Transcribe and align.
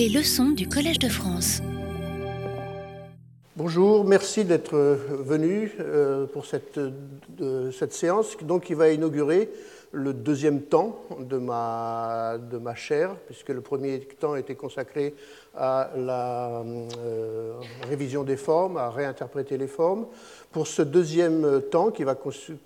Les 0.00 0.08
leçons 0.08 0.52
du 0.52 0.66
Collège 0.66 0.98
de 0.98 1.10
France. 1.10 1.60
Bonjour, 3.54 4.02
merci 4.06 4.46
d'être 4.46 4.74
venu 4.74 5.72
euh, 5.78 6.24
pour 6.24 6.46
cette, 6.46 6.80
séance 7.90 8.34
qui 8.62 8.72
va 8.72 8.88
inaugurer 8.88 9.50
le 9.92 10.14
deuxième 10.14 10.62
temps 10.62 11.04
de 11.18 11.36
ma, 11.36 12.38
chaire, 12.76 13.14
puisque 13.26 13.50
le 13.50 13.60
premier 13.60 14.00
temps 14.00 14.36
était 14.36 14.54
consacré 14.54 15.14
à 15.54 15.90
la 15.94 16.64
euh, 17.04 17.52
révision 17.86 18.24
des 18.24 18.38
formes, 18.38 18.78
à 18.78 18.88
réinterpréter 18.88 19.58
les 19.58 19.68
formes. 19.68 20.06
Pour 20.50 20.66
ce 20.66 20.80
deuxième 20.80 21.60
temps, 21.70 21.90
qui 21.90 22.04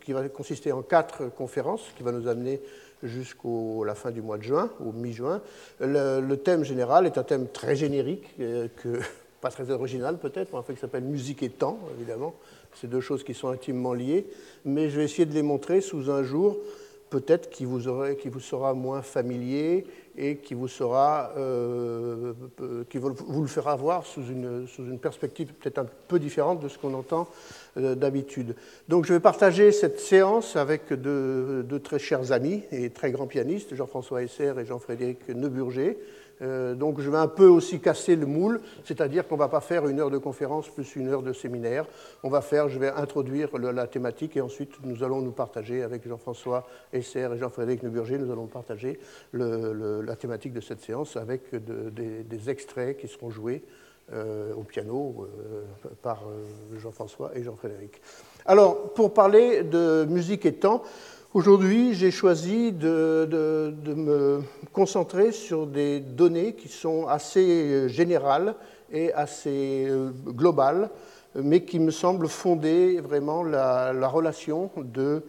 qui 0.04 0.12
va 0.12 0.28
consister 0.28 0.70
en 0.70 0.82
quatre 0.82 1.34
conférences, 1.34 1.82
qui 1.96 2.04
va 2.04 2.12
nous 2.12 2.28
amener 2.28 2.60
jusqu'à 3.04 3.84
la 3.86 3.94
fin 3.94 4.10
du 4.10 4.22
mois 4.22 4.38
de 4.38 4.42
juin, 4.42 4.70
ou 4.80 4.92
mi-juin, 4.92 5.40
le, 5.80 6.34
thème 6.36 6.64
général 6.64 7.06
est 7.06 7.18
un 7.18 7.22
thème 7.22 7.48
très 7.48 7.76
générique, 7.76 8.34
euh, 8.40 8.68
pas 9.40 9.50
très 9.50 9.70
original 9.70 10.18
peut-être, 10.18 10.54
un 10.56 10.62
fait 10.62 10.74
qui 10.74 10.80
s'appelle 10.80 11.04
musique 11.04 11.42
et 11.42 11.50
temps, 11.50 11.78
évidemment. 11.96 12.34
C'est 12.74 12.88
deux 12.88 13.00
choses 13.00 13.22
qui 13.22 13.34
sont 13.34 13.48
intimement 13.48 13.92
liées, 13.92 14.26
mais 14.64 14.88
je 14.88 14.96
vais 14.96 15.04
essayer 15.04 15.26
de 15.26 15.34
les 15.34 15.42
montrer 15.42 15.80
sous 15.80 16.10
un 16.10 16.22
jour 16.22 16.56
peut-être 17.14 17.48
qui 17.48 17.64
vous, 17.64 17.80
sera 18.40 18.74
moins 18.74 19.00
familier 19.00 19.86
et 20.18 20.38
qui 20.38 20.54
vous, 20.54 20.66
sera, 20.66 21.30
euh, 21.36 22.32
qui 22.90 22.98
vous, 22.98 23.14
le 23.40 23.46
fera 23.46 23.76
voir 23.76 24.04
sous 24.04 24.26
une, 24.26 24.66
sous 24.66 24.82
une 24.82 24.98
perspective 24.98 25.52
peut-être 25.52 25.78
un 25.78 25.86
peu 26.08 26.18
différente 26.18 26.58
de 26.58 26.68
ce 26.68 26.76
qu'on 26.76 26.92
entend 26.92 27.28
euh, 27.76 27.94
d'habitude. 27.94 28.56
Donc 28.88 29.06
je 29.06 29.12
vais 29.12 29.20
partager 29.20 29.70
cette 29.70 30.00
séance 30.00 30.56
avec 30.56 30.92
deux, 30.92 31.62
deux, 31.62 31.78
très 31.78 32.00
chers 32.00 32.32
amis 32.32 32.64
et 32.72 32.90
très 32.90 33.12
grands 33.12 33.28
pianistes, 33.28 33.76
Jean-François 33.76 34.24
Esser 34.24 34.52
et 34.58 34.64
Jean-Frédéric 34.64 35.28
Neuburger. 35.28 35.96
Euh, 36.44 36.74
donc 36.74 37.00
je 37.00 37.10
vais 37.10 37.18
un 37.18 37.28
peu 37.28 37.46
aussi 37.46 37.80
casser 37.80 38.16
le 38.16 38.26
moule, 38.26 38.60
c'est-à-dire 38.84 39.26
qu'on 39.26 39.36
ne 39.36 39.40
va 39.40 39.48
pas 39.48 39.60
faire 39.60 39.88
une 39.88 40.00
heure 40.00 40.10
de 40.10 40.18
conférence 40.18 40.68
plus 40.68 40.96
une 40.96 41.08
heure 41.08 41.22
de 41.22 41.32
séminaire. 41.32 41.86
On 42.22 42.28
va 42.28 42.40
faire, 42.40 42.68
je 42.68 42.78
vais 42.78 42.90
introduire 42.90 43.56
la 43.58 43.86
thématique 43.86 44.36
et 44.36 44.40
ensuite 44.40 44.72
nous 44.84 45.02
allons 45.02 45.20
nous 45.20 45.32
partager 45.32 45.82
avec 45.82 46.06
Jean-François 46.06 46.66
Esser 46.92 47.28
et 47.34 47.38
Jean-Frédéric 47.38 47.82
Neuburger, 47.82 48.18
nous 48.18 48.30
allons 48.30 48.46
partager 48.46 48.98
la 49.32 50.16
thématique 50.16 50.52
de 50.52 50.60
cette 50.60 50.80
séance 50.80 51.16
avec 51.16 51.54
des, 51.54 52.50
extraits 52.50 52.98
qui 52.98 53.08
seront 53.08 53.30
joués 53.30 53.62
euh, 54.12 54.52
au 54.54 54.64
piano 54.64 55.26
euh, 55.26 55.62
par 56.02 56.24
Jean-François 56.76 57.30
et 57.34 57.42
Jean-Frédéric. 57.42 58.02
Alors, 58.44 58.92
pour 58.92 59.14
parler 59.14 59.62
de 59.62 60.04
musique 60.04 60.44
et 60.44 60.52
temps, 60.52 60.82
Aujourd'hui, 61.34 61.94
j'ai 61.94 62.12
choisi 62.12 62.70
de, 62.70 63.74
me 63.88 64.40
concentrer 64.72 65.32
sur 65.32 65.66
des 65.66 65.98
données 65.98 66.52
qui 66.52 66.68
sont 66.68 67.08
assez 67.08 67.88
générales 67.88 68.54
et 68.92 69.12
assez 69.12 69.86
euh, 69.88 70.10
globales, 70.28 70.90
mais 71.34 71.64
qui 71.64 71.80
me 71.80 71.90
semblent 71.90 72.28
fonder 72.28 73.00
vraiment 73.00 73.42
la, 73.42 74.06
relation 74.06 74.70
de 74.76 75.24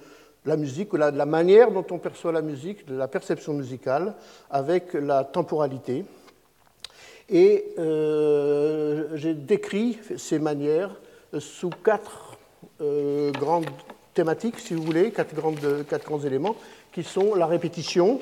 la 0.46 0.58
musique, 0.58 0.94
ou 0.94 0.98
la, 0.98 1.10
de 1.10 1.18
la 1.18 1.26
manière 1.26 1.72
dont 1.72 1.88
on 1.90 1.98
perçoit 1.98 2.32
la 2.32 2.44
musique, 2.44 2.86
de 2.86 2.96
la 2.96 3.08
perception 3.08 3.54
musicale, 3.54 4.14
avec 4.52 4.94
la 4.94 5.24
temporalité. 5.24 6.06
Et 7.30 7.74
euh, 7.80 9.08
j'ai 9.16 9.34
décrit 9.34 9.98
ces 10.18 10.38
manières 10.38 10.92
sous 11.40 11.72
quatre 11.72 12.38
euh, 12.80 13.32
grandes 13.32 13.66
thématiques, 14.16 14.60
si 14.60 14.74
vous 14.74 14.82
voulez, 14.82 15.12
quatre, 15.12 15.36
grands 15.36 16.20
éléments, 16.22 16.56
qui 16.92 17.04
sont 17.04 17.36
la 17.36 17.46
répétition, 17.46 18.22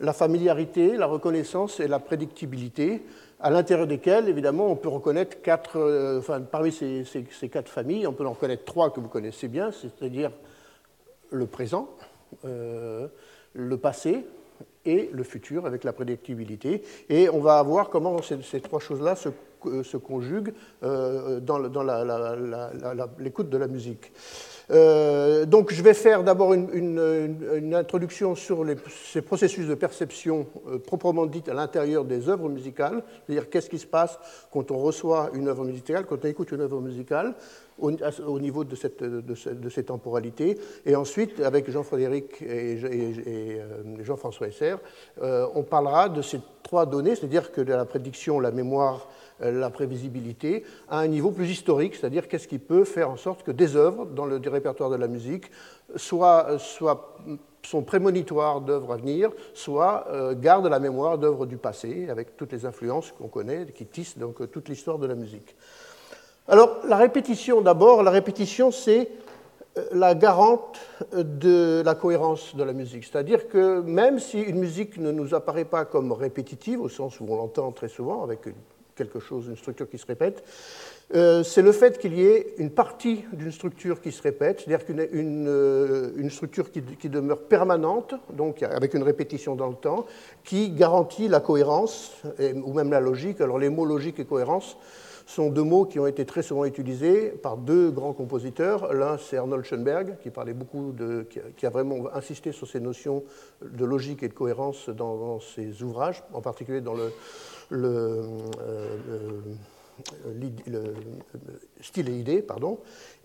la 0.00 0.14
familiarité, 0.14 0.96
la 0.96 1.06
reconnaissance 1.06 1.80
et 1.80 1.88
la 1.88 1.98
prédictibilité, 1.98 3.02
à 3.40 3.50
l'intérieur 3.50 3.86
desquelles, 3.86 4.28
évidemment, 4.28 4.70
on 4.70 4.76
peut 4.76 4.88
reconnaître 4.88 5.42
quatre, 5.42 5.76
euh, 5.76 6.20
parmi 6.50 6.72
ces, 6.72 7.04
quatre 7.50 7.68
familles, 7.68 8.06
on 8.06 8.12
peut 8.12 8.24
en 8.24 8.32
reconnaître 8.32 8.64
trois 8.64 8.90
que 8.90 9.00
vous 9.00 9.08
connaissez 9.08 9.48
bien, 9.48 9.70
c'est-à-dire 9.72 10.30
le 11.30 11.46
présent, 11.46 11.90
euh, 12.44 13.08
le 13.52 13.76
passé 13.76 14.24
et 14.86 15.10
le 15.12 15.24
futur 15.24 15.66
avec 15.66 15.82
la 15.82 15.92
prédictibilité. 15.92 16.84
Et 17.08 17.28
on 17.28 17.40
va 17.40 17.60
voir 17.62 17.90
comment 17.90 18.20
ces, 18.22 18.60
trois 18.60 18.80
choses-là 18.80 19.16
se, 19.16 19.96
conjuguent 19.96 20.52
dans 20.82 21.58
l'écoute 23.18 23.48
de 23.48 23.56
la 23.56 23.66
musique. 23.66 24.12
Euh, 24.70 25.44
donc 25.44 25.72
je 25.72 25.82
vais 25.82 25.94
faire 25.94 26.24
d'abord 26.24 26.54
une, 26.54 27.74
introduction 27.74 28.34
sur 28.34 28.64
ces 29.12 29.20
processus 29.20 29.66
de 29.66 29.74
perception 29.74 30.46
euh, 30.68 30.78
proprement 30.78 31.26
dites 31.26 31.48
à 31.48 31.54
l'intérieur 31.54 32.04
des 32.04 32.28
œuvres 32.28 32.48
musicales, 32.48 33.02
c'est-à-dire 33.26 33.50
qu'est-ce 33.50 33.68
qui 33.68 33.78
se 33.78 33.86
passe 33.86 34.18
quand 34.50 34.70
on 34.70 34.78
reçoit 34.78 35.30
une 35.34 35.48
œuvre 35.48 35.64
musicale, 35.64 36.06
quand 36.06 36.24
on 36.24 36.28
écoute 36.28 36.52
une 36.52 36.60
œuvre 36.60 36.80
musicale, 36.80 37.34
au, 37.78 38.40
niveau 38.40 38.64
de, 38.64 38.76
cette, 38.76 39.02
de, 39.02 39.68
ces 39.68 39.84
temporalités. 39.84 40.58
Et 40.86 40.96
ensuite, 40.96 41.40
avec 41.40 41.70
Jean-Frédéric 41.70 42.42
et, 42.42 42.78
euh, 42.82 44.02
Jean-François 44.02 44.48
Esser, 44.48 44.76
on 45.20 45.62
parlera 45.62 46.08
de 46.08 46.22
ces 46.22 46.40
trois 46.62 46.86
données, 46.86 47.14
c'est-à-dire 47.14 47.52
que 47.52 47.60
la 47.60 47.84
prédiction, 47.84 48.40
la 48.40 48.50
mémoire, 48.50 49.08
euh, 49.42 49.52
la 49.52 49.70
prévisibilité 49.70 50.64
à 50.88 50.98
un 50.98 51.06
niveau 51.06 51.30
plus 51.30 51.50
historique, 51.50 51.94
c'est-à-dire 51.94 52.26
qu'est-ce 52.26 52.48
qui 52.48 52.58
peut 52.58 52.84
faire 52.84 53.10
en 53.10 53.16
sorte 53.16 53.44
que 53.44 53.52
des 53.52 53.76
œuvres 53.76 54.06
dans 54.06 54.26
le 54.26 54.40
répertoire 54.48 54.90
de 54.90 54.96
la 54.96 55.06
musique 55.06 55.50
soit, 55.96 56.58
soit 56.58 57.16
sont 57.62 57.82
prémonitoires 57.82 58.60
d'œuvres 58.60 58.92
à 58.92 58.96
venir, 58.96 59.30
soit 59.52 60.06
euh, 60.10 60.34
gardent 60.34 60.66
la 60.66 60.78
mémoire 60.78 61.18
d'œuvres 61.18 61.46
du 61.46 61.56
passé, 61.56 62.08
avec 62.10 62.36
toutes 62.36 62.52
les 62.52 62.66
influences 62.66 63.12
qu'on 63.12 63.28
connaît, 63.28 63.66
qui 63.66 63.86
tissent 63.86 64.18
donc 64.18 64.40
euh, 64.40 64.46
toute 64.46 64.68
l'histoire 64.68 64.98
de 64.98 65.06
la 65.06 65.14
musique. 65.14 65.56
Alors, 66.46 66.80
la 66.86 66.96
répétition 66.96 67.62
d'abord, 67.62 68.02
la 68.02 68.10
répétition, 68.10 68.70
c'est 68.70 69.08
la 69.92 70.14
garante 70.14 70.78
de 71.12 71.82
la 71.84 71.94
cohérence 71.94 72.54
de 72.54 72.62
la 72.62 72.72
musique. 72.72 73.04
C'est-à-dire 73.04 73.48
que 73.48 73.80
même 73.80 74.18
si 74.18 74.40
une 74.40 74.58
musique 74.58 74.98
ne 74.98 75.10
nous 75.10 75.34
apparaît 75.34 75.64
pas 75.64 75.84
comme 75.84 76.12
répétitive, 76.12 76.80
au 76.80 76.88
sens 76.88 77.18
où 77.20 77.26
on 77.28 77.36
l'entend 77.36 77.72
très 77.72 77.88
souvent 77.88 78.22
avec 78.22 78.40
quelque 78.94 79.18
chose, 79.18 79.46
une 79.48 79.56
structure 79.56 79.88
qui 79.88 79.98
se 79.98 80.06
répète, 80.06 80.44
euh, 81.14 81.42
c'est 81.42 81.62
le 81.62 81.72
fait 81.72 81.98
qu'il 81.98 82.14
y 82.14 82.24
ait 82.24 82.54
une 82.58 82.70
partie 82.70 83.24
d'une 83.32 83.50
structure 83.50 84.00
qui 84.00 84.12
se 84.12 84.22
répète, 84.22 84.60
c'est-à-dire 84.60 84.86
qu'une 84.86 85.06
une, 85.12 85.48
euh, 85.48 86.28
structure 86.30 86.70
qui, 86.70 87.08
demeure 87.08 87.40
permanente, 87.40 88.14
donc 88.32 88.62
avec 88.62 88.94
une 88.94 89.02
répétition 89.02 89.56
dans 89.56 89.68
le 89.68 89.74
temps, 89.74 90.06
qui 90.44 90.70
garantit 90.70 91.28
la 91.28 91.40
cohérence 91.40 92.22
ou 92.38 92.72
même 92.72 92.90
la 92.90 93.00
logique. 93.00 93.40
Alors 93.40 93.58
les 93.58 93.70
mots 93.70 93.86
logique 93.86 94.20
et 94.20 94.24
cohérence 94.24 94.76
sont 95.26 95.50
deux 95.50 95.62
mots 95.62 95.84
qui 95.86 95.98
ont 95.98 96.06
été 96.06 96.24
très 96.26 96.42
souvent 96.42 96.64
utilisés 96.64 97.30
par 97.30 97.56
deux 97.56 97.90
grands 97.90 98.12
compositeurs. 98.12 98.92
L'un, 98.92 99.18
c'est 99.18 99.36
Arnold 99.36 99.64
Schoenberg, 99.64 100.16
qui 100.22 100.30
parlait 100.30 100.52
beaucoup 100.52 100.92
de, 100.92 101.26
qui 101.56 101.66
a 101.66 101.70
vraiment 101.70 102.08
insisté 102.12 102.52
sur 102.52 102.68
ces 102.68 102.80
notions 102.80 103.24
de 103.62 103.84
logique 103.84 104.22
et 104.22 104.28
de 104.28 104.34
cohérence 104.34 104.88
dans, 104.88 105.40
ses 105.40 105.82
ouvrages, 105.82 106.22
en 106.32 106.40
particulier 106.40 106.80
dans 106.80 106.94
le 106.94 107.10
euh, 107.72 108.26
le, 110.26 110.50
le, 110.66 110.94
style 111.80 112.08
et 112.08 112.18
idée, 112.18 112.42
pardon. 112.42 112.78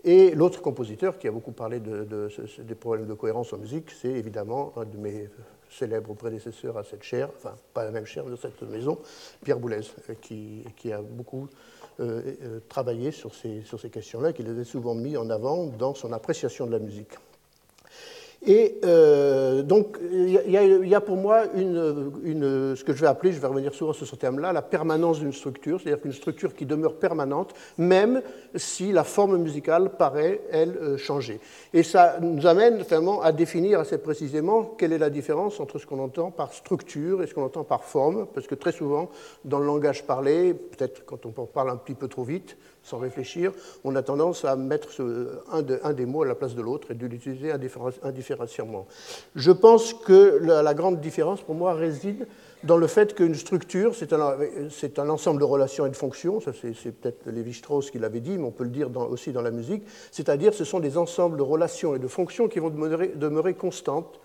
Et 0.04 0.30
l'autre 0.34 0.62
compositeur 0.62 1.18
qui 1.18 1.28
a 1.28 1.32
beaucoup 1.32 1.52
parlé 1.52 1.80
de, 1.80 2.06
des 2.60 2.74
problèmes 2.74 3.06
de 3.06 3.14
cohérence 3.14 3.52
en 3.52 3.58
musique, 3.58 3.90
c'est 3.90 4.08
évidemment 4.08 4.72
un 4.76 4.84
de 4.84 4.96
mes 4.96 5.28
célèbres 5.68 6.14
prédécesseurs 6.14 6.76
à 6.78 6.84
cette 6.84 7.02
chaire, 7.02 7.30
enfin 7.36 7.54
pas 7.74 7.84
la 7.84 7.90
même 7.90 8.06
chaire 8.06 8.24
de 8.24 8.36
cette 8.36 8.62
maison, 8.62 8.98
Pierre 9.44 9.58
Boulez, 9.58 9.80
qui, 10.20 10.64
qui 10.76 10.92
a 10.92 11.00
beaucoup 11.00 11.44
euh, 11.44 11.46
euh, 11.46 11.79
travaillé 12.68 13.10
sur 13.10 13.34
ces, 13.34 13.62
sur 13.62 13.78
ces 13.80 13.90
questions-là, 13.90 14.32
qu'il 14.32 14.46
les 14.46 14.60
a 14.60 14.64
souvent 14.64 14.94
mis 14.94 15.16
en 15.16 15.28
avant 15.30 15.66
dans 15.66 15.94
son 15.94 16.12
appréciation 16.12 16.66
de 16.66 16.72
la 16.72 16.78
musique. 16.78 17.12
Et 18.46 18.78
euh, 18.84 19.62
donc, 19.62 19.98
il 20.10 20.50
y, 20.50 20.94
a 20.94 21.00
pour 21.02 21.16
moi 21.16 21.44
une, 21.54 22.74
ce 22.74 22.82
que 22.82 22.94
je 22.94 23.00
vais 23.02 23.06
appeler, 23.06 23.32
je 23.32 23.38
vais 23.38 23.46
revenir 23.46 23.74
souvent 23.74 23.92
sur 23.92 24.06
ce 24.06 24.16
terme-là, 24.16 24.54
la 24.54 24.62
permanence 24.62 25.20
d'une 25.20 25.32
structure, 25.32 25.78
c'est-à-dire 25.78 26.00
qu'une 26.00 26.12
structure 26.12 26.54
qui 26.54 26.64
demeure 26.64 26.94
permanente, 26.94 27.52
même 27.76 28.22
si 28.54 28.92
la 28.92 29.04
forme 29.04 29.36
musicale 29.36 29.90
paraît, 29.90 30.40
elle, 30.50 30.76
euh, 30.78 30.96
changer. 30.96 31.38
Et 31.74 31.82
ça 31.82 32.16
nous 32.22 32.46
amène 32.46 32.78
vraiment 32.78 33.20
à 33.20 33.32
définir 33.32 33.78
assez 33.78 33.98
précisément 33.98 34.64
quelle 34.64 34.94
est 34.94 34.98
la 34.98 35.10
différence 35.10 35.60
entre 35.60 35.78
ce 35.78 35.86
qu'on 35.86 36.02
entend 36.02 36.30
par 36.30 36.54
structure 36.54 37.22
et 37.22 37.26
ce 37.26 37.34
qu'on 37.34 37.44
entend 37.44 37.64
par 37.64 37.84
forme, 37.84 38.26
parce 38.32 38.46
que 38.46 38.54
très 38.54 38.72
souvent, 38.72 39.10
dans 39.44 39.58
le 39.58 39.66
langage 39.66 40.06
parlé, 40.06 40.54
peut-être 40.54 41.04
quand 41.04 41.26
on 41.26 41.30
parle 41.30 41.68
un 41.68 41.76
petit 41.76 41.94
peu 41.94 42.08
trop 42.08 42.24
vite, 42.24 42.56
sans 42.82 42.98
réfléchir, 42.98 43.52
on 43.84 43.94
a 43.96 44.02
tendance 44.02 44.44
à 44.44 44.56
mettre 44.56 44.88
un, 45.52 45.92
des 45.92 46.06
mots 46.06 46.22
à 46.22 46.26
la 46.26 46.34
place 46.34 46.54
de 46.54 46.62
l'autre 46.62 46.90
et 46.90 46.94
de 46.94 47.06
l'utiliser 47.06 47.52
indifférencièrement. 48.02 48.86
Je 49.36 49.52
pense 49.52 49.94
que 49.94 50.38
la, 50.42 50.74
grande 50.74 51.00
différence 51.00 51.42
pour 51.42 51.54
moi 51.54 51.74
réside 51.74 52.26
dans 52.64 52.76
le 52.76 52.86
fait 52.86 53.14
qu'une 53.14 53.34
structure, 53.34 53.94
c'est 53.94 54.12
un, 54.98 55.08
ensemble 55.08 55.40
de 55.40 55.44
relations 55.44 55.86
et 55.86 55.90
de 55.90 55.96
fonctions, 55.96 56.40
c'est 56.40 56.92
peut-être 56.92 57.28
Lévi-Strauss 57.30 57.90
qui 57.90 57.98
l'avait 57.98 58.20
dit, 58.20 58.38
mais 58.38 58.44
on 58.44 58.50
peut 58.50 58.64
le 58.64 58.70
dire 58.70 58.90
aussi 58.96 59.32
dans 59.32 59.42
la 59.42 59.50
musique, 59.50 59.82
c'est-à-dire 60.10 60.54
ce 60.54 60.64
sont 60.64 60.80
des 60.80 60.96
ensembles 60.96 61.36
de 61.36 61.42
relations 61.42 61.94
et 61.94 61.98
de 61.98 62.08
fonctions 62.08 62.48
qui 62.48 62.58
vont 62.58 62.70
demeurer 62.70 63.54
constantes 63.54 64.20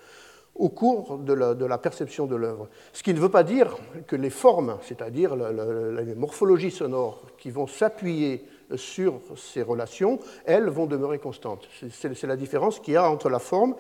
au 0.56 0.70
cours 0.70 1.18
de 1.18 1.34
la, 1.34 1.78
perception 1.78 2.26
de 2.26 2.36
l'œuvre. 2.36 2.70
Ce 2.94 3.04
qui 3.04 3.14
ne 3.14 3.20
veut 3.20 3.30
pas 3.30 3.44
dire 3.44 3.78
que 4.08 4.16
les 4.16 4.30
formes, 4.30 4.78
c'est-à-dire 4.82 5.36
les 5.36 6.16
morphologies 6.16 6.72
sonores 6.72 7.24
qui 7.38 7.52
vont 7.52 7.68
s'appuyer 7.68 8.46
sur 8.76 9.20
ces 9.36 9.62
relations, 9.62 10.20
elles 10.46 10.70
vont 10.70 10.86
demeurer 10.86 11.20
constantes. 11.20 11.68
C'est 11.92 12.24
la 12.24 12.38
différence 12.38 12.80
qu'il 12.80 12.94
y 12.94 12.98
a 12.98 13.10
entre 13.10 13.30
la 13.30 13.40
forme 13.40 13.76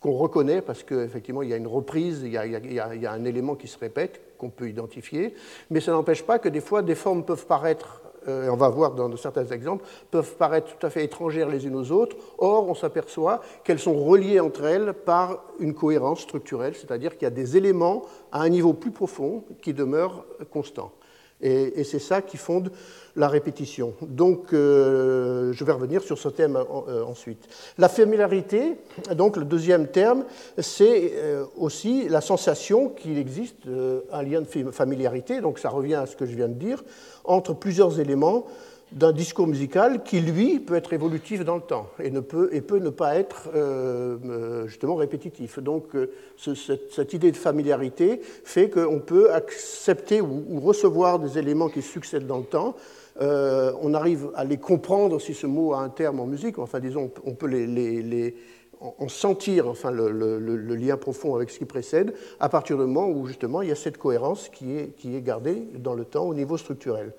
qu'on 0.00 0.12
reconnaît 0.12 0.60
parce 0.60 0.82
qu'effectivement 0.82 1.42
il 1.42 1.48
y 1.48 1.54
a 1.54 1.56
une 1.56 1.66
reprise, 1.66 2.22
il 2.22 2.32
y 2.32 2.36
a, 2.36 2.44
il 2.44 2.72
y 2.72 3.06
a 3.06 3.12
un 3.12 3.24
élément 3.24 3.54
qui 3.54 3.68
se 3.68 3.78
répète, 3.78 4.20
qu'on 4.36 4.50
peut 4.50 4.68
identifier, 4.68 5.34
mais 5.70 5.80
ça 5.80 5.92
n'empêche 5.92 6.22
pas 6.24 6.38
que 6.38 6.50
des 6.50 6.60
fois 6.60 6.82
des 6.82 6.94
formes 6.94 7.24
peuvent 7.24 7.46
paraître 7.46 8.02
euh, 8.28 8.48
on 8.48 8.56
va 8.56 8.68
voir 8.68 8.92
dans 8.92 9.14
certains 9.16 9.46
exemples, 9.46 9.84
peuvent 10.10 10.36
paraître 10.36 10.76
tout 10.76 10.86
à 10.86 10.90
fait 10.90 11.04
étrangères 11.04 11.48
les 11.48 11.66
unes 11.66 11.76
aux 11.76 11.90
autres. 11.92 12.16
Or, 12.38 12.68
on 12.68 12.74
s'aperçoit 12.74 13.40
qu'elles 13.64 13.78
sont 13.78 14.02
reliées 14.02 14.40
entre 14.40 14.64
elles 14.64 14.92
par 14.92 15.44
une 15.58 15.74
cohérence 15.74 16.20
structurelle, 16.20 16.74
c'est-à-dire 16.74 17.14
qu'il 17.14 17.22
y 17.22 17.26
a 17.26 17.30
des 17.30 17.56
éléments 17.56 18.02
à 18.32 18.42
un 18.42 18.48
niveau 18.48 18.72
plus 18.72 18.90
profond 18.90 19.44
qui 19.62 19.74
demeurent 19.74 20.24
constants. 20.50 20.92
Et, 21.40 21.84
c'est 21.84 21.98
ça 21.98 22.22
qui 22.22 22.36
fonde 22.36 22.70
la 23.16 23.28
répétition. 23.28 23.94
Donc, 24.02 24.52
euh, 24.52 25.52
je 25.52 25.64
vais 25.64 25.72
revenir 25.72 26.02
sur 26.02 26.18
ce 26.18 26.28
thème 26.28 26.56
euh, 26.56 27.04
ensuite. 27.04 27.48
La 27.78 27.88
familiarité, 27.88 28.76
donc 29.14 29.36
le 29.36 29.44
deuxième 29.44 29.86
terme, 29.88 30.24
c'est 30.58 31.12
euh, 31.14 31.44
aussi 31.56 32.08
la 32.08 32.20
sensation 32.20 32.88
qu'il 32.88 33.18
existe 33.18 33.66
un 34.10 34.22
lien 34.22 34.40
de 34.40 34.70
familiarité, 34.70 35.40
donc 35.40 35.58
ça 35.58 35.68
revient 35.68 35.94
à 35.94 36.06
ce 36.06 36.16
que 36.16 36.26
je 36.26 36.34
viens 36.34 36.48
de 36.48 36.54
dire, 36.54 36.82
entre 37.24 37.54
plusieurs 37.54 38.00
éléments 38.00 38.46
d'un 38.92 39.12
discours 39.12 39.46
musical 39.46 40.02
qui, 40.04 40.20
lui, 40.20 40.60
peut 40.60 40.74
être 40.74 40.92
évolutif 40.92 41.44
dans 41.44 41.56
le 41.56 41.62
temps 41.62 41.88
et, 41.98 42.10
ne 42.10 42.20
peut, 42.20 42.48
et 42.52 42.60
peut 42.60 42.78
ne 42.78 42.90
pas 42.90 43.16
être 43.16 43.50
euh, 43.54 44.16
euh, 44.24 44.66
justement 44.66 44.94
répétitif. 44.94 45.58
Donc 45.58 45.94
euh, 45.94 46.12
cette, 46.36 47.12
idée 47.12 47.32
de 47.32 47.36
familiarité 47.36 48.20
fait 48.44 48.70
qu'on 48.70 49.00
peut 49.00 49.32
accepter 49.32 50.20
ou, 50.20 50.60
recevoir 50.60 51.18
des 51.18 51.38
éléments 51.38 51.68
qui 51.68 51.82
succèdent 51.82 52.26
dans 52.26 52.38
le 52.38 52.44
temps. 52.44 52.76
on 53.20 53.94
arrive 53.94 54.30
à 54.34 54.44
les 54.44 54.58
comprendre, 54.58 55.20
si 55.20 55.34
ce 55.34 55.46
mot 55.46 55.72
a 55.74 55.80
un 55.80 55.88
terme 55.88 56.20
en 56.20 56.26
musique, 56.26 56.58
enfin 56.58 56.80
disons, 56.80 57.10
on 57.24 57.34
peut 57.34 57.46
les, 57.46 58.34
en 58.80 59.08
sentir 59.08 59.68
enfin, 59.68 59.90
le, 59.90 60.10
le, 60.10 60.74
lien 60.74 60.96
profond 60.96 61.34
avec 61.34 61.50
ce 61.50 61.58
qui 61.58 61.64
précède, 61.64 62.14
à 62.40 62.48
partir 62.48 62.76
du 62.76 62.82
moment 62.82 63.08
où 63.08 63.26
justement 63.26 63.62
il 63.62 63.68
y 63.68 63.72
a 63.72 63.76
cette 63.76 63.98
cohérence 63.98 64.48
qui 64.48 64.76
est, 64.76 64.96
qui 64.96 65.16
est 65.16 65.22
gardée 65.22 65.62
dans 65.78 65.94
le 65.94 66.04
temps 66.04 66.24
au 66.24 66.34
niveau 66.34 66.56
structurel. 66.56 67.12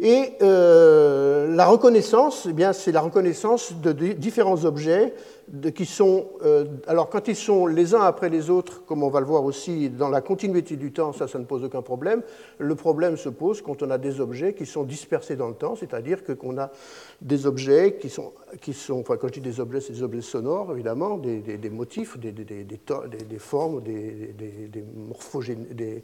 Et 0.00 0.32
euh, 0.42 1.54
la 1.54 1.66
reconnaissance, 1.66 2.48
eh 2.50 2.72
c'est 2.72 2.90
la 2.90 3.00
reconnaissance 3.00 3.74
de 3.80 3.92
différents 3.92 4.64
objets 4.64 5.14
qui 5.72 5.86
sont, 5.86 6.26
euh, 6.44 6.64
alors 6.88 7.08
quand 7.08 7.28
ils 7.28 7.36
sont 7.36 7.66
les 7.68 7.94
uns 7.94 8.00
après 8.00 8.28
les 8.28 8.50
autres, 8.50 8.84
comme 8.86 9.04
on 9.04 9.08
va 9.08 9.20
le 9.20 9.26
voir 9.26 9.44
aussi 9.44 9.90
dans 9.90 10.08
la 10.08 10.20
continuité 10.20 10.74
du 10.74 10.92
temps, 10.92 11.12
ça, 11.12 11.28
ça 11.28 11.38
ne 11.38 11.44
pose 11.44 11.62
aucun 11.62 11.82
problème. 11.82 12.22
Le 12.58 12.74
problème 12.74 13.16
se 13.16 13.28
pose 13.28 13.62
quand 13.62 13.84
on 13.84 13.90
a 13.90 13.98
des 13.98 14.20
objets 14.20 14.54
qui 14.54 14.66
sont 14.66 14.82
dispersés 14.82 15.36
dans 15.36 15.48
le 15.48 15.54
temps, 15.54 15.76
c'est-à-dire 15.76 16.24
que 16.24 16.32
qu'on 16.32 16.58
a 16.58 16.70
des 17.20 17.46
objets 17.46 17.96
qui 18.00 18.08
sont, 18.08 18.32
qui 18.60 18.72
sont, 18.72 18.98
enfin 18.98 19.16
quand 19.16 19.28
je 19.28 19.34
dis 19.34 19.40
des 19.40 19.60
objets, 19.60 19.80
c'est 19.80 19.92
des 19.92 20.02
objets 20.02 20.22
sonores 20.22 20.72
évidemment, 20.72 21.18
des, 21.18 21.38
des, 21.38 21.70
motifs, 21.70 22.18
des, 22.18 22.32
des, 22.32 23.38
formes, 23.38 23.80
des, 23.80 24.34
des 24.34 26.02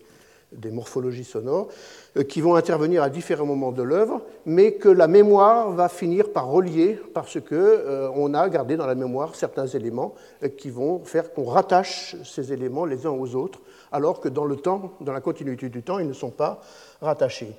des 0.53 0.71
morphologies 0.71 1.25
sonores, 1.25 1.69
euh, 2.17 2.23
qui 2.25 2.41
vont 2.41 2.55
intervenir 2.55 3.03
à 3.03 3.11
différents 3.11 3.47
moments 3.47 3.73
de 3.73 3.83
l'œuvre, 3.83 4.23
mais 4.47 4.73
que 4.73 4.89
la 4.89 5.07
mémoire 5.07 5.71
va 5.71 5.89
finir 5.89 6.33
par 6.33 6.49
relier 6.49 6.99
parce 7.15 7.39
qu'on 7.41 7.55
euh, 7.55 8.35
a 8.35 8.49
gardé 8.49 8.77
dans 8.77 8.87
la 8.87 8.95
mémoire 8.95 9.35
certains 9.35 9.67
éléments 9.67 10.15
euh, 10.43 10.49
qui 10.49 10.71
vont 10.71 11.05
faire 11.05 11.33
qu'on 11.33 11.45
rattache 11.45 12.17
ces 12.25 12.53
éléments 12.53 12.85
les 12.85 13.07
uns 13.07 13.11
aux 13.11 13.35
autres, 13.35 13.61
alors 13.93 14.21
que 14.21 14.29
dans 14.29 14.45
le 14.45 14.57
temps, 14.57 14.93
dans 15.01 15.13
la 15.13 15.21
continuité 15.21 15.69
du 15.69 15.83
temps, 15.83 15.99
ils 15.99 16.09
ne 16.09 16.13
sont 16.13 16.31
pas 16.31 16.61
rattachés. 17.01 17.53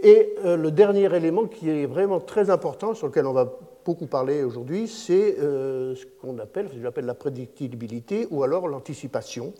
Et 0.00 0.34
le 0.44 0.70
dernier 0.70 1.14
élément 1.14 1.46
qui 1.46 1.70
est 1.70 1.86
vraiment 1.86 2.18
très 2.18 2.50
important, 2.50 2.94
sur 2.94 3.06
lequel 3.06 3.26
on 3.26 3.32
va 3.32 3.50
beaucoup 3.84 4.06
parler 4.06 4.42
aujourd'hui, 4.42 4.88
c'est 4.88 5.36
ce 5.38 6.04
qu'on 6.20 6.38
appelle, 6.40 6.68
ce 6.68 6.74
que 6.74 6.82
j'appelle 6.82 7.06
la 7.06 7.14
prédictibilité 7.14 8.26
ou 8.30 8.42
alors 8.42 8.66
l'anticipation 8.66 9.54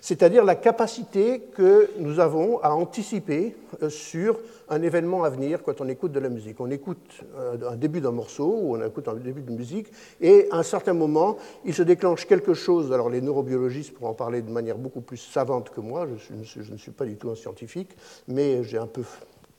c'est-à-dire 0.00 0.44
la 0.44 0.54
capacité 0.54 1.40
que 1.40 1.90
nous 1.98 2.20
avons 2.20 2.58
à 2.60 2.70
anticiper 2.70 3.54
euh, 3.82 3.90
sur 3.90 4.38
un 4.68 4.82
événement 4.82 5.24
à 5.24 5.30
venir 5.30 5.62
quand 5.62 5.80
on 5.80 5.88
écoute 5.88 6.12
de 6.12 6.20
la 6.20 6.28
musique. 6.28 6.60
On 6.60 6.70
écoute 6.70 7.22
euh, 7.36 7.70
un 7.70 7.76
début 7.76 8.00
d'un 8.00 8.12
morceau 8.12 8.46
ou 8.46 8.76
on 8.76 8.86
écoute 8.86 9.08
un 9.08 9.14
début 9.14 9.42
de 9.42 9.52
musique 9.52 9.88
et 10.20 10.48
à 10.50 10.58
un 10.58 10.62
certain 10.62 10.92
moment, 10.92 11.36
il 11.64 11.74
se 11.74 11.82
déclenche 11.82 12.26
quelque 12.26 12.54
chose. 12.54 12.92
Alors 12.92 13.10
les 13.10 13.20
neurobiologistes 13.20 13.94
pourront 13.94 14.10
en 14.10 14.14
parler 14.14 14.42
de 14.42 14.50
manière 14.50 14.78
beaucoup 14.78 15.00
plus 15.00 15.16
savante 15.16 15.70
que 15.70 15.80
moi, 15.80 16.06
je, 16.16 16.60
ne 16.72 16.76
suis 16.76 16.90
pas 16.90 17.04
du 17.04 17.16
tout 17.16 17.30
un 17.30 17.34
scientifique, 17.34 17.96
mais 18.26 18.62
j'ai 18.62 18.78
un 18.78 18.86
peu, 18.86 19.02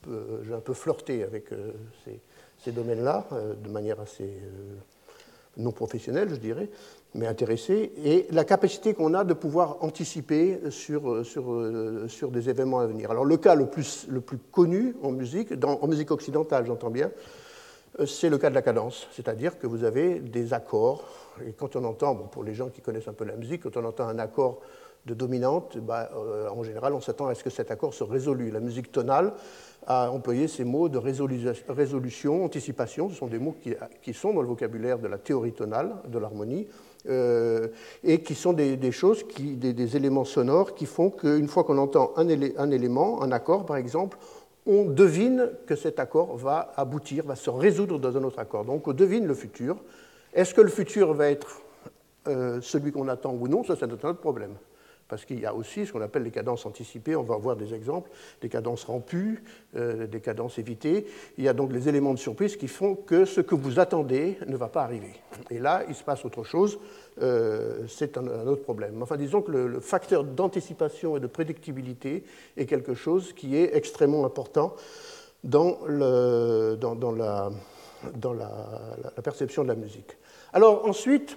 euh, 0.08 0.42
j'ai 0.42 0.54
un 0.54 0.60
peu 0.60 0.74
flirté 0.74 1.22
avec 1.22 1.46
ces, 2.04 2.20
ces 2.58 2.72
domaines-là 2.72 3.26
de 3.62 3.68
manière 3.68 4.00
assez 4.00 4.38
non 5.56 5.72
professionnelle, 5.72 6.28
je 6.30 6.36
dirais 6.36 6.68
mais 7.14 7.26
intéressé, 7.26 7.92
et 8.04 8.26
la 8.30 8.44
capacité 8.44 8.94
qu'on 8.94 9.14
a 9.14 9.24
de 9.24 9.34
pouvoir 9.34 9.78
anticiper 9.80 10.60
sur, 10.70 11.26
sur, 11.26 11.52
euh, 11.52 12.06
sur 12.08 12.30
des 12.30 12.48
événements 12.48 12.78
à 12.78 12.86
venir. 12.86 13.10
Alors 13.10 13.24
le 13.24 13.36
cas 13.36 13.54
le 13.54 13.66
plus, 13.66 14.06
le 14.08 14.20
plus 14.20 14.38
connu 14.38 14.94
en 15.02 15.10
musique, 15.10 15.52
en 15.64 15.86
musique 15.88 16.10
occidentale 16.10 16.66
j'entends 16.66 16.90
bien, 16.90 17.10
euh, 17.98 18.06
c'est 18.06 18.28
le 18.28 18.38
cas 18.38 18.50
de 18.50 18.54
la 18.54 18.62
cadence, 18.62 19.08
c'est-à-dire 19.12 19.58
que 19.58 19.66
vous 19.66 19.82
avez 19.82 20.20
des 20.20 20.54
accords, 20.54 21.04
et 21.44 21.52
quand 21.52 21.74
on 21.74 21.84
entend, 21.84 22.14
bon, 22.14 22.26
pour 22.28 22.44
les 22.44 22.54
gens 22.54 22.68
qui 22.68 22.80
connaissent 22.80 23.08
un 23.08 23.12
peu 23.12 23.24
la 23.24 23.36
musique, 23.36 23.62
quand 23.62 23.76
on 23.76 23.84
entend 23.84 24.06
un 24.06 24.18
accord 24.18 24.60
de 25.06 25.14
dominante, 25.14 25.78
bah, 25.78 26.10
euh, 26.14 26.48
en 26.50 26.62
général 26.62 26.92
on 26.92 27.00
s'attend 27.00 27.26
à 27.26 27.34
ce 27.34 27.42
que 27.42 27.50
cet 27.50 27.70
accord 27.70 27.94
se 27.94 28.04
résolue. 28.04 28.50
La 28.50 28.60
musique 28.60 28.92
tonale, 28.92 29.32
a 29.86 30.10
employé 30.10 30.48
ces 30.48 30.64
mots 30.64 30.88
de 30.88 30.98
résolution, 30.98 32.44
anticipation. 32.44 33.08
Ce 33.08 33.16
sont 33.16 33.26
des 33.26 33.38
mots 33.38 33.56
qui, 34.02 34.14
sont 34.14 34.34
dans 34.34 34.42
le 34.42 34.48
vocabulaire 34.48 34.98
de 34.98 35.08
la 35.08 35.18
théorie 35.18 35.52
tonale, 35.52 35.96
de 36.06 36.18
l'harmonie, 36.18 36.68
euh, 37.08 37.68
et 38.04 38.22
qui 38.22 38.34
sont 38.34 38.52
des, 38.52 38.92
choses, 38.92 39.24
des, 39.38 39.96
éléments 39.96 40.24
sonores 40.24 40.74
qui 40.74 40.86
font 40.86 41.10
qu'une 41.10 41.48
fois 41.48 41.64
qu'on 41.64 41.78
entend 41.78 42.12
un, 42.16 42.28
un, 42.28 42.70
élément, 42.70 43.22
un 43.22 43.32
accord 43.32 43.64
par 43.66 43.76
exemple, 43.76 44.18
on 44.66 44.84
devine 44.84 45.50
que 45.66 45.76
cet 45.76 45.98
accord 45.98 46.36
va 46.36 46.72
aboutir, 46.76 47.24
va 47.24 47.36
se 47.36 47.50
résoudre 47.50 47.98
dans 47.98 48.16
un 48.16 48.24
autre 48.24 48.38
accord. 48.38 48.64
Donc 48.64 48.86
on 48.88 48.92
devine 48.92 49.26
le 49.26 49.34
futur. 49.34 49.76
Est-ce 50.34 50.54
que 50.54 50.60
le 50.60 50.68
futur 50.68 51.14
va 51.14 51.30
être 51.30 51.62
euh, 52.28 52.60
celui 52.60 52.92
qu'on 52.92 53.08
attend 53.08 53.32
ou 53.32 53.48
non? 53.48 53.64
Ça, 53.64 53.74
c'est 53.76 53.86
un 53.86 53.90
autre 53.90 54.12
problème 54.12 54.54
parce 55.10 55.24
qu'il 55.24 55.40
y 55.40 55.46
a 55.46 55.52
aussi 55.52 55.84
ce 55.84 55.92
qu'on 55.92 56.00
appelle 56.00 56.22
les 56.22 56.30
cadences 56.30 56.64
anticipées, 56.64 57.16
on 57.16 57.24
va 57.24 57.36
voir 57.36 57.56
des 57.56 57.74
exemples, 57.74 58.08
des 58.40 58.48
cadences 58.48 58.84
rompues, 58.84 59.42
euh, 59.76 60.06
des 60.06 60.20
cadences 60.20 60.58
évitées. 60.58 61.06
Il 61.36 61.44
y 61.44 61.48
a 61.48 61.52
donc 61.52 61.72
les 61.72 61.88
éléments 61.88 62.14
de 62.14 62.18
surprise 62.18 62.56
qui 62.56 62.68
font 62.68 62.94
que 62.94 63.24
ce 63.24 63.40
que 63.40 63.56
vous 63.56 63.80
attendez 63.80 64.38
ne 64.46 64.56
va 64.56 64.68
pas 64.68 64.84
arriver. 64.84 65.12
Et 65.50 65.58
là, 65.58 65.82
il 65.88 65.96
se 65.96 66.04
passe 66.04 66.24
autre 66.24 66.44
chose, 66.44 66.78
euh, 67.20 67.86
c'est 67.88 68.16
un, 68.16 68.26
autre 68.46 68.62
problème. 68.62 69.02
Enfin, 69.02 69.16
disons 69.16 69.42
que 69.42 69.50
le, 69.50 69.80
facteur 69.80 70.22
d'anticipation 70.22 71.16
et 71.16 71.20
de 71.20 71.26
prédictibilité 71.26 72.22
est 72.56 72.66
quelque 72.66 72.94
chose 72.94 73.32
qui 73.32 73.56
est 73.56 73.74
extrêmement 73.74 74.24
important 74.24 74.76
dans, 75.42 75.78
la, 75.88 76.76
dans 78.14 78.32
la 78.32 79.22
perception 79.24 79.64
de 79.64 79.68
la 79.68 79.74
musique. 79.74 80.16
Alors 80.52 80.86
ensuite, 80.86 81.36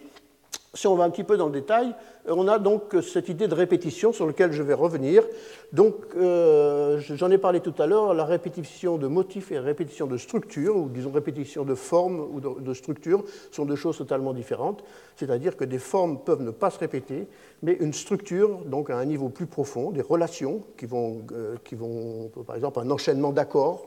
si 0.75 0.87
on 0.87 0.95
va 0.95 1.03
un 1.03 1.11
petit 1.11 1.23
peu 1.23 1.37
dans 1.37 1.45
le 1.45 1.51
détail, 1.51 1.93
euh, 2.27 2.33
on 2.35 2.47
a 2.47 2.57
donc 2.57 2.95
cette 3.03 3.29
idée 3.29 3.47
de 3.47 3.53
répétition 3.53 4.11
sur 4.11 4.25
laquelle 4.25 4.51
je 4.51 4.63
vais 4.63 4.73
revenir. 4.73 5.23
Donc, 5.71 5.95
euh, 6.15 6.99
j'en 6.99 7.29
ai 7.29 7.37
parlé 7.37 7.59
tout 7.59 7.75
à 7.77 7.85
l'heure, 7.85 8.13
la 8.15 8.25
répétition 8.25 8.97
de 8.97 9.05
motifs 9.05 9.51
et 9.51 9.55
la 9.55 9.61
répétition 9.61 10.07
de 10.07 10.17
structure, 10.17 10.75
ou 10.75 10.89
disons 10.89 11.11
répétition 11.11 11.63
de 11.63 11.75
forme 11.75 12.19
ou 12.19 12.39
de, 12.39 12.73
structure, 12.73 13.23
sont 13.51 13.65
deux 13.65 13.75
choses 13.75 13.97
totalement 13.99 14.33
différentes. 14.33 14.83
C'est-à-dire 15.15 15.55
que 15.57 15.63
des 15.63 15.77
formes 15.77 16.19
peuvent 16.19 16.41
ne 16.41 16.51
pas 16.51 16.71
se 16.71 16.79
répéter, 16.79 17.27
mais 17.61 17.73
une 17.73 17.93
structure, 17.93 18.57
donc 18.65 18.89
à 18.89 18.97
un 18.97 19.05
niveau 19.05 19.29
plus 19.29 19.45
profond, 19.45 19.91
des 19.91 20.01
relations 20.01 20.63
qui 20.77 20.87
vont, 20.87 21.21
euh, 21.33 21.55
qui 21.63 21.75
vont 21.75 22.31
par 22.47 22.55
exemple, 22.55 22.79
un 22.79 22.89
enchaînement 22.89 23.31
d'accords, 23.31 23.85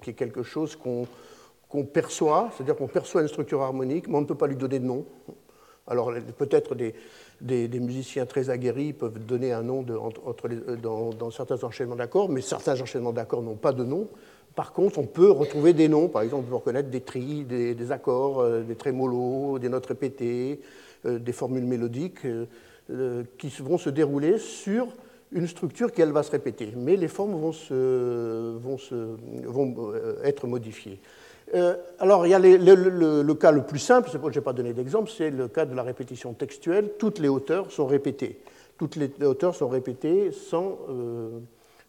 qui 0.00 0.10
est 0.10 0.14
quelque 0.14 0.42
chose 0.42 0.76
qu'on 0.76 1.84
perçoit, 1.84 2.50
c'est-à-dire 2.56 2.74
qu'on 2.74 2.88
perçoit 2.88 3.20
une 3.20 3.28
structure 3.28 3.62
harmonique, 3.62 4.08
mais 4.08 4.16
on 4.16 4.22
ne 4.22 4.26
peut 4.26 4.34
pas 4.34 4.46
lui 4.46 4.56
donner 4.56 4.78
de 4.78 4.86
nom. 4.86 5.04
Alors 5.86 6.12
peut-être 6.38 6.74
des, 6.74 7.80
musiciens 7.80 8.24
très 8.24 8.48
aguerris 8.48 8.92
peuvent 8.92 9.18
donner 9.18 9.52
un 9.52 9.62
nom 9.62 9.84
euh, 9.88 10.76
dans, 10.76 11.30
certains 11.30 11.62
enchaînements 11.62 11.96
d'accords, 11.96 12.28
mais 12.28 12.40
certains 12.40 12.80
enchaînements 12.80 13.12
d'accords 13.12 13.42
n'ont 13.42 13.56
pas 13.56 13.72
de 13.72 13.84
nom. 13.84 14.08
Par 14.54 14.72
contre, 14.72 14.98
on 14.98 15.06
peut 15.06 15.30
retrouver 15.30 15.72
des 15.72 15.88
noms, 15.88 16.08
par 16.08 16.22
exemple, 16.22 16.48
peut 16.48 16.54
reconnaître 16.54 16.88
des 16.88 17.00
tris, 17.00 17.44
des, 17.44 17.92
accords, 17.92 18.40
euh, 18.40 18.62
des 18.62 18.76
trémolos, 18.76 19.58
des 19.58 19.68
notes 19.68 19.86
répétées, 19.86 20.60
euh, 21.04 21.18
des 21.18 21.32
formules 21.32 21.64
mélodiques 21.64 22.26
qui 23.38 23.48
vont 23.60 23.78
se 23.78 23.88
dérouler 23.88 24.38
sur 24.38 24.88
une 25.32 25.46
structure 25.46 25.90
qui, 25.90 26.02
va 26.02 26.22
se 26.22 26.30
répéter. 26.30 26.72
Mais 26.76 26.96
les 26.96 27.08
formes 27.08 27.32
vont, 27.32 27.52
vont 29.48 29.92
être 30.22 30.46
modifiées. 30.46 31.00
Alors, 31.98 32.26
il 32.26 32.30
y 32.30 32.34
a 32.34 32.38
le, 32.38 33.34
cas 33.34 33.52
le 33.52 33.62
plus 33.62 33.78
simple, 33.78 34.10
je 34.10 34.18
n'ai 34.18 34.40
pas 34.40 34.52
donné 34.52 34.72
d'exemple, 34.72 35.10
c'est 35.14 35.30
le 35.30 35.48
cas 35.48 35.66
de 35.66 35.74
la 35.74 35.82
répétition 35.82 36.32
textuelle. 36.32 36.92
Toutes 36.98 37.18
les 37.18 37.28
hauteurs 37.28 37.70
sont 37.70 37.86
répétées. 37.86 38.40
Toutes 38.78 38.96
les 38.96 39.10
hauteurs 39.22 39.54
sont 39.54 39.68
répétées 39.68 40.32
sans, 40.32 40.78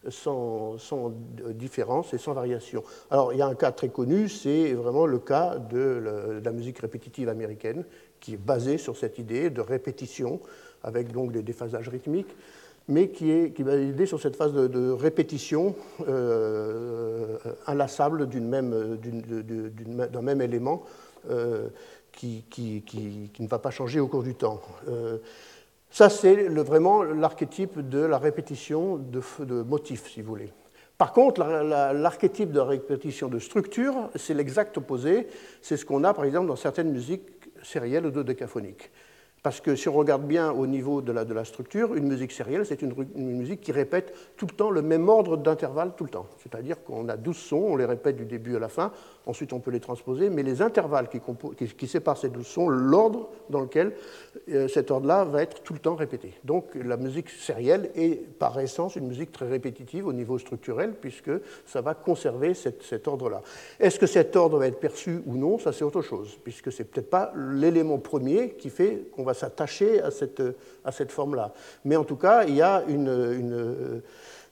sans, 0.08 0.78
sans, 0.78 1.12
différence 1.50 2.14
et 2.14 2.18
sans 2.18 2.32
variation. 2.32 2.84
Alors, 3.10 3.32
il 3.32 3.38
y 3.38 3.42
a 3.42 3.46
un 3.46 3.54
cas 3.54 3.72
très 3.72 3.88
connu, 3.88 4.28
c'est 4.28 4.72
vraiment 4.72 5.06
le 5.06 5.18
cas 5.18 5.56
de 5.56 6.40
la 6.44 6.52
musique 6.52 6.78
répétitive 6.78 7.28
américaine, 7.28 7.84
qui 8.20 8.34
est 8.34 8.38
basée 8.38 8.78
sur 8.78 8.96
cette 8.96 9.18
idée 9.18 9.50
de 9.50 9.60
répétition, 9.60 10.40
avec 10.82 11.12
donc 11.12 11.32
des 11.32 11.42
déphasages 11.42 11.88
rythmiques 11.88 12.34
mais 12.88 13.08
qui 13.08 13.30
est, 13.30 13.50
qui 13.52 13.64
l'idée 13.64 14.06
sur 14.06 14.20
cette 14.20 14.36
phase 14.36 14.52
de, 14.52 14.90
répétition 14.90 15.74
euh, 16.08 17.36
inlassable 17.66 18.28
d'un 18.28 18.40
même, 18.40 18.98
même, 20.22 20.40
élément 20.40 20.84
euh, 21.30 21.68
qui, 22.12 22.44
qui, 22.48 22.82
qui, 22.82 23.42
ne 23.42 23.48
va 23.48 23.58
pas 23.58 23.70
changer 23.70 24.00
au 24.00 24.06
cours 24.06 24.22
du 24.22 24.34
temps. 24.34 24.60
Euh, 24.88 25.18
ça, 25.90 26.08
c'est 26.08 26.48
vraiment 26.48 27.02
l'archétype 27.02 27.88
de 27.88 27.98
la 27.98 28.18
répétition 28.18 28.96
de, 28.96 29.20
de, 29.44 29.62
motifs, 29.62 30.10
si 30.10 30.22
vous 30.22 30.28
voulez. 30.28 30.52
Par 30.98 31.12
contre, 31.12 31.42
l'archétype 31.42 32.52
de 32.52 32.58
la 32.58 32.64
répétition 32.64 33.28
de 33.28 33.38
structure, 33.38 34.10
c'est 34.14 34.32
l'exact 34.34 34.78
opposé. 34.78 35.26
C'est 35.60 35.76
ce 35.76 35.84
qu'on 35.84 36.04
a, 36.04 36.14
par 36.14 36.24
exemple, 36.24 36.46
dans 36.46 36.56
certaines 36.56 36.90
musiques 36.90 37.22
sérielles 37.62 38.06
ou 38.06 38.10
dodécaphoniques. 38.10 38.90
Parce 39.46 39.60
que 39.60 39.76
si 39.76 39.88
on 39.88 39.92
regarde 39.92 40.24
bien 40.24 40.50
au 40.50 40.66
niveau 40.66 41.02
de 41.02 41.12
la, 41.12 41.44
structure, 41.44 41.94
une 41.94 42.08
musique 42.08 42.32
sérielle, 42.32 42.66
c'est 42.66 42.82
une, 42.82 42.92
musique 43.14 43.60
qui 43.60 43.70
répète 43.70 44.12
tout 44.36 44.48
le 44.50 44.52
temps 44.52 44.70
le 44.70 44.82
même 44.82 45.08
ordre 45.08 45.36
d'intervalle 45.36 45.92
tout 45.96 46.02
le 46.02 46.10
temps. 46.10 46.26
C'est-à-dire 46.42 46.82
qu'on 46.82 47.08
a 47.08 47.16
12 47.16 47.36
sons, 47.36 47.64
on 47.68 47.76
les 47.76 47.84
répète 47.84 48.16
du 48.16 48.24
début 48.24 48.56
à 48.56 48.58
la 48.58 48.68
fin, 48.68 48.90
ensuite 49.24 49.52
on 49.52 49.60
peut 49.60 49.70
les 49.70 49.78
transposer, 49.78 50.30
mais 50.30 50.42
les 50.42 50.62
intervalles 50.62 51.08
qui, 51.08 51.20
qui, 51.68 51.86
séparent 51.86 52.16
ces 52.18 52.28
12 52.28 52.44
sons, 52.44 52.68
l'ordre 52.68 53.28
dans 53.48 53.60
lequel 53.60 53.92
euh, 54.48 54.66
cet 54.66 54.90
ordre-là 54.90 55.22
va 55.22 55.42
être 55.42 55.62
tout 55.62 55.74
le 55.74 55.78
temps 55.78 55.94
répété. 55.94 56.32
Donc 56.42 56.64
la 56.74 56.96
musique 56.96 57.30
sérielle 57.30 57.92
est 57.94 58.16
par 58.40 58.58
essence 58.58 58.96
une 58.96 59.06
musique 59.06 59.30
très 59.30 59.46
répétitive 59.46 60.08
au 60.08 60.12
niveau 60.12 60.38
structurel, 60.38 60.94
puisque 61.00 61.30
ça 61.66 61.82
va 61.82 61.94
conserver 61.94 62.54
cet 62.54 63.06
ordre-là. 63.06 63.42
Est-ce 63.78 64.00
que 64.00 64.06
cet 64.06 64.34
ordre 64.34 64.58
va 64.58 64.66
être 64.66 64.80
perçu 64.80 65.20
ou 65.24 65.36
non? 65.36 65.60
Ça 65.60 65.72
c'est 65.72 65.84
autre 65.84 66.02
chose, 66.02 66.36
puisque 66.42 66.72
c'est 66.72 66.82
peut-être 66.82 67.10
pas 67.10 67.32
l'élément 67.36 67.98
premier 67.98 68.50
qui 68.58 68.70
fait 68.70 69.04
qu'on 69.14 69.22
va 69.22 69.34
s'attacher 69.36 70.00
à 70.02 70.10
cette, 70.10 70.42
à 70.84 70.92
cette 70.92 71.12
forme-là. 71.12 71.52
Mais 71.84 71.96
en 71.96 72.04
tout 72.04 72.16
cas, 72.16 72.44
il 72.44 72.54
y 72.54 72.62
a 72.62 72.82
une, 72.88 74.02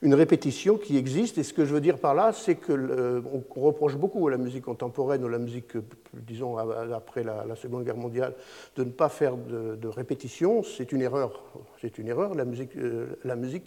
une, 0.03 0.15
répétition 0.15 0.77
qui 0.77 0.97
existe. 0.97 1.39
Et 1.39 1.43
ce 1.43 1.53
que 1.53 1.65
je 1.65 1.73
veux 1.73 1.81
dire 1.81 1.99
par 1.99 2.15
là, 2.15 2.33
c'est 2.33 2.57
qu'on 2.57 3.43
reproche 3.57 3.97
beaucoup 3.97 4.29
à 4.29 4.31
la 4.31 4.37
musique 4.37 4.65
contemporaine 4.65 5.25
ou 5.25 5.27
à 5.27 5.31
la 5.31 5.39
musique, 5.39 5.73
disons, 6.13 6.57
après 6.59 7.25
la, 7.25 7.57
Seconde 7.57 7.85
Guerre 7.85 7.97
mondiale, 7.97 8.35
de 8.77 8.85
ne 8.85 8.91
pas 8.91 9.09
faire 9.09 9.37
de, 9.37 9.89
répétition. 9.89 10.63
C'est 10.63 10.93
une 10.93 11.03
erreur. 11.03 11.43
C'est 11.81 11.99
une 11.99 12.09
erreur. 12.09 12.35
La 12.35 12.45
musique, 12.45 12.77
euh, 12.77 13.19
la 13.25 13.37
musique 13.37 13.65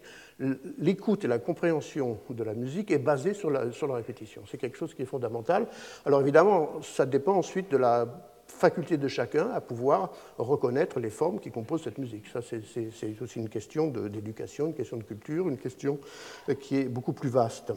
l'écoute 0.77 1.25
et 1.25 1.27
la 1.27 1.39
compréhension 1.39 2.19
de 2.29 2.43
la 2.43 2.53
musique 2.53 2.91
est 2.91 2.99
basée 2.99 3.33
sur 3.33 3.51
sur 3.73 3.87
la 3.87 3.95
répétition. 3.95 4.43
C'est 4.49 4.57
quelque 4.57 4.77
chose 4.77 4.93
qui 4.93 5.01
est 5.01 5.05
fondamental. 5.05 5.65
Alors 6.05 6.21
évidemment, 6.21 6.73
ça 6.83 7.05
dépend 7.05 7.33
ensuite 7.33 7.71
de 7.71 7.77
la 7.77 8.05
faculté 8.57 8.97
de 8.97 9.07
chacun 9.07 9.49
à 9.51 9.61
pouvoir 9.61 10.11
reconnaître 10.37 10.99
les 10.99 11.09
formes 11.09 11.39
qui 11.39 11.51
composent 11.51 11.83
cette 11.83 11.97
musique. 11.97 12.25
Ça, 12.31 12.39
c'est 12.41 13.21
aussi 13.21 13.39
une 13.39 13.49
question 13.49 13.87
d'éducation, 13.87 14.67
une 14.67 14.73
question 14.73 14.97
de 14.97 15.03
culture, 15.03 15.47
une 15.47 15.57
question 15.57 15.99
euh, 16.49 16.55
qui 16.55 16.77
est 16.77 16.85
beaucoup 16.85 17.13
plus 17.13 17.29
vaste. 17.29 17.71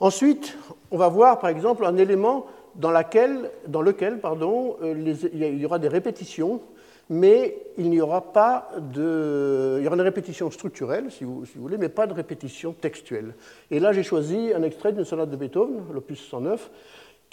Ensuite, 0.00 0.58
on 0.90 0.98
va 0.98 1.08
voir 1.08 1.38
par 1.38 1.50
exemple 1.50 1.84
un 1.84 1.96
élément 1.96 2.46
dans, 2.74 2.90
lequel 2.90 4.18
pardon, 4.20 4.76
euh, 4.82 5.14
il 5.32 5.58
y 5.58 5.64
aura 5.64 5.78
des 5.78 5.88
répétitions, 5.88 6.60
mais 7.08 7.56
il 7.76 7.90
n'y 7.90 8.00
aura 8.00 8.32
pas 8.32 8.70
de. 8.92 9.76
Il 9.78 9.84
y 9.84 9.86
aura 9.86 9.96
une 9.96 10.02
répétition 10.02 10.50
structurelle, 10.50 11.10
si 11.10 11.24
vous, 11.24 11.44
si 11.44 11.56
vous 11.56 11.62
voulez, 11.62 11.76
mais 11.76 11.88
pas 11.88 12.06
de 12.06 12.12
répétition 12.12 12.72
textuelle. 12.72 13.34
Et 13.70 13.78
là, 13.78 13.92
j'ai 13.92 14.02
choisi 14.02 14.52
un 14.54 14.62
extrait 14.62 14.92
d'une 14.92 15.04
sonate 15.04 15.30
de 15.30 15.36
Beethoven, 15.36 15.82
l'opus 15.92 16.18
109, 16.28 16.70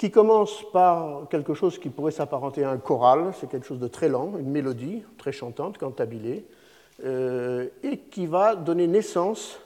qui 0.02 0.10
commence 0.10 0.64
par 0.74 1.30
quelque 1.30 1.54
chose 1.54 1.78
qui 1.78 1.90
pourrait 1.92 2.12
s'apparenter 2.12 2.64
à 2.64 2.72
un 2.72 2.80
choral, 2.80 3.34
c'est 3.40 3.48
quelque 3.48 3.68
chose 3.68 3.78
de 3.78 3.88
très 3.88 4.10
lent, 4.10 4.34
une 4.40 4.50
mélodie 4.50 5.04
très 5.20 5.32
chantante, 5.32 5.78
cantabilée, 5.78 6.44
euh, 7.06 7.68
et 7.84 8.00
qui 8.00 8.26
va 8.26 8.56
donner 8.56 8.88
naissance 8.88 9.60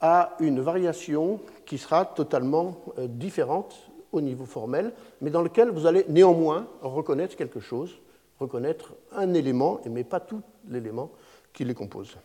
à 0.00 0.36
une 0.38 0.60
variation 0.60 1.40
qui 1.66 1.76
sera 1.76 2.04
totalement 2.04 2.76
euh, 2.98 3.08
différente 3.08 3.90
au 4.12 4.20
niveau 4.20 4.44
formel, 4.44 4.92
mais 5.22 5.30
dans 5.30 5.42
lequel 5.42 5.70
vous 5.70 5.86
allez 5.86 6.04
néanmoins 6.08 6.68
reconnaître 6.82 7.34
quelque 7.34 7.58
chose, 7.58 7.98
reconnaître 8.38 8.92
un 9.16 9.34
élément, 9.34 9.80
mais 9.90 10.04
pas 10.04 10.20
tout 10.20 10.42
l'élément 10.68 11.10
qui 11.52 11.64
les 11.64 11.74
compose. 11.74 12.16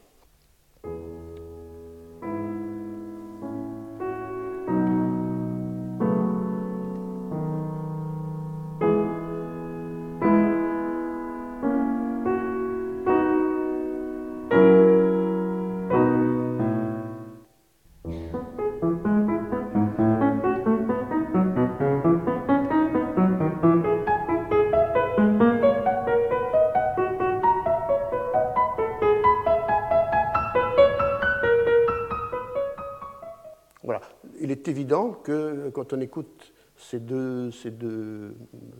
Quand 35.73 35.93
on 35.93 36.01
écoute 36.01 36.53
ces 36.77 36.99
deux, 36.99 37.51
ces 37.51 37.71
deux 37.71 38.35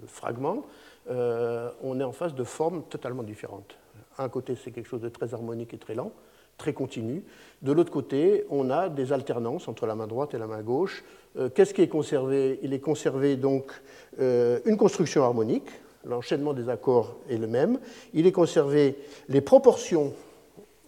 fragments, 0.08 0.65
euh, 1.10 1.70
on 1.84 2.00
est 2.00 2.04
en 2.04 2.12
face 2.12 2.34
de 2.34 2.44
formes 2.44 2.84
totalement 2.84 3.24
différentes. 3.24 3.77
Un 4.18 4.30
côté, 4.30 4.56
c'est 4.56 4.72
quelque 4.72 4.88
chose 4.88 5.01
de 5.01 5.10
très 5.10 5.34
harmonique 5.34 5.74
et 5.74 5.77
très 5.77 5.96
lent, 5.96 6.12
très 6.58 6.74
continu. 6.74 7.24
De 7.62 7.72
l'autre 7.72 7.92
côté, 7.92 8.46
on 8.50 8.70
a 8.70 8.89
des 8.89 9.13
alternances 9.13 9.68
entre 9.68 9.86
la 9.86 9.96
main 9.96 10.08
droite 10.08 10.34
et 10.34 10.38
la 10.38 10.48
main 10.48 10.62
gauche. 10.62 11.04
Euh, 11.38 11.50
qu'est-ce 11.50 11.74
qui 11.74 11.82
est 11.82 11.88
conservé? 11.88 12.60
Il 12.63 12.74
est 12.74 12.80
conservé 12.80 13.36
donc 13.36 13.72
euh, 14.20 14.60
une 14.65 14.77
construction 14.77 15.24
harmonique, 15.24 15.70
l'enchaînement 16.06 16.54
des 16.54 16.70
accords 16.70 17.18
est 17.30 17.38
le 17.38 17.48
même. 17.48 17.80
Il 18.13 18.25
est 18.25 18.32
conservé 18.32 18.98
les 19.27 19.42
proportions 19.42 20.13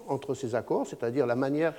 entre 0.07 0.33
ces 0.33 0.55
accords, 0.55 0.87
c'est-à-dire 0.87 1.25
la 1.25 1.35
manière 1.35 1.73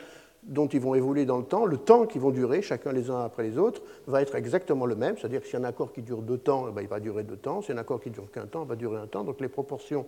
dont 0.49 0.67
ils 0.67 0.81
vont 0.81 0.95
évoluer 0.95 1.27
dans 1.27 1.37
le 1.37 1.45
temps, 1.45 1.67
le 1.67 1.77
temps 1.77 2.07
qu'ils 2.07 2.21
vont 2.21 2.31
durer, 2.31 2.63
chacun 2.63 2.93
les 2.93 3.11
uns 3.11 3.21
après 3.21 3.43
les 3.43 3.59
autres, 3.59 3.83
va 4.07 4.23
être 4.23 4.35
exactement 4.35 4.87
le 4.87 4.97
même. 4.97 5.17
C'est-à-dire 5.19 5.43
que 5.43 5.47
si 5.47 5.57
un 5.57 5.65
accord 5.65 5.93
qui 5.93 6.03
dure 6.03 6.23
deux 6.23 6.39
temps, 6.39 6.67
eh 6.69 6.73
ben, 6.73 6.83
il 6.83 6.89
va 6.89 7.01
durer 7.01 7.23
deux 7.23 7.37
temps. 7.37 7.63
Si 7.63 7.71
un 7.71 7.79
accord 7.79 8.01
qui 8.01 8.11
dure 8.11 8.31
qu'un 8.33 8.47
temps, 8.47 8.63
il 8.65 8.69
va 8.69 8.77
durer 8.77 8.99
un 8.99 9.07
temps. 9.07 9.25
Donc 9.25 9.41
les 9.41 9.49
proportions 9.49 10.07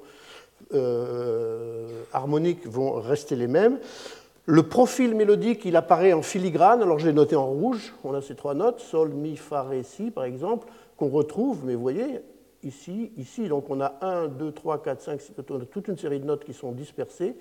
euh, 0.74 2.02
harmoniques 2.12 2.66
vont 2.66 2.92
rester 2.92 3.36
les 3.36 3.46
mêmes. 3.46 3.78
Le 4.46 4.62
profil 4.62 5.14
mélodique, 5.14 5.64
il 5.64 5.76
apparaît 5.76 6.14
en 6.14 6.22
filigrane. 6.22 6.82
Alors 6.82 6.98
je 6.98 7.06
l'ai 7.06 7.12
noté 7.12 7.36
en 7.36 7.46
rouge. 7.46 7.94
On 8.02 8.14
a 8.14 8.22
ces 8.22 8.34
trois 8.34 8.54
notes, 8.54 8.80
sol, 8.80 9.10
mi, 9.10 9.36
fa, 9.36 9.62
ré, 9.62 9.82
si, 9.82 10.10
par 10.10 10.24
exemple, 10.24 10.66
qu'on 10.96 11.08
retrouve, 11.08 11.64
mais 11.64 11.74
vous 11.74 11.82
voyez, 11.82 12.20
ici, 12.64 13.12
ici. 13.16 13.48
Donc 13.48 13.70
on 13.70 13.80
a 13.80 13.94
1, 14.00 14.28
2, 14.28 14.52
3, 14.52 14.82
4, 14.82 15.00
5, 15.00 15.20
6, 15.20 15.32
on 15.50 15.60
a 15.60 15.64
toute 15.64 15.88
une 15.88 15.98
série 15.98 16.20
de 16.20 16.24
notes 16.24 16.44
qui 16.44 16.52
sont 16.52 16.72
dispersées. 16.72 17.34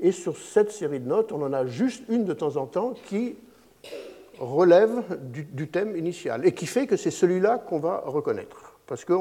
Et 0.00 0.12
sur 0.12 0.36
cette 0.36 0.70
série 0.70 1.00
de 1.00 1.08
notes, 1.08 1.32
on 1.32 1.42
en 1.42 1.52
a 1.52 1.66
juste 1.66 2.04
une 2.08 2.24
de 2.24 2.32
temps 2.32 2.56
en 2.56 2.66
temps 2.66 2.94
qui 3.06 3.36
relève 4.38 5.18
du, 5.30 5.68
thème 5.68 5.96
initial 5.96 6.46
et 6.46 6.52
qui 6.52 6.66
fait 6.66 6.86
que 6.86 6.96
c'est 6.96 7.10
celui-là 7.10 7.58
qu'on 7.58 7.78
va 7.78 8.02
reconnaître. 8.04 8.74
Parce 8.86 9.04
que 9.04 9.14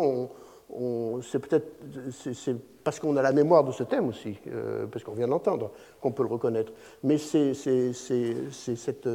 c'est 1.23 1.39
peut-être 1.39 1.71
c'est 2.11 2.55
parce 2.83 2.99
qu'on 2.99 3.17
a 3.17 3.21
la 3.21 3.31
mémoire 3.31 3.63
de 3.63 3.71
ce 3.71 3.83
thème 3.83 4.09
aussi, 4.09 4.37
euh, 4.47 4.85
parce 4.85 5.03
qu'on 5.03 5.13
vient 5.13 5.27
d'entendre, 5.27 5.71
qu'on 5.99 6.11
peut 6.11 6.21
le 6.21 6.29
reconnaître. 6.29 6.71
Mais 7.03 7.17
c'est 7.17 7.53
cette, 7.55 9.09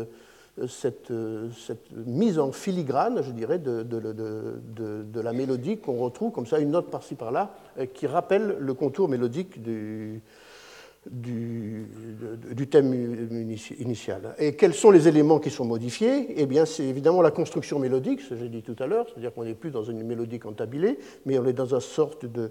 cette, 0.67 1.11
mise 2.07 2.39
en 2.39 2.53
filigrane, 2.53 3.23
je 3.23 3.31
dirais, 3.31 3.59
de, 3.59 5.21
la 5.21 5.33
mélodie 5.33 5.79
qu'on 5.79 5.99
retrouve 5.99 6.33
comme 6.33 6.47
ça, 6.47 6.59
une 6.59 6.71
note 6.71 6.91
par-ci 6.91 7.15
par-là, 7.15 7.55
euh, 7.79 7.87
qui 7.87 8.07
rappelle 8.07 8.57
le 8.59 8.75
contour 8.75 9.09
mélodique 9.09 9.63
du, 9.63 10.23
thème 12.71 12.95
initial. 13.79 14.35
Et 14.39 14.55
quels 14.55 14.75
sont 14.75 14.91
les 14.91 15.09
éléments 15.09 15.39
qui 15.39 15.51
sont 15.51 15.65
modifiés? 15.65 16.35
Eh 16.37 16.47
bien, 16.47 16.67
c'est 16.67 16.85
évidemment 16.85 17.23
la 17.23 17.31
construction 17.31 17.79
mélodique, 17.79 18.21
ce 18.21 18.31
que 18.31 18.37
j'ai 18.37 18.49
dit 18.49 18.63
tout 18.63 18.77
à 18.79 18.87
l'heure, 18.87 19.07
c'est-à-dire 19.09 19.33
qu'on 19.33 19.45
n'est 19.45 19.55
plus 19.55 19.71
dans 19.71 19.85
une 19.85 20.03
mélodie 20.03 20.39
cantabilée, 20.39 20.99
mais 21.27 21.39
on 21.39 21.47
est 21.47 21.53
dans 21.53 21.75
une 21.75 21.81
sorte 21.81 22.27
de, 22.27 22.51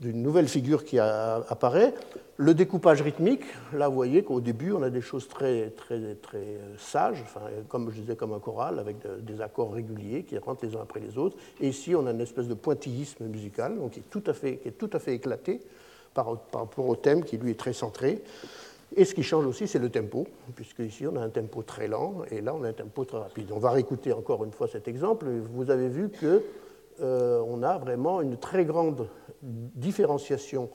d'une 0.00 0.22
nouvelle 0.22 0.48
figure 0.48 0.84
qui 0.84 0.98
apparaît. 0.98 1.94
Le 2.38 2.54
découpage 2.54 3.02
rythmique, 3.02 3.44
là 3.72 3.88
vous 3.88 3.94
voyez 3.94 4.24
qu'au 4.24 4.40
début 4.40 4.72
on 4.72 4.82
a 4.82 4.90
des 4.90 5.00
choses 5.00 5.28
très, 5.28 5.70
très, 5.70 6.14
très 6.16 6.38
euh, 6.38 6.76
sages, 6.78 7.22
enfin, 7.22 7.42
comme 7.68 7.90
je 7.90 8.00
disais, 8.00 8.16
comme 8.16 8.32
un 8.32 8.40
choral, 8.40 8.78
avec 8.78 8.96
des 9.20 9.40
accords 9.40 9.72
réguliers 9.72 10.24
qui 10.24 10.36
rentrent 10.38 10.64
les 10.64 10.74
uns 10.74 10.80
après 10.82 10.98
les 10.98 11.18
autres. 11.18 11.36
Et 11.60 11.68
ici 11.68 11.94
on 11.94 12.06
a 12.06 12.10
une 12.10 12.20
espèce 12.20 12.48
de 12.48 12.54
pointillisme 12.54 13.26
musical 13.26 13.76
donc 13.76 13.92
qui, 13.92 14.00
est 14.00 14.10
tout 14.10 14.24
à 14.26 14.32
fait, 14.32 14.56
qui 14.56 14.68
est 14.68 14.72
tout 14.72 14.90
à 14.92 14.98
fait 14.98 15.14
éclaté 15.14 15.60
par, 16.14 16.36
par 16.38 16.62
rapport 16.62 16.88
au 16.88 16.96
thème 16.96 17.22
qui 17.22 17.36
lui 17.36 17.52
est 17.52 17.58
très 17.58 17.72
centré. 17.72 18.22
Et 18.96 19.04
ce 19.04 19.14
qui 19.14 19.22
change 19.22 19.46
aussi, 19.46 19.66
c'est 19.66 19.78
le 19.78 19.88
tempo, 19.88 20.26
puisque 20.54 20.80
ici 20.80 21.06
on 21.06 21.16
a 21.16 21.20
un 21.20 21.30
tempo 21.30 21.62
très 21.62 21.88
lent 21.88 22.22
et 22.30 22.40
là 22.40 22.54
on 22.54 22.62
a 22.62 22.68
un 22.68 22.72
tempo 22.72 23.04
très 23.04 23.18
rapide. 23.18 23.50
On 23.52 23.58
va 23.58 23.70
réécouter 23.70 24.12
encore 24.12 24.44
une 24.44 24.52
fois 24.52 24.68
cet 24.68 24.86
exemple. 24.86 25.26
Vous 25.52 25.70
avez 25.70 25.88
vu 25.88 26.10
que 26.10 26.42
euh, 27.02 27.42
on 27.46 27.62
a 27.62 27.78
vraiment 27.78 28.20
une 28.20 28.36
très 28.36 28.64
grande 28.64 29.08
différenciation 29.42 30.70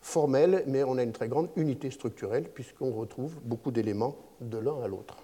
formelle, 0.00 0.64
mais 0.66 0.84
on 0.84 0.98
a 0.98 1.02
une 1.02 1.12
très 1.12 1.28
grande 1.28 1.48
unité 1.56 1.90
structurelle, 1.90 2.48
puisqu'on 2.52 2.92
retrouve 2.92 3.40
beaucoup 3.44 3.70
d'éléments 3.70 4.16
de 4.40 4.58
l'un 4.58 4.80
à 4.82 4.88
l'autre. 4.88 5.16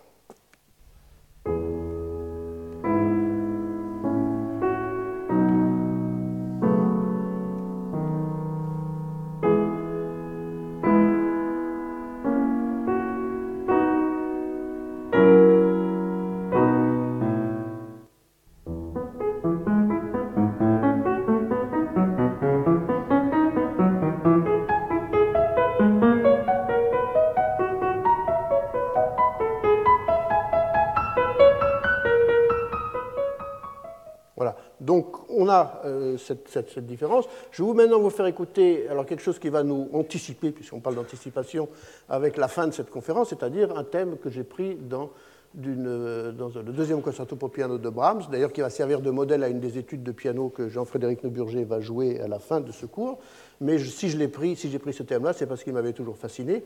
Cette, 36.18 36.78
différence. 36.80 37.26
Je 37.50 37.62
vais 37.62 37.72
maintenant 37.72 38.00
vous 38.00 38.10
faire 38.10 38.26
écouter 38.26 38.86
alors 38.88 39.06
quelque 39.06 39.22
chose 39.22 39.38
qui 39.38 39.48
va 39.48 39.62
nous 39.62 39.88
anticiper, 39.92 40.50
puisqu'on 40.50 40.80
parle 40.80 40.96
d'anticipation, 40.96 41.68
avec 42.08 42.36
la 42.36 42.48
fin 42.48 42.66
de 42.66 42.72
cette 42.72 42.90
conférence, 42.90 43.30
c'est-à-dire 43.30 43.76
un 43.76 43.84
thème 43.84 44.16
que 44.18 44.30
j'ai 44.30 44.44
pris 44.44 44.76
dans, 44.76 45.10
dans, 45.54 46.50
le 46.54 46.72
deuxième 46.72 47.00
concerto 47.00 47.36
pour 47.36 47.50
piano 47.50 47.78
de 47.78 47.88
Brahms, 47.88 48.24
d'ailleurs 48.30 48.52
qui 48.52 48.60
va 48.60 48.70
servir 48.70 49.00
de 49.00 49.10
modèle 49.10 49.42
à 49.42 49.48
une 49.48 49.60
des 49.60 49.78
études 49.78 50.02
de 50.02 50.12
piano 50.12 50.48
que 50.48 50.68
Jean-Frédéric 50.68 51.24
Neuburger 51.24 51.64
va 51.64 51.80
jouer 51.80 52.20
à 52.20 52.28
la 52.28 52.38
fin 52.38 52.60
de 52.60 52.72
ce 52.72 52.86
cours. 52.86 53.18
Mais 53.60 53.78
si 53.78 54.08
je 54.08 54.18
l'ai 54.18 54.28
pris, 54.28 54.56
si 54.56 54.70
j'ai 54.70 54.78
pris 54.78 54.92
ce 54.92 55.02
thème-là, 55.02 55.32
c'est 55.32 55.46
parce 55.46 55.64
qu'il 55.64 55.72
m'avait 55.72 55.92
toujours 55.92 56.16
fasciné 56.16 56.64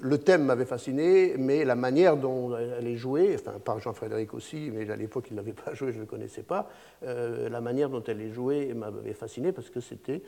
le 0.00 0.18
thème 0.18 0.44
m'avait 0.44 0.64
fasciné, 0.64 1.34
mais 1.38 1.64
la 1.64 1.74
manière 1.74 2.16
dont 2.16 2.56
elle 2.56 2.86
est 2.86 2.96
jouée, 2.96 3.34
enfin 3.34 3.58
par 3.64 3.80
Jean-Frédéric 3.80 4.34
aussi, 4.34 4.70
mais 4.72 4.90
à 4.90 4.96
l'époque 4.96 5.26
il 5.30 5.34
ne 5.34 5.38
l'avait 5.38 5.52
pas 5.52 5.74
joué, 5.74 5.92
je 5.92 5.96
ne 5.96 6.02
le 6.02 6.06
connaissais 6.06 6.42
pas, 6.42 6.68
euh, 7.04 7.48
la 7.48 7.60
manière 7.60 7.90
dont 7.90 8.02
elle 8.06 8.20
est 8.20 8.32
jouée 8.32 8.74
m'avait 8.74 9.14
fasciné 9.14 9.52
parce 9.52 9.70
que 9.70 9.80
c'était 9.80 10.22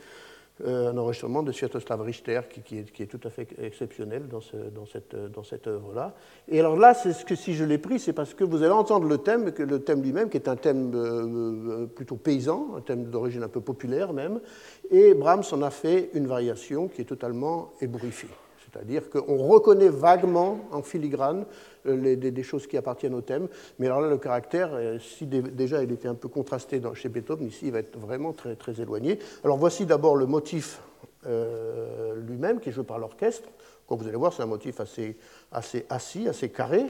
euh, 0.65 0.91
un 0.91 0.97
enregistrement 0.97 1.41
de 1.41 1.53
Sviatoslav 1.53 2.01
Richter 2.01 2.41
qui, 2.49 2.79
est, 2.79 3.05
tout 3.05 3.19
à 3.25 3.29
fait 3.29 3.47
exceptionnel 3.61 4.27
dans, 4.27 4.41
cette, 4.41 5.67
œuvre-là. 5.67 6.13
Et 6.49 6.59
alors 6.59 6.75
là, 6.75 6.93
c'est 6.93 7.13
ce 7.13 7.23
que 7.23 7.35
si 7.35 7.53
je 7.53 7.63
l'ai 7.63 7.77
pris, 7.77 7.97
c'est 7.97 8.11
parce 8.11 8.33
que 8.33 8.43
vous 8.43 8.61
allez 8.61 8.73
entendre 8.73 9.07
le 9.07 9.19
thème, 9.19 9.53
que 9.53 9.63
le 9.63 9.79
thème 9.79 10.01
lui-même, 10.01 10.29
qui 10.29 10.35
est 10.35 10.49
un 10.49 10.57
thème 10.57 10.91
euh, 10.95 11.85
plutôt 11.85 12.17
paysan, 12.17 12.75
un 12.75 12.81
thème 12.81 13.05
d'origine 13.05 13.43
un 13.43 13.47
peu 13.47 13.61
populaire 13.61 14.11
même, 14.11 14.41
et 14.91 15.13
Brahms 15.13 15.43
en 15.53 15.61
a 15.61 15.69
fait 15.69 16.09
une 16.13 16.27
variation 16.27 16.89
qui 16.89 17.01
est 17.01 17.05
totalement 17.05 17.71
ébouriffée. 17.79 18.27
C'est-à-dire 18.71 19.09
qu'on 19.09 19.37
reconnaît 19.37 19.89
vaguement 19.89 20.59
en 20.71 20.81
filigrane 20.81 21.45
euh, 21.87 22.15
des, 22.15 22.43
choses 22.43 22.67
qui 22.67 22.77
appartiennent 22.77 23.13
au 23.13 23.21
thème, 23.21 23.47
mais 23.77 23.87
alors 23.87 24.01
là, 24.01 24.09
le 24.09 24.17
caractère, 24.17 24.69
euh, 24.73 24.99
si 24.99 25.25
déjà 25.25 25.83
il 25.83 25.91
était 25.91 26.07
un 26.07 26.15
peu 26.15 26.27
contrasté 26.27 26.81
chez 26.93 27.09
Beethoven, 27.09 27.47
ici 27.47 27.67
il 27.67 27.71
va 27.71 27.79
être 27.79 27.97
vraiment 27.97 28.33
très, 28.33 28.55
très 28.55 28.79
éloigné. 28.81 29.19
Alors 29.43 29.57
voici 29.57 29.85
d'abord 29.85 30.15
le 30.15 30.25
motif 30.25 30.81
euh, 31.25 32.15
lui-même 32.27 32.59
qui 32.59 32.69
est 32.69 32.71
joué 32.71 32.83
par 32.83 32.99
l'orchestre. 32.99 33.49
Comme 33.87 33.99
vous 33.99 34.07
allez 34.07 34.17
voir, 34.17 34.33
c'est 34.33 34.43
un 34.43 34.47
motif 34.47 34.79
assez, 34.79 35.17
assez 35.51 35.85
assis, 35.89 36.27
assez 36.27 36.49
carré. 36.49 36.85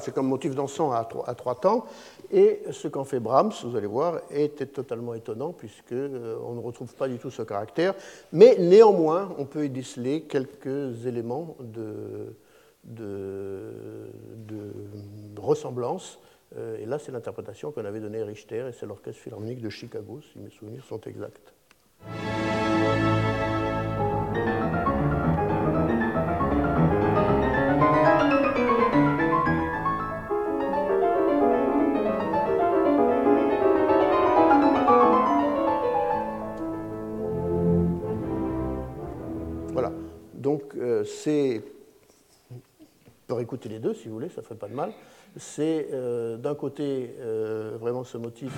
C'est 0.00 0.12
comme 0.12 0.28
motif 0.28 0.54
dansant 0.54 0.92
à 0.92 1.04
trois, 1.04 1.54
temps. 1.54 1.86
Et 2.30 2.62
ce 2.70 2.88
qu'en 2.88 3.04
fait 3.04 3.20
Brahms, 3.20 3.52
vous 3.64 3.76
allez 3.76 3.86
voir, 3.86 4.20
est 4.30 4.72
totalement 4.72 5.14
étonnant 5.14 5.52
puisqu'on 5.52 5.94
euh, 5.94 6.36
on 6.46 6.54
ne 6.54 6.60
retrouve 6.60 6.94
pas 6.94 7.08
du 7.08 7.18
tout 7.18 7.30
ce 7.30 7.42
caractère. 7.42 7.94
Mais 8.32 8.56
néanmoins, 8.58 9.34
on 9.38 9.44
peut 9.44 9.64
y 9.64 9.70
déceler 9.70 10.22
quelques 10.22 11.06
éléments 11.06 11.56
de, 11.60 12.34
de, 12.84 13.72
ressemblance. 15.36 16.20
Euh, 16.56 16.78
et 16.78 16.86
là, 16.86 16.98
c'est 16.98 17.12
l'interprétation 17.12 17.72
qu'on 17.72 17.84
avait 17.84 18.00
donnée 18.00 18.22
à 18.22 18.26
Richter 18.26 18.66
et 18.68 18.72
c'est 18.72 18.86
l'Orchestre 18.86 19.20
Philharmonique 19.20 19.60
de 19.60 19.70
Chicago, 19.70 20.20
si 20.32 20.38
mes 20.38 20.50
souvenirs 20.50 20.84
sont 20.84 21.00
exacts. 21.00 21.52
C'est, 41.04 41.62
on 43.28 43.34
peut 43.34 43.40
écouter 43.40 43.68
les 43.68 43.78
deux 43.78 43.94
si 43.94 44.08
vous 44.08 44.14
voulez, 44.14 44.28
ça 44.28 44.40
ne 44.40 44.46
ferait 44.46 44.58
pas 44.58 44.68
de 44.68 44.74
mal, 44.74 44.92
c'est 45.36 45.88
euh, 45.92 46.36
d'un 46.36 46.54
côté 46.54 47.14
euh, 47.20 47.76
vraiment 47.80 48.04
ce 48.04 48.18
motif. 48.18 48.52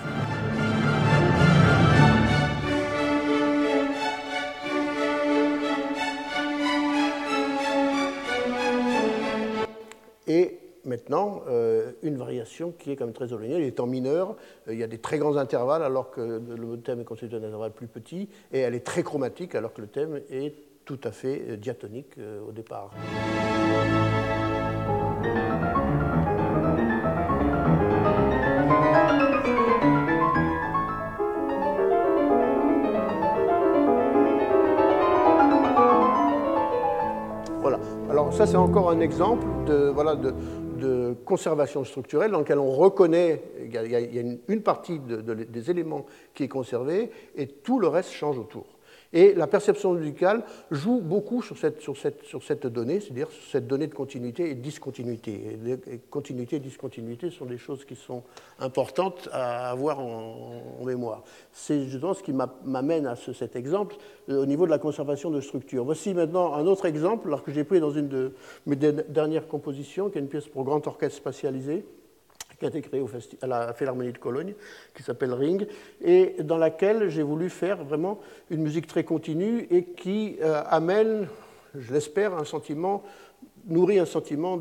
Et 10.27 10.59
maintenant, 10.85 11.43
euh, 11.49 11.93
une 12.03 12.17
variation 12.17 12.73
qui 12.73 12.91
est 12.91 12.97
quand 12.97 13.05
même 13.05 13.15
très 13.15 13.27
éloignée. 13.27 13.57
Il 13.57 13.65
est 13.65 13.79
en 13.79 13.87
mineur, 13.87 14.37
il 14.69 14.79
y 14.79 14.83
a 14.83 14.87
des 14.87 14.99
très 14.99 15.19
grands 15.19 15.37
intervalles 15.37 15.83
alors 15.83 16.11
que 16.11 16.21
le 16.21 16.79
thème 16.79 17.01
est 17.01 17.05
constitué 17.05 17.39
d'un 17.39 17.47
intervalle 17.47 17.73
plus 17.73 17.87
petit, 17.87 18.29
et 18.53 18.61
elle 18.61 18.75
est 18.75 18.85
très 18.85 19.03
chromatique 19.03 19.55
alors 19.55 19.73
que 19.73 19.81
le 19.81 19.87
thème 19.87 20.21
est 20.31 20.55
tout 20.85 21.01
à 21.05 21.11
fait 21.11 21.43
euh, 21.49 21.57
diatonique 21.57 22.19
euh, 22.19 22.41
au 22.47 22.53
départ. 22.53 22.91
Voilà. 37.61 37.81
Alors 38.11 38.33
ça 38.35 38.47
c'est 38.47 38.57
encore 38.57 38.91
un 38.91 39.01
exemple 39.01 39.47
de, 39.67 39.89
voilà, 39.89 40.17
de, 40.17 40.35
conservation 41.25 41.83
structurelle 41.85 42.31
dans 42.31 42.41
lequel 42.41 42.59
on 42.59 42.71
reconnaît, 42.71 43.43
il 43.65 43.73
y 43.73 43.97
a, 43.97 44.21
une, 44.21 44.63
partie 44.63 44.99
des 44.99 45.71
éléments 45.71 46.05
qui 46.35 46.43
est 46.43 46.49
conservée 46.49 47.11
et 47.37 47.47
tout 47.47 47.79
le 47.79 47.89
reste 47.89 48.11
change 48.11 48.39
autour. 48.39 48.74
Et 49.15 49.33
la 49.33 49.47
perception 49.47 49.93
musicale 49.93 50.43
joue 50.73 51.01
beaucoup 51.01 51.41
sur 51.41 51.57
cette, 51.57 51.81
sur 51.81 51.97
cette, 51.97 52.25
sur 52.25 52.43
cette 52.43 52.67
donnée, 52.67 52.99
c'est-à-dire 52.99 53.31
sur 53.31 53.45
cette 53.45 53.69
donnée 53.69 53.87
de 53.87 53.95
continuité 53.95 54.51
et 54.51 54.57
de 54.57 54.61
discontinuité. 54.61 55.57
Et 55.87 55.99
continuité 56.11 56.57
et 56.57 56.59
discontinuité 56.59 57.31
sont 57.31 57.45
des 57.45 57.57
choses 57.57 57.85
qui 57.85 57.95
sont 57.95 58.25
importantes 58.59 59.29
à 59.33 59.71
avoir 59.71 60.01
en, 60.01 60.85
mémoire. 60.85 61.23
C'est 61.53 61.85
justement 61.85 62.13
ce 62.13 62.25
qui 62.25 62.35
m'amène 62.65 63.07
à 63.07 63.15
cet 63.15 63.55
exemple 63.55 63.97
euh, 64.29 64.43
au 64.43 64.47
niveau 64.47 64.67
de 64.67 64.71
la 64.71 64.79
conservation 64.79 65.31
de 65.31 65.41
structure. 65.41 65.85
Voici 65.85 66.13
maintenant 66.13 66.53
un 66.53 66.67
autre 66.67 66.85
exemple, 66.85 67.35
que 67.47 67.53
j'ai 67.53 67.65
pris 67.65 67.79
dans 67.79 67.93
une 67.93 68.09
de 68.09 68.33
mes 68.67 68.77
dernières 68.77 69.47
compositions, 69.47 70.11
qui 70.11 70.19
est 70.19 70.21
une 70.21 70.29
pièce 70.29 70.49
pour 70.49 70.65
grand 70.65 70.85
orchestre 70.87 71.19
spatialisé 71.19 71.85
qui 72.59 72.65
a 72.65 72.69
été 72.69 72.81
créée 72.83 73.05
à 73.43 73.47
la 73.47 73.73
Philharmonie 73.73 74.13
de 74.13 74.19
Cologne, 74.19 74.55
qui 74.95 75.03
s'appelle 75.03 75.33
Ring, 75.33 75.67
et 76.03 76.37
dans 76.41 76.59
laquelle 76.59 77.09
j'ai 77.09 77.23
voulu 77.23 77.51
faire 77.51 77.85
vraiment 77.85 78.21
une 78.51 78.63
musique 78.63 78.87
très 78.87 79.05
continue 79.05 79.67
et 79.71 79.85
qui 79.85 80.37
euh, 80.43 80.63
amène 80.67 81.27
je 81.77 81.93
l'espère, 81.93 82.35
un 82.35 82.45
sentiment 82.45 83.03
nourrit 83.67 83.99
un 83.99 84.05
sentiment 84.05 84.57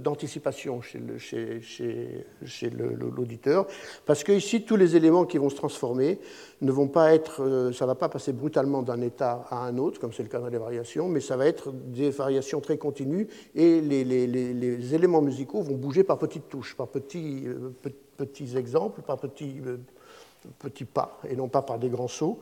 d'anticipation 0.00 0.80
de, 0.94 1.18
chez, 1.18 1.60
chez, 1.62 2.70
l'auditeur, 2.70 3.66
parce 4.04 4.24
que 4.24 4.32
ici, 4.32 4.62
tous 4.62 4.76
les 4.76 4.96
éléments 4.96 5.24
qui 5.24 5.38
vont 5.38 5.50
se 5.50 5.56
transformer 5.56 6.18
ne 6.62 6.72
vont 6.72 6.88
pas 6.88 7.14
être, 7.14 7.42
euh, 7.42 7.72
ça 7.72 7.84
ne 7.84 7.88
va 7.88 7.94
pas 7.94 8.08
passer 8.08 8.32
brutalement 8.32 8.82
d'un 8.82 9.00
état 9.00 9.46
à 9.50 9.58
un 9.66 9.78
autre, 9.78 10.00
comme 10.00 10.12
c'est 10.12 10.22
le 10.22 10.28
cas 10.28 10.40
dans 10.40 10.48
les 10.48 10.58
variations, 10.58 11.08
mais 11.08 11.20
ça 11.20 11.36
va 11.36 11.46
être 11.46 11.72
des 11.72 12.10
variations 12.10 12.60
très 12.60 12.78
continues, 12.78 13.28
et 13.54 13.80
les, 13.80 14.04
les, 14.04 14.94
éléments 14.94 15.22
musicaux 15.22 15.62
vont 15.62 15.76
bouger 15.76 16.04
par 16.04 16.18
petites 16.18 16.48
touches, 16.48 16.76
par 16.76 16.88
petits, 16.88 17.42
euh, 17.46 17.74
petits 18.16 18.56
exemples, 18.56 19.02
par 19.02 19.18
petits, 19.18 19.60
euh, 19.66 19.76
petits 20.58 20.84
pas, 20.84 21.18
et 21.28 21.36
non 21.36 21.48
pas 21.48 21.62
par 21.62 21.78
des 21.78 21.88
grands 21.88 22.08
sauts. 22.08 22.38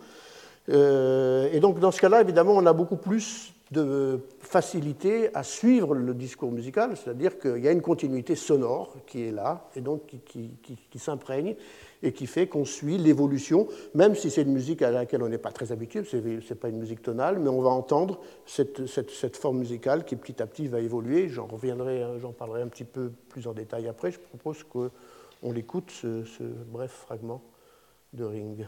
et 0.68 1.60
donc, 1.60 1.78
dans 1.78 1.90
ce 1.90 2.00
cas-là, 2.00 2.20
évidemment, 2.20 2.52
on 2.52 2.64
a 2.66 2.72
beaucoup 2.72 2.96
plus 2.96 3.53
de 3.74 4.20
facilité 4.38 5.34
à 5.34 5.42
suivre 5.42 5.94
le 5.94 6.14
discours 6.14 6.52
musical, 6.52 6.96
c'est-à-dire 6.96 7.38
qu'il 7.38 7.58
y 7.58 7.68
a 7.68 7.72
une 7.72 7.82
continuité 7.82 8.36
sonore 8.36 8.94
qui 9.06 9.22
est 9.22 9.32
là 9.32 9.68
et 9.74 9.80
donc 9.80 10.02
qui, 10.24 10.98
s'imprègne 10.98 11.56
et 12.02 12.12
qui 12.12 12.26
fait 12.26 12.46
qu'on 12.46 12.64
suit 12.64 12.98
l'évolution, 12.98 13.66
même 13.94 14.14
si 14.14 14.30
c'est 14.30 14.42
une 14.42 14.52
musique 14.52 14.80
à 14.82 14.90
laquelle 14.90 15.22
on 15.22 15.28
n'est 15.28 15.38
pas 15.38 15.50
très 15.50 15.72
habitué, 15.72 16.04
ce 16.04 16.16
n'est 16.16 16.58
pas 16.58 16.68
une 16.68 16.78
musique 16.78 17.02
tonale, 17.02 17.38
mais 17.40 17.48
on 17.48 17.60
va 17.60 17.70
entendre 17.70 18.20
cette, 18.46 19.36
forme 19.36 19.58
musicale 19.58 20.04
qui 20.04 20.14
petit 20.14 20.40
à 20.40 20.46
petit 20.46 20.68
va 20.68 20.80
évoluer. 20.80 21.28
J'en 21.28 21.46
reviendrai, 21.46 22.04
j'en 22.20 22.32
parlerai 22.32 22.62
un 22.62 22.68
petit 22.68 22.84
peu 22.84 23.10
plus 23.28 23.48
en 23.48 23.52
détail 23.52 23.88
après. 23.88 24.12
Je 24.12 24.20
propose 24.20 24.62
qu'on 24.62 25.52
l'écoute, 25.52 25.90
ce 25.90 26.44
bref 26.70 26.92
fragment 26.92 27.42
de 28.12 28.24
Ring. 28.24 28.66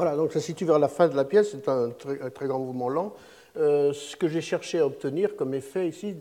Voilà, 0.00 0.16
donc 0.16 0.32
ça 0.32 0.40
se 0.40 0.46
situe 0.46 0.64
vers 0.64 0.78
la 0.78 0.88
fin 0.88 1.08
de 1.08 1.14
la 1.14 1.26
pièce, 1.26 1.50
c'est 1.50 1.68
un 1.68 1.90
très, 1.90 2.46
grand 2.46 2.58
mouvement 2.58 2.88
lent. 2.88 3.12
Euh, 3.58 3.92
ce 3.92 4.16
que 4.16 4.28
j'ai 4.28 4.40
cherché 4.40 4.78
à 4.78 4.86
obtenir 4.86 5.36
comme 5.36 5.52
effet 5.52 5.86
ici, 5.86 6.16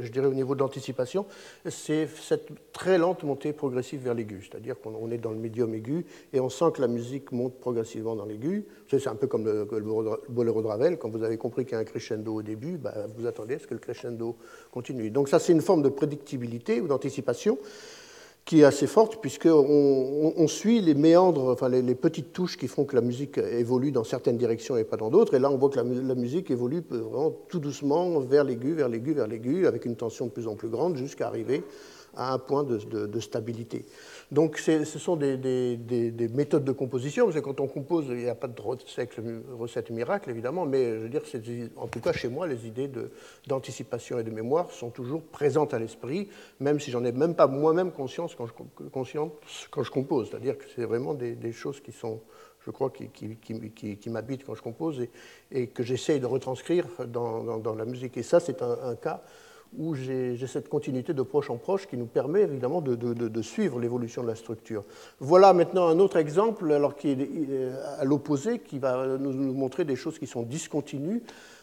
je 0.00 0.08
dirais 0.10 0.26
au 0.26 0.34
niveau 0.34 0.56
de 0.56 0.60
l'anticipation, 0.60 1.24
c'est 1.70 2.08
cette 2.08 2.48
très 2.72 2.98
lente 2.98 3.22
montée 3.22 3.52
progressive 3.52 4.00
vers 4.02 4.14
l'aigu. 4.14 4.48
C'est-à-dire 4.50 4.74
qu'on 4.80 5.12
est 5.12 5.18
dans 5.18 5.30
le 5.30 5.36
médium 5.36 5.72
aigu 5.72 6.04
et 6.32 6.40
on 6.40 6.48
sent 6.48 6.72
que 6.74 6.80
la 6.80 6.88
musique 6.88 7.30
monte 7.30 7.54
progressivement 7.60 8.16
dans 8.16 8.24
l'aigu. 8.24 8.64
C'est 8.88 9.06
un 9.06 9.14
peu 9.14 9.28
comme 9.28 9.44
le, 9.44 9.64
boléro 10.28 10.60
de 10.60 10.66
Ravel. 10.66 10.98
Quand 10.98 11.08
vous 11.08 11.22
avez 11.22 11.38
compris 11.38 11.64
qu'il 11.64 11.74
y 11.74 11.76
a 11.76 11.78
un 11.78 11.84
crescendo 11.84 12.34
au 12.34 12.42
début, 12.42 12.78
bah, 12.78 12.94
vous 13.16 13.28
attendez 13.28 13.54
à 13.54 13.58
ce 13.60 13.68
que 13.68 13.74
le 13.74 13.80
crescendo 13.80 14.34
continue. 14.72 15.08
Donc 15.10 15.28
ça, 15.28 15.38
c'est 15.38 15.52
une 15.52 15.62
forme 15.62 15.82
de 15.82 15.88
prédictibilité 15.88 16.80
ou 16.80 16.88
d'anticipation 16.88 17.58
qui 18.44 18.60
est 18.60 18.64
assez 18.64 18.88
forte, 18.88 19.20
puisqu'on 19.20 20.32
on, 20.36 20.48
suit 20.48 20.80
les 20.80 20.94
méandres, 20.94 21.50
enfin 21.50 21.68
les, 21.68 21.94
petites 21.94 22.32
touches 22.32 22.56
qui 22.56 22.66
font 22.66 22.84
que 22.84 22.96
la 22.96 23.00
musique 23.00 23.38
évolue 23.38 23.92
dans 23.92 24.02
certaines 24.02 24.36
directions 24.36 24.76
et 24.76 24.84
pas 24.84 24.96
dans 24.96 25.10
d'autres. 25.10 25.34
Et 25.34 25.38
là, 25.38 25.50
on 25.50 25.56
voit 25.56 25.70
que 25.70 25.76
la, 25.76 25.84
la 25.84 26.14
musique 26.16 26.50
évolue 26.50 26.82
vraiment 26.90 27.32
tout 27.48 27.60
doucement 27.60 28.18
vers 28.18 28.42
l'aigu, 28.42 28.72
vers 28.72 28.88
l'aigu, 28.88 29.12
vers 29.12 29.28
l'aigu, 29.28 29.66
avec 29.66 29.84
une 29.84 29.94
tension 29.94 30.26
de 30.26 30.32
plus 30.32 30.48
en 30.48 30.56
plus 30.56 30.68
grande, 30.68 30.96
jusqu'à 30.96 31.28
arriver 31.28 31.62
à 32.16 32.32
un 32.32 32.38
point 32.38 32.64
de, 32.64 33.20
stabilité. 33.20 33.84
Donc 34.30 34.58
ce 34.58 34.84
sont 34.84 35.16
des, 35.16 36.28
méthodes 36.32 36.64
de 36.64 36.72
composition, 36.72 37.24
parce 37.24 37.36
que 37.36 37.40
quand 37.40 37.60
on 37.60 37.66
compose, 37.66 38.06
il 38.08 38.16
n'y 38.16 38.28
a 38.28 38.34
pas 38.34 38.48
de 38.48 38.60
recette, 38.60 39.90
miracle, 39.90 40.30
évidemment, 40.30 40.64
mais 40.64 40.84
je 40.94 40.98
veux 41.00 41.08
dire, 41.08 41.22
en 41.76 41.86
tout 41.86 42.00
cas 42.00 42.12
chez 42.12 42.28
moi, 42.28 42.46
les 42.46 42.66
idées 42.66 42.90
d'anticipation 43.46 44.18
et 44.18 44.24
de 44.24 44.30
mémoire 44.30 44.70
sont 44.70 44.90
toujours 44.90 45.22
présentes 45.22 45.74
à 45.74 45.78
l'esprit, 45.78 46.28
même 46.60 46.80
si 46.80 46.90
j'en 46.90 47.04
ai 47.04 47.12
même 47.12 47.34
pas 47.34 47.46
moi-même 47.46 47.92
conscience 47.92 48.34
quand 48.34 48.46
je, 48.46 49.90
compose. 49.90 50.30
C'est-à-dire 50.30 50.56
que 50.56 50.64
c'est 50.74 50.84
vraiment 50.84 51.14
des, 51.14 51.52
choses 51.52 51.80
qui 51.80 51.92
sont, 51.92 52.20
je 52.64 52.70
crois, 52.70 52.90
qui, 52.90 53.08
qui, 53.08 54.10
m'habitent 54.10 54.44
quand 54.44 54.54
je 54.54 54.62
compose 54.62 55.06
et, 55.50 55.66
que 55.66 55.82
j'essaye 55.82 56.20
de 56.20 56.26
retranscrire 56.26 56.86
dans, 57.06 57.74
la 57.76 57.84
musique. 57.84 58.16
Et 58.16 58.22
ça, 58.22 58.40
c'est 58.40 58.62
un 58.62 58.96
cas 58.96 59.22
où 59.78 59.94
j'ai 59.94 60.36
cette 60.46 60.68
continuité 60.68 61.14
de 61.14 61.22
proche 61.22 61.50
en 61.50 61.56
proche 61.56 61.86
qui 61.86 61.96
nous 61.96 62.06
permet 62.06 62.42
évidemment 62.42 62.80
de, 62.80 63.42
suivre 63.42 63.80
l'évolution 63.80 64.22
de 64.22 64.28
la 64.28 64.34
structure. 64.34 64.84
Voilà 65.20 65.52
maintenant 65.52 65.88
un 65.88 65.98
autre 65.98 66.16
exemple, 66.16 66.70
alors 66.72 66.94
qui 66.94 67.10
est 67.10 67.18
euh, 67.20 67.74
à 67.98 68.04
l'opposé, 68.04 68.58
qui 68.58 68.78
va 68.78 69.18
nous, 69.18 69.32
montrer 69.32 69.84
des 69.84 69.96
choses 69.96 70.18
qui 70.18 70.26
sont 70.26 70.42
discontinues. 70.42 71.22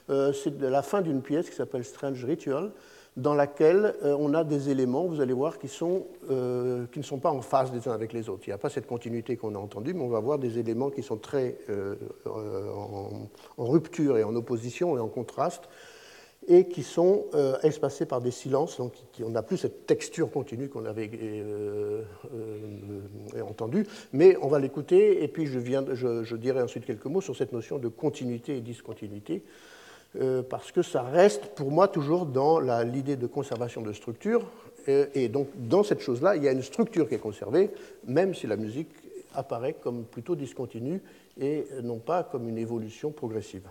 Euh, 0.10 0.34
c'est 0.34 0.60
la 0.60 0.82
fin 0.82 1.02
d'une 1.02 1.22
pièce 1.22 1.50
qui 1.50 1.56
s'appelle 1.56 1.86
Strange 1.86 2.26
Ritual, 2.26 2.72
dans 3.16 3.36
laquelle 3.36 3.96
euh, 4.04 4.16
on 4.20 4.34
a 4.34 4.44
des 4.44 4.70
éléments, 4.70 5.06
vous 5.06 5.22
allez 5.22 5.34
voir, 5.34 5.60
qui 5.60 5.68
ne 5.68 7.04
sont 7.04 7.20
pas 7.20 7.32
en 7.32 7.42
phase 7.42 7.72
les 7.72 7.88
uns 7.88 7.94
avec 7.94 8.12
les 8.12 8.28
autres. 8.28 8.44
Il 8.48 8.50
n'y 8.50 8.56
a 8.56 8.60
pas 8.60 8.70
cette 8.70 8.88
continuité 8.88 9.38
qu'on 9.38 9.56
a 9.56 9.60
entendue, 9.60 9.94
mais 9.94 10.04
on 10.04 10.10
va 10.10 10.20
voir 10.20 10.40
des 10.40 10.58
éléments 10.58 10.90
qui 10.90 11.04
sont 11.04 11.18
très 11.18 11.58
en, 12.26 13.30
rupture 13.58 14.18
et 14.18 14.24
en 14.24 14.36
opposition 14.36 14.98
et 14.98 15.00
en 15.00 15.08
contraste 15.08 15.70
et 16.48 16.68
qui 16.68 16.84
sont 16.84 17.26
euh, 17.36 17.58
espacés 17.64 18.06
par 18.06 18.22
des 18.22 18.32
silences, 18.32 18.78
donc 18.78 18.94
on 19.24 19.30
n'a 19.30 19.44
plus 19.44 19.58
cette 19.58 19.86
texture 19.86 20.32
continue 20.32 20.70
qu'on 20.70 20.86
avait 20.86 21.10
euh, 21.14 22.02
euh, 22.34 23.42
entendue, 23.42 23.86
mais 24.14 24.38
on 24.42 24.48
va 24.48 24.60
l'écouter, 24.60 25.24
et 25.24 25.28
puis 25.28 25.46
je, 25.48 25.60
viens, 25.60 25.86
je, 25.94 26.36
dirai 26.36 26.62
ensuite 26.62 26.86
quelques 26.86 27.06
mots 27.06 27.22
sur 27.22 27.36
cette 27.36 27.52
notion 27.52 27.78
de 27.78 27.88
continuité 27.88 28.58
et 28.58 28.62
discontinuité, 28.62 29.44
parce 30.50 30.72
que 30.72 30.82
ça 30.82 31.04
reste 31.04 31.54
pour 31.54 31.70
moi 31.70 31.88
toujours 31.88 32.26
dans 32.26 32.60
l'idée 32.82 33.16
de 33.16 33.28
conservation 33.28 33.84
de 33.84 33.94
structure, 33.94 34.44
et 34.88 35.28
donc 35.28 35.50
dans 35.56 35.84
cette 35.84 36.00
chose-là, 36.00 36.36
il 36.36 36.44
y 36.44 36.48
a 36.48 36.52
une 36.52 36.64
structure 36.64 37.08
qui 37.08 37.14
est 37.14 37.20
conservée, 37.20 37.70
même 38.08 38.34
si 38.34 38.48
la 38.48 38.56
musique 38.56 38.90
apparaît 39.36 39.74
comme 39.74 40.06
plutôt 40.06 40.36
discontinue 40.36 41.00
et 41.40 41.68
non 41.84 42.00
pas 42.00 42.24
comme 42.24 42.50
une 42.50 42.58
évolution 42.58 43.12
progressive. 43.12 43.68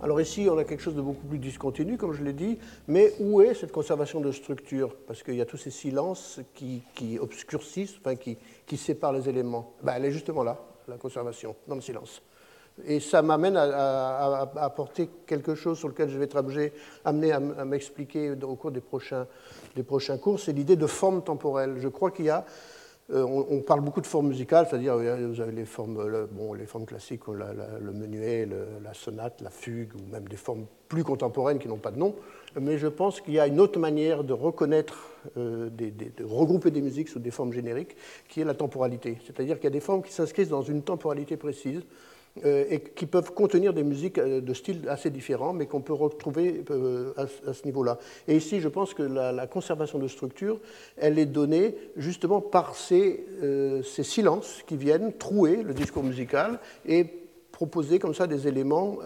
Alors 0.00 0.20
ici, 0.20 0.46
on 0.48 0.56
a 0.58 0.64
quelque 0.64 0.82
chose 0.82 0.94
de 0.94 1.00
beaucoup 1.00 1.26
plus 1.26 1.38
discontinu, 1.38 1.96
comme 1.96 2.12
je 2.12 2.22
l'ai 2.22 2.32
dit, 2.32 2.56
mais 2.86 3.14
où 3.18 3.40
est 3.40 3.54
cette 3.54 3.72
conservation 3.72 4.20
de 4.20 4.30
structure? 4.30 4.94
Parce 5.06 5.24
qu'il 5.24 5.34
y 5.34 5.40
a 5.40 5.46
tous 5.46 5.56
ces 5.56 5.72
silences 5.72 6.38
qui, 6.54 6.82
obscurcissent, 7.20 7.96
enfin 7.98 8.14
qui, 8.14 8.76
séparent 8.76 9.12
les 9.12 9.28
éléments. 9.28 9.74
Ben, 9.82 9.94
elle 9.96 10.04
est 10.04 10.12
justement 10.12 10.44
là, 10.44 10.56
la 10.86 10.98
conservation, 10.98 11.56
dans 11.66 11.74
le 11.74 11.80
silence. 11.80 12.22
Et 12.86 13.00
ça 13.00 13.22
m'amène 13.22 13.56
à, 13.56 14.48
apporter 14.56 15.10
quelque 15.26 15.56
chose 15.56 15.78
sur 15.78 15.88
lequel 15.88 16.08
je 16.10 16.16
vais 16.16 16.26
être 16.26 16.36
amené 17.04 17.32
à, 17.32 17.40
m'expliquer 17.64 18.36
au 18.40 18.54
cours 18.54 18.70
des 18.70 18.80
prochains, 18.80 19.26
des 19.74 19.82
prochains 19.82 20.16
cours, 20.16 20.38
c'est 20.38 20.52
l'idée 20.52 20.76
de 20.76 20.86
forme 20.86 21.24
temporelle. 21.24 21.74
Je 21.78 21.88
crois 21.88 22.12
qu'il 22.12 22.26
y 22.26 22.30
a 22.30 22.44
euh, 23.10 23.22
on, 23.22 23.62
parle 23.62 23.80
beaucoup 23.80 24.02
de 24.02 24.06
formes 24.06 24.28
musicales, 24.28 24.66
c'est-à-dire 24.68 24.92
euh, 24.94 25.28
vous 25.28 25.40
avez 25.40 25.52
les 25.52 25.64
formes, 25.64 25.98
formes 26.66 26.84
classiques, 26.84 27.26
le 27.28 27.92
menuet, 27.92 28.46
la 28.84 28.92
sonate, 28.92 29.40
la 29.40 29.48
fugue, 29.48 29.94
ou 29.94 30.12
même 30.12 30.28
des 30.28 30.36
formes 30.36 30.66
plus 30.88 31.04
contemporaines 31.04 31.58
qui 31.58 31.68
n'ont 31.68 31.78
pas 31.78 31.90
de 31.90 31.98
nom. 31.98 32.14
Mais 32.60 32.76
je 32.76 32.86
pense 32.86 33.22
qu'il 33.22 33.34
y 33.34 33.40
a 33.40 33.46
une 33.46 33.60
autre 33.60 33.78
manière 33.78 34.24
de 34.24 34.34
reconnaître, 34.34 35.10
euh, 35.38 35.70
de 35.70 36.24
regrouper 36.24 36.70
des 36.70 36.82
musiques 36.82 37.08
sous 37.08 37.18
des 37.18 37.30
formes 37.30 37.52
génériques, 37.52 37.96
qui 38.28 38.42
est 38.42 38.44
la 38.44 38.54
temporalité. 38.54 39.16
C'est-à-dire 39.24 39.56
qu'il 39.56 39.64
y 39.64 39.68
a 39.68 39.70
des 39.70 39.80
formes 39.80 40.02
qui 40.02 40.12
s'inscrivent 40.12 40.50
dans 40.50 40.62
une 40.62 40.82
temporalité 40.82 41.38
précise. 41.38 41.82
Euh, 42.44 42.64
et 42.70 42.80
qui 42.80 43.06
peuvent 43.06 43.32
contenir 43.32 43.72
des 43.72 43.82
musiques 43.82 44.18
euh, 44.18 44.40
de 44.40 44.54
styles 44.54 44.88
assez 44.88 45.10
différents, 45.10 45.52
mais 45.52 45.66
qu'on 45.66 45.80
peut 45.80 45.92
retrouver 45.92 46.62
euh, 46.70 47.12
à, 47.16 47.52
ce 47.52 47.64
niveau-là. 47.64 47.98
Et 48.28 48.36
ici, 48.36 48.60
je 48.60 48.68
pense 48.68 48.94
que 48.94 49.02
la, 49.02 49.46
conservation 49.46 49.98
de 49.98 50.06
structure, 50.06 50.60
elle 50.96 51.18
est 51.18 51.26
donnée 51.26 51.74
justement 51.96 52.40
par 52.40 52.74
ces, 52.74 53.24
ces, 53.82 54.02
silences 54.02 54.62
qui 54.66 54.76
viennent 54.76 55.12
trouer 55.12 55.62
le 55.62 55.72
discours 55.74 56.02
musical 56.02 56.58
et 56.86 57.06
proposer 57.50 57.98
comme 57.98 58.14
ça 58.14 58.26
des 58.26 58.46
éléments 58.46 58.98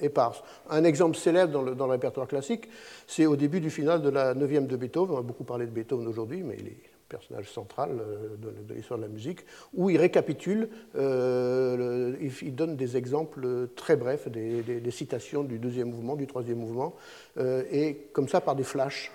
épars. 0.00 0.42
Un 0.70 0.84
exemple 0.84 1.16
célèbre 1.16 1.52
dans 1.52 1.86
le, 1.86 1.92
répertoire 1.92 2.26
classique, 2.26 2.68
c'est 3.06 3.26
au 3.26 3.36
début 3.36 3.60
du 3.60 3.70
final 3.70 4.02
de 4.02 4.08
la 4.08 4.34
9e 4.34 4.66
de 4.66 4.76
Beethoven. 4.76 5.14
On 5.14 5.18
a 5.18 5.22
beaucoup 5.22 5.44
parlé 5.44 5.66
de 5.66 5.70
Beethoven 5.70 6.08
aujourd'hui, 6.08 6.42
mais 6.42 6.56
il 6.58 6.68
est 6.68 6.95
personnage 7.08 7.50
central 7.50 7.90
euh, 8.00 8.36
de, 8.36 8.74
l'histoire 8.74 8.98
de 8.98 9.04
la 9.04 9.10
musique, 9.10 9.40
où 9.74 9.90
il 9.90 9.96
récapitule, 9.96 10.68
euh, 10.96 12.16
il, 12.20 12.54
donne 12.54 12.76
des 12.76 12.96
exemples 12.96 13.68
très 13.76 13.96
brefs, 13.96 14.28
des, 14.28 14.90
citations 14.90 15.42
du 15.42 15.58
deuxième 15.58 15.90
mouvement, 15.90 16.16
du 16.16 16.26
troisième 16.26 16.58
mouvement, 16.58 16.94
euh, 17.38 17.62
et 17.70 18.08
comme 18.12 18.28
ça 18.28 18.40
par 18.40 18.56
des 18.56 18.64
flashs 18.64 19.12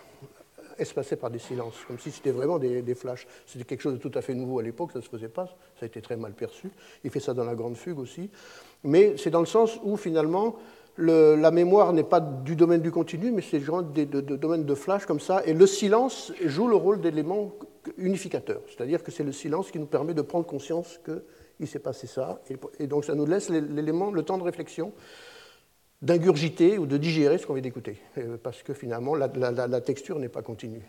espacés 0.77 1.15
par 1.15 1.29
des 1.29 1.39
silences, 1.39 1.75
comme 1.87 1.99
si 1.99 2.09
c'était 2.09 2.31
vraiment 2.31 2.57
des, 2.57 2.95
flashs. 2.95 3.27
C'était 3.45 3.65
quelque 3.65 3.81
chose 3.81 3.93
de 3.93 3.99
tout 3.99 4.11
à 4.15 4.21
fait 4.21 4.33
nouveau 4.33 4.59
à 4.59 4.63
l'époque, 4.63 4.91
ça 4.91 4.99
ne 4.99 5.03
se 5.03 5.09
faisait 5.09 5.29
pas, 5.29 5.45
ça 5.79 5.83
a 5.83 5.85
été 5.85 6.01
très 6.01 6.15
mal 6.15 6.33
perçu. 6.33 6.71
Il 7.03 7.11
fait 7.11 7.19
ça 7.19 7.33
dans 7.33 7.43
la 7.43 7.53
Grande 7.53 7.77
Fugue 7.77 7.99
aussi. 7.99 8.29
Mais 8.83 9.15
c'est 9.17 9.29
dans 9.29 9.41
le 9.41 9.45
sens 9.45 9.79
où 9.83 9.95
finalement 9.95 10.55
la 10.97 11.51
mémoire 11.51 11.93
n'est 11.93 12.03
pas 12.03 12.19
du 12.19 12.55
domaine 12.55 12.81
du 12.81 12.91
continu, 12.91 13.31
mais 13.31 13.41
c'est 13.41 13.59
genre 13.59 13.83
de, 13.83 14.03
de, 14.03 14.35
domaine 14.35 14.65
de 14.65 14.75
flash 14.75 15.05
comme 15.05 15.19
ça, 15.19 15.41
et 15.45 15.53
le 15.53 15.65
silence 15.67 16.33
joue 16.45 16.67
le 16.67 16.75
rôle 16.75 17.01
d'élément 17.01 17.53
unificateur. 17.97 18.61
C'est-à-dire 18.67 19.03
que 19.03 19.11
c'est 19.11 19.23
le 19.23 19.31
silence 19.31 19.71
qui 19.71 19.79
nous 19.79 19.85
permet 19.85 20.13
de 20.13 20.21
prendre 20.21 20.45
conscience 20.45 20.99
qu'il 21.03 21.67
s'est 21.67 21.79
passé 21.79 22.07
ça. 22.07 22.41
Et, 22.79 22.87
donc 22.87 23.05
ça 23.05 23.15
nous 23.15 23.25
laisse 23.25 23.49
l'élément, 23.49 24.11
le 24.11 24.23
temps 24.23 24.37
de 24.37 24.43
réflexion, 24.43 24.93
d'ingurgiter 26.01 26.77
ou 26.77 26.85
de 26.85 26.97
digérer 26.97 27.37
ce 27.37 27.45
qu'on 27.45 27.53
vient 27.53 27.61
d'écouter. 27.61 27.97
Euh, 28.17 28.37
parce 28.41 28.63
que 28.63 28.73
finalement, 28.73 29.15
la, 29.15 29.81
texture 29.81 30.19
n'est 30.19 30.29
pas 30.29 30.41
continue. 30.41 30.81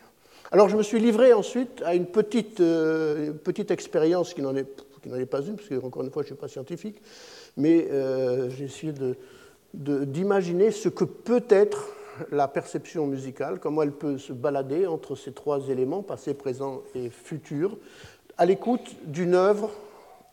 Alors 0.51 0.69
je 0.69 0.77
me 0.77 0.83
suis 0.83 1.01
livré 1.01 1.33
ensuite 1.33 1.83
à 1.85 1.95
une 1.95 2.07
petite, 2.07 2.61
euh, 2.61 3.33
petite 3.33 3.71
expérience 3.71 4.35
qui 4.35 4.43
n'en 4.43 4.55
est, 4.57 4.65
pas 5.27 5.41
une, 5.43 5.57
parce 5.57 5.69
que 5.69 5.85
encore 5.85 6.03
une 6.03 6.11
fois, 6.11 6.23
je 6.23 6.29
ne 6.29 6.35
suis 6.35 6.41
pas 6.41 6.49
scientifique, 6.49 7.01
mais 7.57 7.89
euh, 7.91 8.51
j'ai 8.51 8.65
essayé 8.65 8.93
d'imaginer 9.75 10.71
ce 10.71 10.89
que 10.89 11.05
peut 11.05 11.45
être 11.49 11.89
la 12.31 12.47
perception 12.49 13.07
musicale, 13.07 13.59
comment 13.59 13.83
elle 13.83 13.93
peut 13.93 14.19
se 14.19 14.33
balader 14.33 14.87
entre 14.87 15.17
ces 15.17 15.33
trois 15.33 15.69
éléments, 15.69 16.03
passé, 16.03 16.35
présent 16.35 16.83
et 16.95 17.09
futur, 17.09 17.79
à 18.37 18.45
l'écoute 18.45 18.97
d'une 19.07 19.35
œuvre 19.35 19.71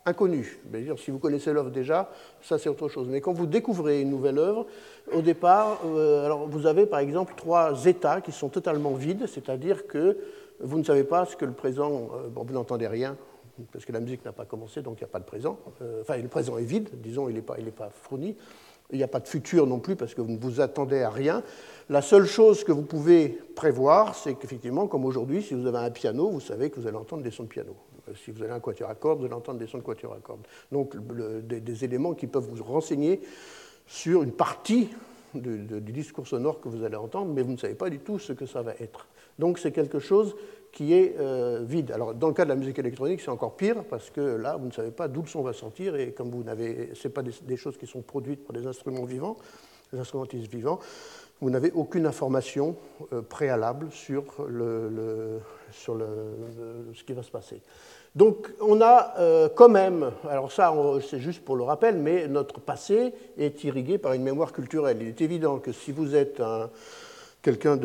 inconnue. 0.06 0.60
Si 0.98 1.12
vous 1.12 1.20
connaissez 1.20 1.54
l'œuvre 1.54 1.70
déjà, 1.70 2.10
ça 2.42 2.58
c'est 2.58 2.70
autre 2.70 2.90
chose. 2.90 3.08
Mais 3.08 3.22
quand 3.22 3.34
vous 3.34 3.46
découvrez 3.46 4.02
une 4.02 4.10
nouvelle 4.10 4.38
œuvre, 4.38 4.66
au 5.14 5.22
départ, 5.22 5.82
euh, 5.86 6.26
alors 6.26 6.48
vous 6.48 6.66
avez 6.66 6.86
par 6.86 7.00
exemple 7.00 7.34
trois 7.36 7.86
états 7.86 8.22
qui 8.22 8.32
sont 8.32 8.50
totalement 8.50 8.94
vides, 8.94 9.28
c'est-à-dire 9.28 9.88
que 9.88 10.18
vous 10.60 10.78
ne 10.78 10.84
savez 10.84 11.04
pas 11.04 11.26
ce 11.26 11.36
que 11.36 11.46
le 11.46 11.54
présent, 11.54 12.10
euh, 12.14 12.28
bon, 12.28 12.44
vous 12.44 12.54
n'entendez 12.54 12.88
rien, 12.88 13.16
parce 13.72 13.86
que 13.86 13.92
la 13.92 14.00
musique 14.00 14.26
n'a 14.26 14.32
pas 14.32 14.46
commencé, 14.46 14.82
donc 14.82 14.98
il 15.00 15.04
n'y 15.04 15.10
a 15.10 15.12
pas 15.12 15.20
de 15.20 15.26
présent. 15.26 15.60
Euh, 15.82 16.02
enfin, 16.02 16.18
le 16.18 16.28
présent 16.28 16.58
est 16.58 16.64
vide, 16.64 16.90
disons, 16.94 17.30
il 17.30 17.36
n'est 17.36 17.42
pas, 17.42 17.56
il 17.60 17.72
pas 17.72 17.90
fourni. 17.90 18.36
Il 18.92 18.98
n'y 18.98 19.04
a 19.04 19.08
pas 19.08 19.20
de 19.20 19.28
futur 19.28 19.68
non 19.68 19.80
plus 19.80 19.96
parce 19.96 20.14
que 20.14 20.22
vous 20.22 20.32
ne 20.32 20.40
vous 20.40 20.62
attendez 20.62 21.02
à 21.02 21.10
rien. 21.10 21.44
La 21.90 22.02
seule 22.02 22.26
chose 22.26 22.64
que 22.64 22.72
vous 22.72 22.84
pouvez 22.84 23.40
prévoir, 23.56 24.16
c'est 24.16 24.36
qu'effectivement, 24.36 24.88
comme 24.88 25.06
aujourd'hui, 25.06 25.44
si 25.44 25.54
vous 25.54 25.68
avez 25.68 25.78
un 25.78 25.92
piano, 25.92 26.30
vous 26.30 26.40
savez 26.40 26.70
que 26.70 26.80
vous 26.80 26.88
allez 26.88 26.98
entendre 26.98 27.22
des 27.22 27.32
sons 27.32 27.44
de 27.44 27.50
piano. 27.50 27.76
Euh, 28.08 28.14
si 28.16 28.32
vous 28.32 28.42
avez 28.42 28.52
un 28.52 28.60
quatuor 28.60 28.90
à 28.90 28.96
cordes, 28.96 29.20
vous 29.20 29.26
allez 29.26 29.36
entendre 29.36 29.60
des 29.60 29.68
sons 29.68 29.78
de 29.78 29.84
quatuor 29.84 30.14
à 30.14 30.20
cordes. 30.20 30.46
Donc 30.72 30.96
des, 31.48 31.84
éléments 31.84 32.14
qui 32.14 32.28
peuvent 32.28 32.48
vous 32.48 32.64
renseigner 32.64 33.22
sur 33.86 34.24
une 34.24 34.32
partie 34.32 34.90
du, 35.36 35.60
du 35.60 35.92
discours 35.92 36.28
sonore 36.28 36.60
que 36.60 36.70
vous 36.70 36.84
allez 36.84 36.96
entendre, 36.96 37.32
mais 37.32 37.44
vous 37.44 37.52
ne 37.52 37.58
savez 37.58 37.76
pas 37.76 37.90
du 37.90 38.00
tout 38.00 38.18
ce 38.18 38.34
que 38.34 38.46
ça 38.46 38.62
va 38.62 38.74
être. 38.80 39.08
Donc 39.38 39.60
c'est 39.60 39.72
quelque 39.72 40.00
chose 40.00 40.36
qui 40.72 40.94
est 40.94 41.16
euh, 41.20 41.64
vide. 41.64 41.92
Alors, 41.92 42.14
dans 42.14 42.28
le 42.28 42.34
cas 42.34 42.44
de 42.44 42.50
la 42.50 42.56
musique 42.56 42.80
électronique, 42.80 43.22
c'est 43.22 43.30
encore 43.30 43.56
pire 43.56 43.84
parce 43.90 44.10
que 44.10 44.22
là, 44.22 44.58
vous 44.58 44.68
ne 44.68 44.72
savez 44.72 44.92
pas 44.92 45.08
d'où 45.08 45.22
le 45.22 45.28
son 45.28 45.42
va 45.42 45.54
sortir 45.54 45.96
et 45.96 46.12
comme 46.12 46.30
vous 46.30 46.44
n'avez, 46.44 46.92
c'est 46.96 47.10
pas 47.10 47.24
des, 47.24 47.58
choses 47.58 47.78
qui 47.78 47.88
sont 47.88 48.02
produites 48.02 48.46
par 48.46 48.54
des 48.54 48.68
instruments 48.68 49.06
vivants, 49.06 49.38
des 49.92 50.00
instrumentistes 50.00 50.52
vivants, 50.52 50.80
vous 51.42 51.50
n'avez 51.50 51.72
aucune 51.72 52.06
information 52.06 52.76
euh, 53.14 53.22
préalable 53.22 53.88
sur, 53.92 54.26
le, 54.48 55.40
sur 55.72 55.96
le, 55.96 56.08
ce 56.94 57.04
qui 57.04 57.14
va 57.14 57.24
se 57.24 57.32
passer. 57.32 57.62
Donc, 58.16 58.52
on 58.60 58.82
a 58.82 59.14
euh, 59.20 59.50
quand 59.50 59.70
même, 59.70 60.12
alors 60.28 60.52
ça, 60.52 60.74
c'est 61.08 61.20
juste 61.20 61.46
pour 61.46 61.56
le 61.56 61.64
rappel, 61.64 61.96
mais 61.96 62.28
notre 62.28 62.60
passé 62.60 63.14
est 63.38 63.64
irrigué 63.64 63.98
par 63.98 64.14
une 64.14 64.24
mémoire 64.24 64.52
culturelle. 64.52 64.98
Il 65.02 65.08
est 65.08 65.22
évident 65.22 65.60
que 65.60 65.72
si 65.72 65.92
vous 65.92 66.16
êtes 66.16 66.40
un 66.40 66.70
quelqu'un 67.42 67.80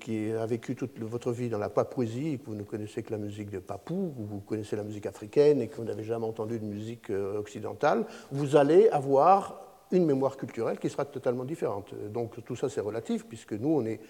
qui 0.00 0.32
a 0.32 0.46
vécu 0.46 0.74
toute 0.74 0.98
votre 0.98 1.32
vie 1.32 1.48
dans 1.48 1.58
la 1.58 1.68
Papouasie 1.68 2.38
que 2.38 2.46
vous 2.46 2.56
ne 2.56 2.62
connaissez 2.62 3.02
que 3.02 3.12
la 3.12 3.18
musique 3.18 3.50
de 3.50 3.58
Papou, 3.58 4.14
ou 4.18 4.24
vous 4.24 4.40
connaissez 4.40 4.76
la 4.76 4.82
musique 4.82 5.06
africaine 5.06 5.60
et 5.60 5.68
que 5.68 5.76
vous 5.76 5.84
n'avez 5.84 6.04
jamais 6.04 6.26
entendu 6.26 6.58
de 6.58 6.64
musique 6.64 7.10
euh, 7.10 7.38
occidentale, 7.38 8.04
vous 8.32 8.56
allez 8.56 8.88
avoir 8.88 9.60
une 9.92 10.06
mémoire 10.06 10.36
culturelle 10.36 10.78
qui 10.78 10.90
sera 10.90 11.04
totalement 11.04 11.44
différente. 11.44 11.94
Donc 12.12 12.44
tout 12.44 12.56
ça 12.56 12.68
c'est 12.68 12.80
relatif 12.80 13.26
puisque 13.26 13.52
nous 13.52 13.68
on 13.68 13.84
est 13.84 14.00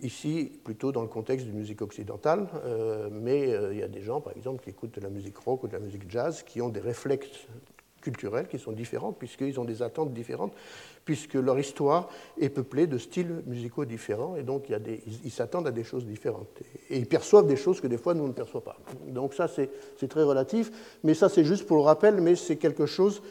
ici 0.00 0.50
plutôt 0.64 0.90
dans 0.90 1.02
le 1.02 1.08
contexte 1.08 1.46
de 1.46 1.52
musique 1.52 1.82
occidentale, 1.82 2.46
euh, 2.64 3.08
mais 3.12 3.52
euh, 3.52 3.72
il 3.72 3.80
y 3.80 3.82
a 3.82 3.88
des 3.88 4.02
gens 4.02 4.20
par 4.20 4.34
exemple 4.36 4.62
qui 4.62 4.70
écoutent 4.70 4.94
de 4.94 5.00
la 5.00 5.10
musique 5.10 5.36
rock 5.36 5.64
ou 5.64 5.68
de 5.68 5.74
la 5.74 5.80
musique 5.80 6.10
jazz 6.10 6.42
qui 6.42 6.62
ont 6.62 6.70
des 6.70 6.80
réflexes 6.80 7.46
culturels 8.02 8.48
qui 8.48 8.58
sont 8.58 8.72
différents 8.72 9.12
puisqu'ils 9.12 9.58
ont 9.58 9.64
des 9.64 9.80
attentes 9.80 10.12
différentes 10.12 10.52
puisque 11.04 11.34
leur 11.34 11.58
histoire 11.58 12.08
est 12.40 12.48
peuplée 12.48 12.86
de 12.86 12.98
styles 12.98 13.42
musicaux 13.46 13.84
différents, 13.84 14.36
et 14.36 14.42
donc 14.42 14.64
il 14.68 14.72
y 14.72 14.74
a 14.74 14.78
des, 14.78 15.02
ils 15.24 15.30
s'attendent 15.30 15.66
à 15.66 15.72
des 15.72 15.84
choses 15.84 16.06
différentes. 16.06 16.46
Et 16.90 16.98
ils 16.98 17.06
perçoivent 17.06 17.46
des 17.46 17.56
choses 17.56 17.80
que 17.80 17.88
des 17.88 17.98
fois 17.98 18.14
nous 18.14 18.26
ne 18.26 18.32
perçoivons 18.32 18.64
pas. 18.64 18.76
Donc 19.08 19.34
ça, 19.34 19.48
c'est 19.48 20.08
très 20.08 20.22
relatif, 20.22 20.70
mais 21.02 21.14
ça, 21.14 21.28
c'est 21.28 21.44
juste 21.44 21.66
pour 21.66 21.76
le 21.76 21.82
rappel, 21.82 22.20
mais 22.20 22.36
c'est 22.36 22.56
quelque 22.56 22.86
chose 22.86 23.22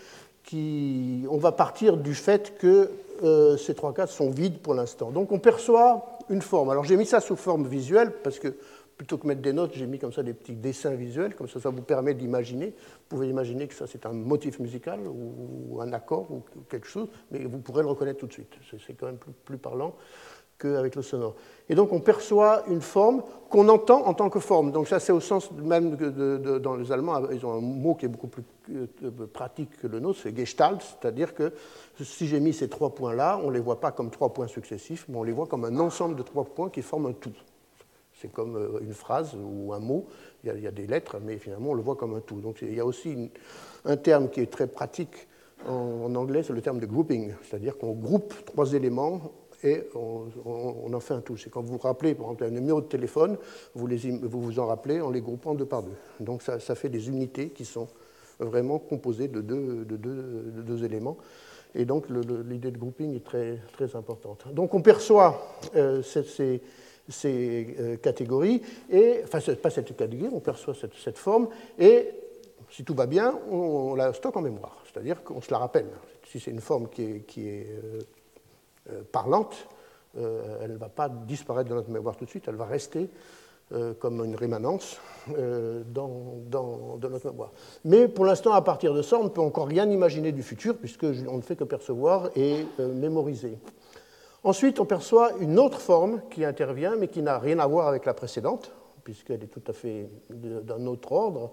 qui... 0.44 1.26
On 1.30 1.38
va 1.38 1.52
partir 1.52 1.98
du 1.98 2.14
fait 2.14 2.58
que 2.58 2.92
euh, 3.24 3.56
ces 3.56 3.74
trois 3.74 3.94
cas 3.94 4.08
sont 4.08 4.32
vides 4.32 4.58
pour 4.58 4.74
l'instant. 4.74 5.12
Donc 5.12 5.32
on 5.32 5.40
perçoit 5.40 6.18
une 6.30 6.42
forme. 6.42 6.72
Alors 6.72 6.84
j'ai 6.84 6.98
mis 6.98 7.06
ça 7.06 7.22
sous 7.22 7.36
forme 7.36 7.68
visuelle, 7.68 8.12
parce 8.24 8.40
que 8.40 8.56
plutôt 9.02 9.18
que 9.18 9.26
mettre 9.26 9.42
des 9.42 9.52
notes, 9.52 9.72
j'ai 9.74 9.88
mis 9.88 9.98
comme 9.98 10.14
ça 10.14 10.22
des 10.22 10.36
petits 10.36 10.54
dessins 10.54 10.94
visuels, 10.94 11.34
comme 11.34 11.50
ça 11.50 11.60
ça 11.60 11.72
vous 11.72 11.82
permet 11.82 12.14
d'imaginer. 12.14 12.68
Vous 12.68 13.06
pouvez 13.10 13.30
imaginer 13.30 13.68
que 13.68 13.74
ça 13.74 13.88
c'est 13.88 14.06
un 14.06 14.14
motif 14.14 14.60
musical 14.60 15.00
ou 15.08 15.82
un 15.82 15.92
accord 15.92 16.30
ou 16.30 16.44
quelque 16.70 16.86
chose, 16.86 17.08
mais 17.32 17.40
vous 17.46 17.58
pourrez 17.58 17.82
le 17.82 17.88
reconnaître 17.88 18.20
tout 18.20 18.28
de 18.28 18.34
suite. 18.34 18.54
C'est 18.86 18.94
quand 18.94 19.08
même 19.08 19.18
plus, 19.18 19.58
parlant 19.58 19.96
qu'avec 20.60 20.96
le 20.96 21.02
sonore. 21.02 21.34
Et 21.68 21.74
donc 21.74 21.92
on 21.94 22.00
perçoit 22.00 22.62
une 22.68 22.82
forme 22.82 23.24
qu'on 23.50 23.70
entend 23.70 24.06
en 24.06 24.14
tant 24.14 24.30
que 24.30 24.40
forme. 24.40 24.72
Donc 24.72 24.88
ça 24.88 25.00
c'est 25.00 25.12
au 25.12 25.20
sens 25.20 25.52
même 25.52 25.98
que 25.98 26.60
dans 26.60 26.76
les 26.76 26.92
Allemands, 26.92 27.28
ils 27.32 27.44
ont 27.44 27.54
un 27.54 27.60
mot 27.60 27.96
qui 27.96 28.06
est 28.06 28.08
beaucoup 28.08 28.28
plus 28.28 28.44
euh, 28.70 28.86
pratique 29.34 29.78
que 29.82 29.88
le 29.88 30.00
nôtre, 30.00 30.20
c'est 30.22 30.38
Gestalt, 30.38 30.80
c'est-à-dire 30.80 31.34
que 31.34 31.54
si 32.04 32.28
j'ai 32.28 32.40
mis 32.40 32.54
ces 32.54 32.70
trois 32.70 32.94
points-là, 32.94 33.42
on 33.44 33.48
ne 33.48 33.54
les 33.54 33.62
voit 33.62 33.80
pas 33.80 33.92
comme 33.92 34.12
trois 34.12 34.32
points 34.32 34.46
successifs, 34.46 35.08
mais 35.10 35.18
on 35.18 35.24
les 35.24 35.32
voit 35.32 35.48
comme 35.48 35.66
un 35.66 35.80
ensemble 35.80 36.16
de 36.16 36.22
trois 36.22 36.46
points 36.46 36.70
qui 36.70 36.84
forment 36.84 37.08
un 37.08 37.14
tout. 37.14 37.34
C'est 38.22 38.32
comme 38.32 38.56
euh, 38.56 38.80
une 38.82 38.94
phrase 38.94 39.36
ou 39.36 39.74
un 39.74 39.80
mot, 39.80 40.06
il 40.44 40.60
y, 40.60 40.68
a, 40.68 40.72
des 40.72 40.88
lettres, 40.88 41.18
mais 41.24 41.38
finalement 41.38 41.72
on 41.72 41.74
le 41.74 41.82
voit 41.82 41.96
comme 41.96 42.16
un 42.16 42.20
tout. 42.20 42.40
Donc 42.40 42.62
il 42.62 42.74
y 42.74 42.80
a 42.80 42.86
aussi 42.86 43.32
un 43.86 43.98
terme 43.98 44.30
qui 44.30 44.42
est 44.42 44.52
très 44.52 44.68
pratique 44.68 45.28
en, 45.68 46.14
anglais, 46.16 46.44
c'est 46.44 46.54
le 46.54 46.62
terme 46.62 46.80
de 46.80 46.86
grouping, 46.86 47.34
c'est-à-dire 47.44 47.78
qu'on 47.78 47.94
groupe 47.94 48.34
trois 48.46 48.74
éléments 48.74 49.32
et 49.64 49.84
on, 49.94 50.92
en 50.92 51.00
fait 51.00 51.14
un 51.14 51.22
tout. 51.22 51.38
C'est 51.38 51.52
quand 51.52 51.62
vous 51.62 51.74
vous 51.74 51.78
rappelez, 51.78 52.16
par 52.16 52.26
exemple, 52.26 52.46
un 52.46 52.50
numéro 52.50 52.82
de 52.82 52.88
téléphone, 52.88 53.38
vous, 53.76 53.88
vous 54.24 54.60
en 54.60 54.66
rappelez 54.66 55.02
en 55.02 55.12
les 55.12 55.22
groupant 55.22 55.54
deux 55.54 55.66
par 55.66 55.84
deux. 55.84 55.92
Donc 56.20 56.42
ça, 56.42 56.60
fait 56.60 56.90
des 56.90 57.10
unités 57.10 57.50
qui 57.50 57.66
sont 57.66 57.88
vraiment 58.40 58.80
composées 58.80 59.28
de 59.28 59.42
deux, 59.42 59.86
de 59.86 59.98
deux, 59.98 60.52
de 60.56 60.62
deux 60.64 60.84
éléments. 60.84 61.18
Et 61.76 61.86
donc 61.86 62.08
l'idée 62.10 62.72
de 62.72 62.78
grouping 62.78 63.16
est 63.16 63.24
très, 63.24 63.60
très 63.74 63.96
importante. 63.96 64.46
Donc 64.54 64.74
on 64.74 64.82
perçoit 64.82 65.56
euh, 65.76 66.02
ces, 66.02 66.62
ces 67.10 67.76
euh, 67.80 67.98
catégories, 67.98 68.62
et, 68.90 69.22
enfin 69.24 69.40
pas 69.56 69.70
cette 69.70 69.96
catégorie, 69.96 70.32
on 70.34 70.40
perçoit 70.40 70.74
cette, 70.74 71.18
forme, 71.18 71.50
et 71.78 72.10
si 72.70 72.84
tout 72.84 72.94
va 72.94 73.06
bien, 73.06 73.38
on, 73.50 73.96
la 73.96 74.14
stocke 74.14 74.38
en 74.38 74.42
mémoire, 74.42 74.84
c'est-à-dire 74.92 75.24
qu'on 75.24 75.42
se 75.42 75.52
la 75.52 75.58
rappelle. 75.58 75.90
Si 76.28 76.40
c'est 76.40 76.52
une 76.52 76.62
forme 76.62 76.88
qui 76.90 77.04
est, 77.04 77.38
est 77.38 77.68
euh, 78.90 79.02
parlante, 79.12 79.68
elle 80.16 80.74
ne 80.74 80.78
va 80.78 80.90
pas 80.90 81.08
disparaître 81.08 81.70
de 81.70 81.76
notre 81.76 81.90
mémoire 81.90 82.18
tout 82.18 82.26
de 82.26 82.30
suite, 82.30 82.44
elle 82.48 82.56
va 82.56 82.66
rester 82.66 83.10
euh, 83.74 83.94
comme 83.94 84.22
une 84.26 84.36
rémanence 84.36 84.98
euh, 85.38 85.84
dans, 85.94 86.34
dans, 86.50 87.00
notre 87.10 87.32
mémoire. 87.32 87.52
Mais 87.86 88.10
pour 88.10 88.26
l'instant, 88.26 88.52
à 88.52 88.62
partir 88.62 88.94
de 88.94 89.02
ça, 89.02 89.18
on 89.18 89.24
ne 89.24 89.30
peut 89.30 89.40
encore 89.40 89.68
rien 89.68 89.90
imaginer 89.90 90.34
du 90.34 90.44
futur, 90.44 90.76
puisqu'on 90.76 91.38
ne 91.38 91.42
fait 91.42 91.56
que 91.56 91.64
percevoir 91.64 92.32
et 92.36 92.66
euh, 92.82 92.94
mémoriser. 92.94 93.58
Ensuite, 94.44 94.80
on 94.80 94.86
perçoit 94.86 95.34
une 95.40 95.60
autre 95.60 95.80
forme 95.80 96.22
qui 96.32 96.44
intervient, 96.44 96.96
mais 96.96 97.08
qui 97.08 97.22
n'a 97.22 97.38
rien 97.38 97.60
à 97.60 97.68
voir 97.68 97.88
avec 97.88 98.06
la 98.06 98.14
précédente, 98.14 98.72
puisqu'elle 99.04 99.44
est 99.44 99.48
tout 99.48 99.62
à 99.68 99.74
fait 99.74 100.10
d'un 100.30 100.86
autre 100.88 101.12
ordre. 101.12 101.52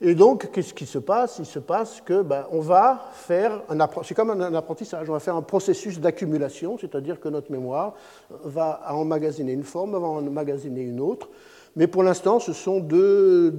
Et 0.00 0.14
donc, 0.14 0.50
qu'est-ce 0.52 0.74
qui 0.74 0.86
se 0.86 0.98
passe? 0.98 1.38
Il 1.38 1.46
se 1.46 1.58
passe 1.58 2.00
que 2.00 2.22
ben, 2.22 2.46
on 2.52 2.60
va 2.60 3.10
faire 3.14 3.62
c'est 4.04 4.14
comme 4.14 4.30
un 4.30 4.54
apprentissage, 4.54 5.08
on 5.10 5.12
va 5.12 5.20
faire 5.20 5.34
un 5.34 5.42
processus 5.42 5.98
d'accumulation, 5.98 6.78
c'est-à-dire 6.78 7.18
que 7.18 7.28
notre 7.28 7.50
mémoire 7.50 7.94
va 8.30 8.80
emmagasiner 8.90 9.52
une 9.52 9.64
forme, 9.64 9.92
va 9.92 10.06
emmagasiner 10.06 10.82
une 10.82 11.00
autre, 11.00 11.28
mais 11.78 11.86
pour 11.86 12.02
l'instant, 12.02 12.40
ce 12.40 12.52
sont 12.52 12.80
deux, 12.80 13.52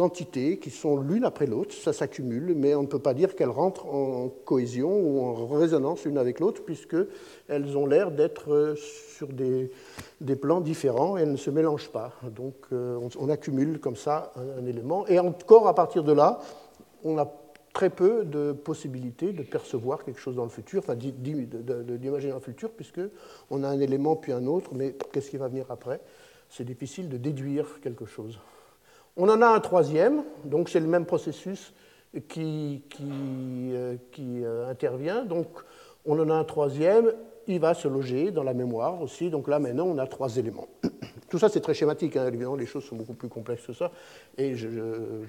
entités 0.00 0.58
qui 0.58 0.70
sont 0.70 0.96
l'une 0.96 1.24
après 1.24 1.46
l'autre, 1.46 1.72
ça 1.72 1.92
s'accumule, 1.92 2.54
mais 2.56 2.74
on 2.74 2.82
ne 2.82 2.88
peut 2.88 2.98
pas 2.98 3.14
dire 3.14 3.36
qu'elles 3.36 3.50
rentrent 3.50 3.86
en 3.86 4.30
cohésion 4.44 4.90
ou 4.90 5.20
en 5.20 5.46
résonance 5.46 6.04
l'une 6.04 6.18
avec 6.18 6.40
l'autre, 6.40 6.64
puisqu'elles 6.64 7.78
ont 7.78 7.86
l'air 7.86 8.10
d'être 8.10 8.74
sur 9.16 9.28
des, 9.28 9.70
plans 10.34 10.60
différents. 10.60 11.16
Et 11.16 11.20
elles 11.20 11.30
ne 11.30 11.36
se 11.36 11.50
mélangent 11.50 11.92
pas. 11.92 12.14
Donc 12.34 12.56
euh, 12.72 12.98
on, 13.16 13.28
accumule 13.28 13.78
comme 13.78 13.94
ça 13.94 14.32
un, 14.58 14.66
élément, 14.66 15.06
et 15.06 15.20
encore 15.20 15.68
à 15.68 15.74
partir 15.76 16.02
de 16.02 16.12
là, 16.12 16.40
on 17.04 17.16
a 17.16 17.32
très 17.72 17.90
peu 17.90 18.24
de 18.24 18.50
possibilités 18.50 19.32
de 19.32 19.44
percevoir 19.44 20.04
quelque 20.04 20.18
chose 20.18 20.34
dans 20.34 20.42
le 20.42 20.50
futur, 20.50 20.80
enfin 20.80 20.96
d'imaginer 20.96 22.32
un 22.32 22.40
futur, 22.40 22.72
puisqu'on 22.72 23.62
a 23.62 23.68
un 23.68 23.78
élément 23.78 24.16
puis 24.16 24.32
un 24.32 24.48
autre, 24.48 24.70
mais 24.74 24.96
qu'est-ce 25.12 25.30
qui 25.30 25.36
va 25.36 25.46
venir 25.46 25.66
après? 25.70 26.00
C'est 26.52 26.64
difficile 26.64 27.08
de 27.08 27.16
déduire 27.16 27.80
quelque 27.80 28.04
chose. 28.04 28.38
On 29.16 29.28
en 29.30 29.40
a 29.40 29.46
un 29.46 29.60
troisième, 29.60 30.22
donc 30.44 30.68
c'est 30.68 30.80
le 30.80 30.86
même 30.86 31.06
processus 31.06 31.72
qui, 32.28 32.82
euh, 33.00 33.96
euh, 34.18 34.70
intervient. 34.70 35.24
Donc 35.24 35.48
on 36.04 36.18
en 36.20 36.28
a 36.28 36.34
un 36.34 36.44
troisième, 36.44 37.14
il 37.46 37.60
va 37.60 37.74
se 37.74 37.88
loger 37.88 38.30
dans 38.30 38.42
la 38.42 38.54
mémoire 38.54 39.00
aussi. 39.00 39.30
Donc 39.30 39.48
là 39.48 39.58
maintenant 39.58 39.86
on 39.86 39.98
a 39.98 40.06
trois 40.06 40.36
éléments. 40.36 40.68
Tout 41.28 41.38
ça 41.38 41.48
c'est 41.48 41.60
très 41.60 41.74
schématique, 41.74 42.16
hein. 42.16 42.26
évidemment 42.26 42.56
les 42.56 42.66
choses 42.66 42.84
sont 42.84 42.96
beaucoup 42.96 43.14
plus 43.14 43.28
complexes 43.28 43.66
que 43.66 43.72
ça. 43.72 43.90
Et 44.38 44.54
je 44.54 44.68
ne 44.68 45.26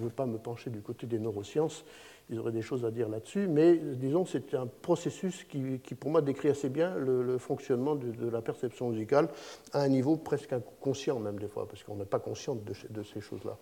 veux 0.00 0.10
pas 0.10 0.26
me 0.26 0.38
pencher 0.38 0.70
du 0.70 0.80
côté 0.80 1.06
des 1.06 1.18
neurosciences 1.18 1.84
ils 2.30 2.38
auraient 2.40 2.52
des 2.52 2.62
choses 2.62 2.84
à 2.84 2.90
dire 2.90 3.08
là-dessus, 3.08 3.46
mais 3.46 3.76
disons 3.76 4.26
c'est 4.26 4.54
un 4.54 4.66
processus 4.66 5.44
qui, 5.44 5.78
pour 5.94 6.10
moi, 6.10 6.22
décrit 6.22 6.48
assez 6.48 6.68
bien 6.68 6.96
le, 6.96 7.38
fonctionnement 7.38 7.94
de, 7.94 8.28
la 8.28 8.40
perception 8.40 8.88
musicale 8.88 9.28
à 9.72 9.82
un 9.82 9.88
niveau 9.88 10.16
presque 10.16 10.52
inconscient, 10.52 11.20
même 11.20 11.38
des 11.38 11.46
fois, 11.48 11.68
parce 11.68 11.84
qu'on 11.84 11.96
n'est 11.96 12.04
pas 12.04 12.18
conscient 12.18 12.56
de, 12.56 13.02
ces 13.02 13.20
choses-là. 13.20 13.56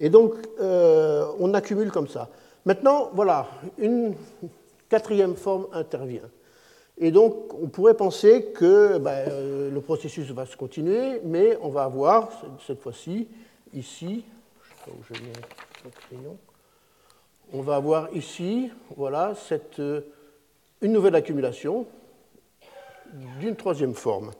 Et 0.00 0.08
donc, 0.08 0.34
euh, 0.60 1.26
on 1.38 1.52
accumule 1.54 1.90
comme 1.90 2.08
ça. 2.08 2.30
Maintenant, 2.64 3.10
voilà, 3.12 3.48
une 3.78 4.14
quatrième 4.88 5.36
forme 5.36 5.66
intervient. 5.72 6.28
Et 6.98 7.10
donc, 7.10 7.52
on 7.54 7.68
pourrait 7.68 7.94
penser 7.94 8.46
que 8.54 8.96
ben, 8.98 9.28
euh, 9.28 9.70
le 9.70 9.80
processus 9.82 10.30
va 10.30 10.46
se 10.46 10.56
continuer, 10.56 11.20
mais 11.24 11.58
on 11.60 11.68
va 11.68 11.84
avoir, 11.84 12.30
cette 12.66 12.80
fois-ci, 12.80 13.28
ici, 13.74 14.24
je 14.62 14.68
sais 14.68 14.90
pas 14.90 14.90
où 14.92 15.14
je 15.14 15.22
mets 15.22 15.32
mon 15.84 15.90
crayon, 15.90 16.38
on 17.52 17.60
va 17.60 17.76
avoir 17.76 18.14
ici 18.14 18.70
voilà, 18.96 19.34
euh, 19.78 20.00
une 20.80 20.92
nouvelle 20.92 21.14
accumulation 21.14 21.86
d'une 23.40 23.56
troisième 23.56 23.94
forme. 23.94 24.32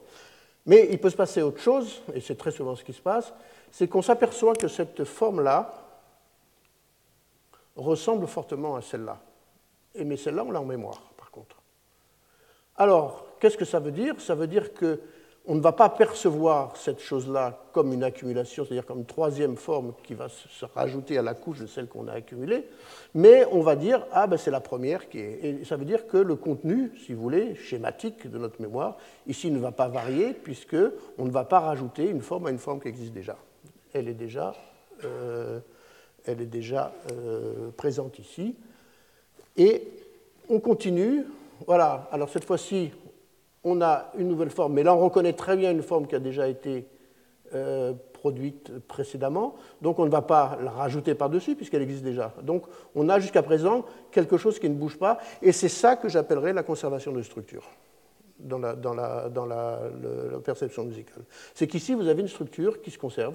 Mais 0.65 0.89
il 0.91 0.99
peut 0.99 1.11
se 1.11 1.17
passer 1.17 1.43
autre 1.43 1.61
chose, 1.61 2.03
et 2.15 2.21
c'est 2.21 2.37
très 2.37 2.51
souvent 2.51 2.75
ce 2.75 2.83
qui 2.83 2.95
se 2.95 3.03
passe, 3.03 3.33
c'est 3.71 3.87
qu'on 3.87 4.03
s'aperçoit 4.03 4.55
que 4.55 4.69
cette 4.69 5.05
forme-là 5.05 5.73
ressemble 7.77 8.27
fortement 8.27 8.77
à 8.77 8.83
celle-là. 8.83 9.21
Mais 10.03 10.17
celle-là, 10.17 10.45
on 10.45 10.51
l'a 10.51 10.61
en 10.61 10.65
mémoire. 10.65 11.06
Alors, 12.79 13.27
qu'est-ce 13.41 13.57
que 13.57 13.65
ça 13.65 13.81
veut 13.81 13.93
dire? 13.93 14.21
Ça 14.21 14.35
veut 14.35 14.47
dire 14.47 14.75
que 14.75 15.01
on 15.49 15.55
ne 15.55 15.61
va 15.61 15.73
pas 15.73 15.89
percevoir 15.89 16.77
cette 16.77 17.01
chose-là 17.01 17.61
comme 17.73 17.93
une 17.93 18.03
accumulation, 18.03 18.65
c'est-à-dire 18.65 18.85
comme 18.85 18.99
une 18.99 19.07
troisième 19.07 19.57
forme 19.57 19.95
qui 20.03 20.15
va 20.15 20.29
se 20.29 20.65
rajouter 20.75 21.19
à 21.19 21.23
la 21.23 21.35
couche 21.35 21.61
de 21.61 21.67
celle 21.67 21.87
qu'on 21.87 22.09
a 22.09 22.15
accumulée, 22.15 22.67
mais 23.15 23.45
on 23.53 23.61
va 23.61 23.77
dire, 23.77 24.05
ah 24.13 24.27
ben 24.27 24.37
c'est 24.39 24.51
la 24.51 24.61
première 24.61 25.09
qui 25.09 25.21
est. 25.21 25.45
Et 25.45 25.65
ça 25.65 25.77
veut 25.77 25.85
dire 25.85 26.09
que 26.09 26.17
le 26.17 26.35
contenu, 26.35 26.91
si 26.99 27.13
vous 27.13 27.23
voulez, 27.23 27.55
schématique 27.55 28.29
de 28.29 28.39
notre 28.39 28.61
mémoire, 28.61 28.97
ici 29.29 29.51
ne 29.53 29.61
va 29.61 29.71
pas 29.71 29.87
varier, 29.87 30.33
puisque 30.33 30.77
on 31.17 31.25
ne 31.25 31.31
va 31.31 31.45
pas 31.45 31.61
rajouter 31.61 32.11
une 32.11 32.23
forme 32.23 32.49
à 32.49 32.51
une 32.51 32.59
forme 32.59 32.81
qui 32.81 32.89
existe 32.89 33.13
déjà. 33.13 33.37
Elle 33.93 34.09
est 34.09 34.15
déjà, 34.15 34.53
euh, 35.05 35.61
elle 36.25 36.41
est 36.41 36.47
déjà 36.47 36.93
euh, 37.13 37.71
présente 37.77 38.19
ici. 38.19 38.57
Et 39.57 39.89
on 40.51 40.59
continue. 40.59 41.25
Voilà, 41.67 42.09
alors 42.13 42.29
cette 42.29 42.45
fois-ci, 42.45 42.93
on 43.65 43.81
a 43.81 44.13
une 44.19 44.29
nouvelle 44.29 44.51
forme, 44.51 44.75
mais 44.75 44.83
là 44.83 44.95
on 44.95 45.01
reconnaît 45.01 45.33
très 45.33 45.57
bien 45.57 45.71
une 45.73 45.83
forme 45.83 46.07
qui 46.07 46.15
a 46.15 46.21
déjà 46.21 46.49
été 46.49 46.87
euh, 47.55 47.93
produite 48.13 48.79
précédemment, 48.89 49.55
donc 49.81 49.99
on 49.99 50.05
ne 50.05 50.11
va 50.11 50.23
pas 50.23 50.59
la 50.63 50.71
rajouter 50.71 51.15
par-dessus 51.15 51.55
puisqu'elle 51.55 51.83
existe 51.83 52.03
déjà. 52.03 52.35
Donc 52.43 52.65
on 52.95 53.09
a 53.09 53.21
jusqu'à 53.21 53.43
présent 53.43 53.85
quelque 54.11 54.37
chose 54.37 54.59
qui 54.59 54.69
ne 54.69 54.75
bouge 54.75 54.99
pas, 54.99 55.19
et 55.43 55.53
c'est 55.53 55.69
ça 55.69 55.97
que 55.97 56.09
j'appellerais 56.09 56.53
la 56.53 56.63
conservation 56.63 57.13
de 57.13 57.23
structure 57.23 57.63
dans 58.39 58.59
la, 58.59 59.81
perception 60.45 60.85
musicale. 60.85 61.23
C'est 61.55 61.67
qu'ici 61.67 61.95
vous 61.95 62.09
avez 62.09 62.21
une 62.21 62.29
structure 62.29 62.83
qui 62.83 62.91
se 62.91 62.99
conserve, 62.99 63.35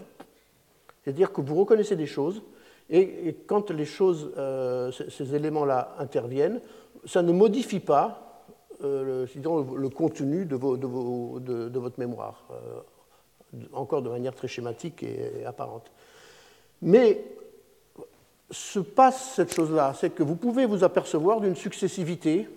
c'est-à-dire 1.04 1.32
que 1.32 1.42
vous 1.42 1.56
reconnaissez 1.56 1.96
des 1.96 2.06
choses, 2.06 2.42
et, 2.90 3.38
quand 3.48 3.72
les 3.72 3.86
choses, 3.86 4.32
euh, 4.38 4.92
ces 4.92 5.34
éléments-là 5.34 5.96
interviennent, 5.98 6.60
ça 7.06 7.22
ne 7.22 7.32
modifie 7.32 7.80
pas 7.80 8.46
euh, 8.84 9.26
le, 9.36 9.90
contenu 9.90 10.46
de, 10.46 10.56
votre 10.56 12.00
mémoire, 12.00 12.46
euh, 12.52 13.60
encore 13.74 14.02
de 14.02 14.10
manière 14.10 14.34
très 14.34 14.48
schématique 14.48 15.04
et, 15.04 15.45
apparente. 15.45 15.91
Mais 16.82 17.24
se 18.49 18.80
passe 18.80 19.36
cette 19.36 19.54
chose-là, 19.54 19.93
c'est 19.97 20.10
que 20.10 20.24
vous 20.24 20.36
pouvez 20.36 20.66
vous 20.66 20.84
apercevoir 20.84 21.41
d'une 21.41 21.56
successivité, 21.56 22.49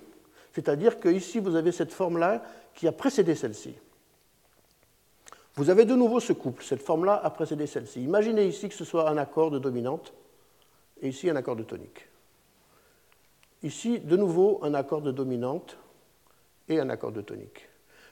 c'est-à-dire 0.53 0.99
que 0.99 1.09
ici 1.09 1.41
vous 1.41 1.57
avez 1.57 1.73
cette 1.73 1.93
forme-là 1.93 2.43
qui 2.75 2.89
a 2.89 2.93
précédé 2.93 3.35
celle-ci. 3.35 3.75
Vous 5.57 5.71
avez 5.71 5.85
de 5.85 5.95
nouveau 5.95 6.21
ce 6.21 6.33
couple, 6.33 6.65
cette 6.65 6.83
forme-là 6.83 7.21
a 7.23 7.31
précédé 7.31 7.67
celle-ci. 7.67 8.03
Imaginez 8.03 8.47
ici 8.47 8.69
que 8.69 8.75
ce 8.75 8.85
soit 8.85 9.09
un 9.09 9.19
accord 9.19 9.51
de 9.51 9.59
dominante 9.59 10.13
et 11.01 11.09
ici 11.09 11.31
un 11.31 11.37
accord 11.37 11.55
de 11.55 11.63
tonique. 11.63 12.09
Ici, 13.65 13.99
de 13.99 14.17
nouveau, 14.19 14.61
un 14.63 14.75
accord 14.75 15.01
de 15.01 15.11
dominante 15.11 15.79
et 16.69 16.79
un 16.79 16.91
accord 16.91 17.13
de 17.13 17.23
tonique. 17.23 17.67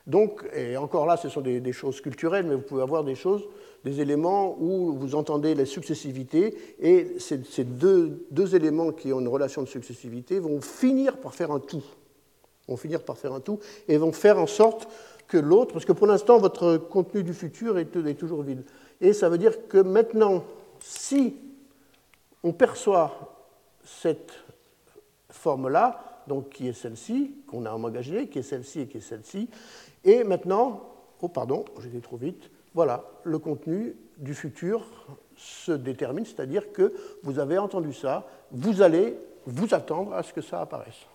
Donc, 0.06 0.48
et 0.54 0.78
encore 0.78 1.04
là, 1.04 1.18
ce 1.18 1.28
sont 1.28 1.42
des, 1.42 1.72
choses 1.72 2.00
culturelles, 2.00 2.46
mais 2.46 2.54
vous 2.54 2.62
pouvez 2.62 2.80
avoir 2.80 3.04
des 3.04 3.14
choses, 3.14 3.46
des 3.84 4.00
éléments 4.00 4.56
où 4.58 4.94
vous 4.94 5.14
entendez 5.14 5.54
la 5.54 5.66
successivité, 5.66 6.56
et 6.80 7.18
ces, 7.18 7.64
deux, 7.64 8.54
éléments 8.54 8.92
qui 8.92 9.12
ont 9.12 9.20
une 9.20 9.28
relation 9.28 9.62
de 9.62 9.68
successivité 9.68 10.40
vont 10.40 10.62
finir 10.62 11.18
par 11.18 11.34
faire 11.34 11.52
un 11.52 11.60
tout. 11.60 11.84
Vont 12.66 12.78
finir 12.78 13.04
par 13.04 13.18
faire 13.18 13.34
un 13.34 13.40
tout, 13.40 13.58
et 13.88 13.98
vont 13.98 14.12
faire 14.12 14.38
en 14.38 14.46
sorte 14.46 14.88
que 15.28 15.36
l'autre, 15.36 15.74
parce 15.74 15.84
que 15.84 15.92
pour 15.92 16.06
l'instant, 16.06 16.38
votre 16.38 16.78
contenu 16.78 17.22
du 17.22 17.34
futur 17.34 17.78
est 17.78 18.14
toujours 18.18 18.42
vide. 18.42 18.64
Et 19.02 19.12
ça 19.12 19.28
veut 19.28 19.38
dire 19.38 19.68
que 19.68 19.78
maintenant, 19.78 20.44
si 20.80 21.36
on 22.42 22.54
perçoit 22.54 23.36
cette 23.84 24.32
forme-là, 25.32 26.22
donc 26.26 26.50
qui 26.50 26.68
est 26.68 26.72
celle-ci, 26.72 27.34
qu'on 27.48 27.66
a 27.66 27.70
emmagasiné, 27.70 28.28
qui 28.28 28.38
est 28.38 28.42
celle-ci 28.42 28.80
et 28.80 28.86
qui 28.86 28.98
est 28.98 29.00
celle-ci. 29.00 29.48
Et 30.04 30.24
maintenant, 30.24 30.82
oh 31.20 31.28
pardon, 31.28 31.64
été 31.84 32.00
trop 32.00 32.16
vite, 32.16 32.50
voilà, 32.74 33.04
le 33.24 33.38
contenu 33.38 33.96
du 34.18 34.34
futur 34.34 34.84
se 35.36 35.72
détermine, 35.72 36.24
c'est-à-dire 36.24 36.72
que 36.72 36.92
vous 37.22 37.38
avez 37.38 37.58
entendu 37.58 37.92
ça, 37.92 38.26
vous 38.50 38.82
allez 38.82 39.16
vous 39.46 39.74
attendre 39.74 40.14
à 40.14 40.22
ce 40.22 40.32
que 40.32 40.40
ça 40.40 40.60
apparaisse. 40.60 41.06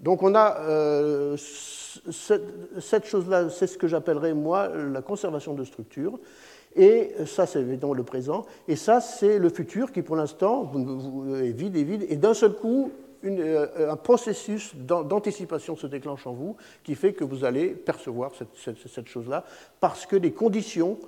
Donc 0.00 0.22
on 0.22 0.34
a 0.34 0.60
euh, 0.60 1.36
cette, 1.36 2.80
cette 2.80 3.06
chose-là, 3.06 3.48
c'est 3.48 3.66
ce 3.66 3.78
que 3.78 3.88
j'appellerais 3.88 4.34
moi 4.34 4.68
la 4.68 5.02
conservation 5.02 5.54
de 5.54 5.64
structure. 5.64 6.18
Et 6.76 7.12
ça, 7.26 7.46
c'est 7.46 7.60
évidemment 7.60 7.94
le 7.94 8.02
présent. 8.02 8.44
Et 8.66 8.76
ça, 8.76 9.00
c'est 9.00 9.38
le 9.38 9.48
futur 9.48 9.92
qui, 9.92 10.02
pour 10.02 10.16
l'instant, 10.16 10.72
est 11.36 11.52
vide 11.52 11.76
et 11.76 11.84
vide. 11.84 12.06
Et 12.08 12.16
d'un 12.16 12.34
seul 12.34 12.54
coup, 12.54 12.90
euh, 13.24 13.90
un 13.90 13.96
processus 13.96 14.74
d'anticipation 14.74 15.76
se 15.76 15.86
déclenche 15.86 16.26
en 16.26 16.32
vous 16.32 16.56
qui 16.82 16.94
fait 16.94 17.14
que 17.14 17.24
vous 17.24 17.44
allez 17.44 17.68
percevoir 17.68 18.32
cette, 18.34 19.08
chose-là 19.08 19.44
parce 19.80 20.04
que 20.04 20.16
les 20.16 20.32
conditions 20.32 20.98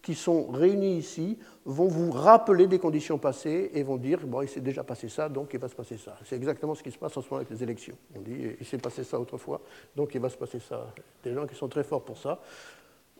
qui 0.00 0.14
sont 0.14 0.46
réunies 0.46 0.96
ici 0.96 1.36
vont 1.66 1.88
vous 1.88 2.10
rappeler 2.10 2.66
des 2.66 2.78
conditions 2.78 3.18
passées 3.18 3.70
et 3.74 3.82
vont 3.82 3.98
dire 3.98 4.20
bon, 4.26 4.40
il 4.40 4.48
s'est 4.48 4.62
déjà 4.62 4.82
passé 4.82 5.10
ça, 5.10 5.28
donc 5.28 5.50
il 5.52 5.60
va 5.60 5.68
se 5.68 5.74
passer 5.74 5.98
ça. 5.98 6.16
C'est 6.24 6.36
exactement 6.36 6.74
ce 6.74 6.82
qui 6.82 6.90
se 6.90 6.98
passe 6.98 7.14
en 7.16 7.20
ce 7.20 7.26
moment 7.26 7.42
avec 7.42 7.50
les 7.50 7.62
élections. 7.62 7.96
On 8.16 8.20
dit 8.20 8.56
il 8.58 8.64
s'est 8.64 8.78
passé 8.78 9.04
ça 9.04 9.20
autrefois, 9.20 9.60
donc 9.94 10.14
il 10.14 10.20
va 10.20 10.30
se 10.30 10.38
passer 10.38 10.60
ça. 10.60 10.86
Des 11.22 11.34
gens 11.34 11.46
qui 11.46 11.54
sont 11.54 11.68
très 11.68 11.84
forts 11.84 12.04
pour 12.04 12.16
ça. 12.16 12.40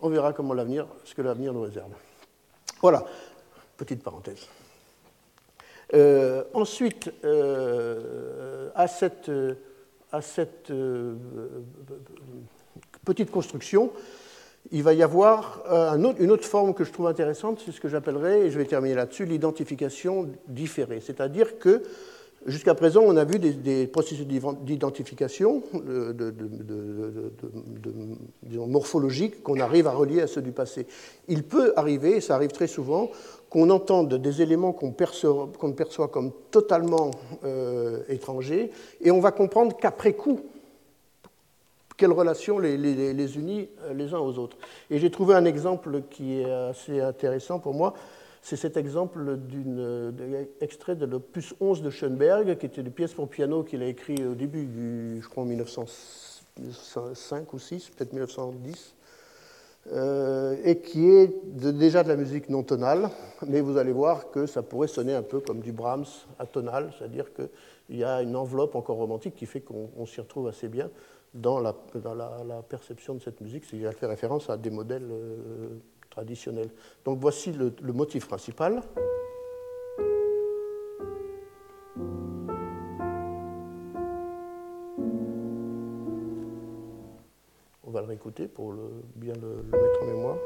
On 0.01 0.09
verra 0.09 0.32
comment 0.32 0.55
l'avenir, 0.55 0.86
ce 1.05 1.14
que 1.14 1.22
l'avenir 1.22 1.53
nous 1.53 1.62
réserve. 1.62 1.90
Voilà, 2.80 3.05
petite 3.76 4.03
parenthèse. 4.03 4.46
Euh, 5.94 6.44
ensuite, 6.53 7.11
euh, 7.24 8.68
à 8.74 8.86
cette, 8.86 9.30
à 10.12 10.20
cette 10.20 10.70
euh, 10.70 11.14
petite 13.05 13.30
construction, 13.30 13.90
il 14.70 14.82
va 14.82 14.92
y 14.92 15.03
avoir 15.03 15.62
une 16.18 16.30
autre 16.30 16.44
forme 16.44 16.74
que 16.74 16.84
je 16.84 16.92
trouve 16.92 17.07
intéressante, 17.07 17.62
c'est 17.64 17.72
ce 17.72 17.80
que 17.80 17.88
j'appellerais, 17.88 18.42
et 18.42 18.51
je 18.51 18.59
vais 18.59 18.66
terminer 18.66 18.94
là-dessus, 18.94 19.24
l'identification 19.24 20.28
différée. 20.46 21.01
C'est-à-dire 21.01 21.59
que 21.59 21.82
Jusqu'à 22.49 22.74
présent, 22.74 23.03
on 23.05 23.16
a 23.18 23.24
vu 23.24 23.38
des, 23.38 23.86
processus 23.86 24.26
d'identification 24.26 25.62
de, 25.74 26.32
morphologiques 28.66 29.42
qu'on 29.42 29.61
arrive 29.61 29.86
à 29.86 29.92
relier 29.92 30.22
à 30.22 30.26
ceux 30.26 30.40
du 30.40 30.53
passé. 30.53 30.86
Il 31.28 31.42
peut 31.42 31.74
arriver, 31.76 32.16
et 32.16 32.20
ça 32.22 32.34
arrive 32.34 32.51
très 32.51 32.66
souvent, 32.66 33.11
qu'on 33.51 33.68
entende 33.68 34.14
des 34.14 34.40
éléments 34.40 34.72
qu'on 34.72 34.92
perçoit, 34.92 36.09
comme 36.11 36.32
totalement 36.51 37.11
euh, 37.44 38.01
étrangers, 38.09 38.70
et 39.03 39.11
on 39.11 39.20
va 39.20 39.30
comprendre 39.30 39.76
qu'après 39.76 40.14
coup, 40.14 40.40
quelle 41.99 42.12
relation 42.12 42.59
les, 42.59 42.78
les, 42.78 43.36
unit 43.36 43.68
euh, 43.82 43.92
les 43.92 44.14
uns 44.14 44.20
aux 44.20 44.38
autres. 44.38 44.57
Et 44.90 44.99
j'ai 44.99 45.11
trouvé 45.11 45.34
un 45.34 45.44
exemple 45.44 46.01
qui 46.09 46.40
est 46.40 46.51
assez 46.51 46.99
intéressant 47.01 47.59
pour 47.59 47.74
moi. 47.74 47.92
C'est 48.43 48.57
cet 48.57 48.76
exemple 48.76 49.36
d'un 49.36 50.47
extrait 50.61 50.97
de 50.97 51.07
l'opus 51.07 51.55
11 51.61 51.82
de 51.82 51.91
Schoenberg, 51.91 52.57
qui 52.59 52.66
était 52.66 52.80
une 52.80 52.91
pièce 52.91 53.12
pour 53.12 53.28
piano 53.28 53.62
qu'il 53.62 53.82
a 53.82 53.86
écrit 53.86 54.24
au 54.24 54.34
début 54.34 54.64
du, 54.64 55.20
je 55.22 55.28
crois, 55.28 55.43
en 55.43 55.47
1905 55.47 57.53
ou 57.53 57.59
6, 57.59 57.91
peut-être 57.91 58.12
1910, 58.12 58.95
euh, 59.93 60.57
et 60.64 60.80
qui 60.80 61.09
est 61.09 61.32
déjà 61.45 62.03
de 62.03 62.09
la 62.09 62.16
musique 62.16 62.51
non 62.51 62.62
tonale, 62.62 63.11
mais 63.47 63.61
vous 63.61 63.78
allez 63.78 63.93
voir 63.93 64.30
que 64.30 64.47
ça 64.47 64.62
pourrait 64.62 64.89
sonner 64.89 65.14
un 65.14 65.22
peu 65.22 65.41
comme 65.41 65.61
du 65.61 65.72
Brahms 65.72 66.07
atonal, 66.39 66.93
c'est-à-dire 66.99 67.26
qu'il 67.32 67.97
y 67.97 68.05
a 68.05 68.22
une 68.22 68.36
enveloppe 68.36 68.74
encore 68.74 68.97
romantique 68.97 69.34
qui 69.34 69.47
fait 69.47 69.61
qu'on 69.61 70.07
s'y 70.07 70.20
retrouve 70.20 70.49
assez 70.49 70.68
bien 70.68 70.91
dans 71.32 71.61
la, 71.61 71.74
perception 72.68 73.14
de 73.14 73.20
cette 73.20 73.41
musique, 73.41 73.64
c'est-à-dire 73.64 73.93
fait 73.95 74.07
référence 74.07 74.51
à 74.51 74.57
des 74.57 74.70
modèles 74.70 75.09
euh, 75.11 75.68
Donc 77.05 77.19
voici 77.19 77.53
le, 77.53 77.73
motif 77.93 78.27
principal. 78.27 78.83
On 87.85 87.91
va 87.91 88.01
le 88.01 88.07
réécouter 88.07 88.49
pour 88.49 88.75
bien 89.14 89.33
le 89.35 89.62
mettre 89.79 90.03
en 90.03 90.07
mémoire. 90.07 90.37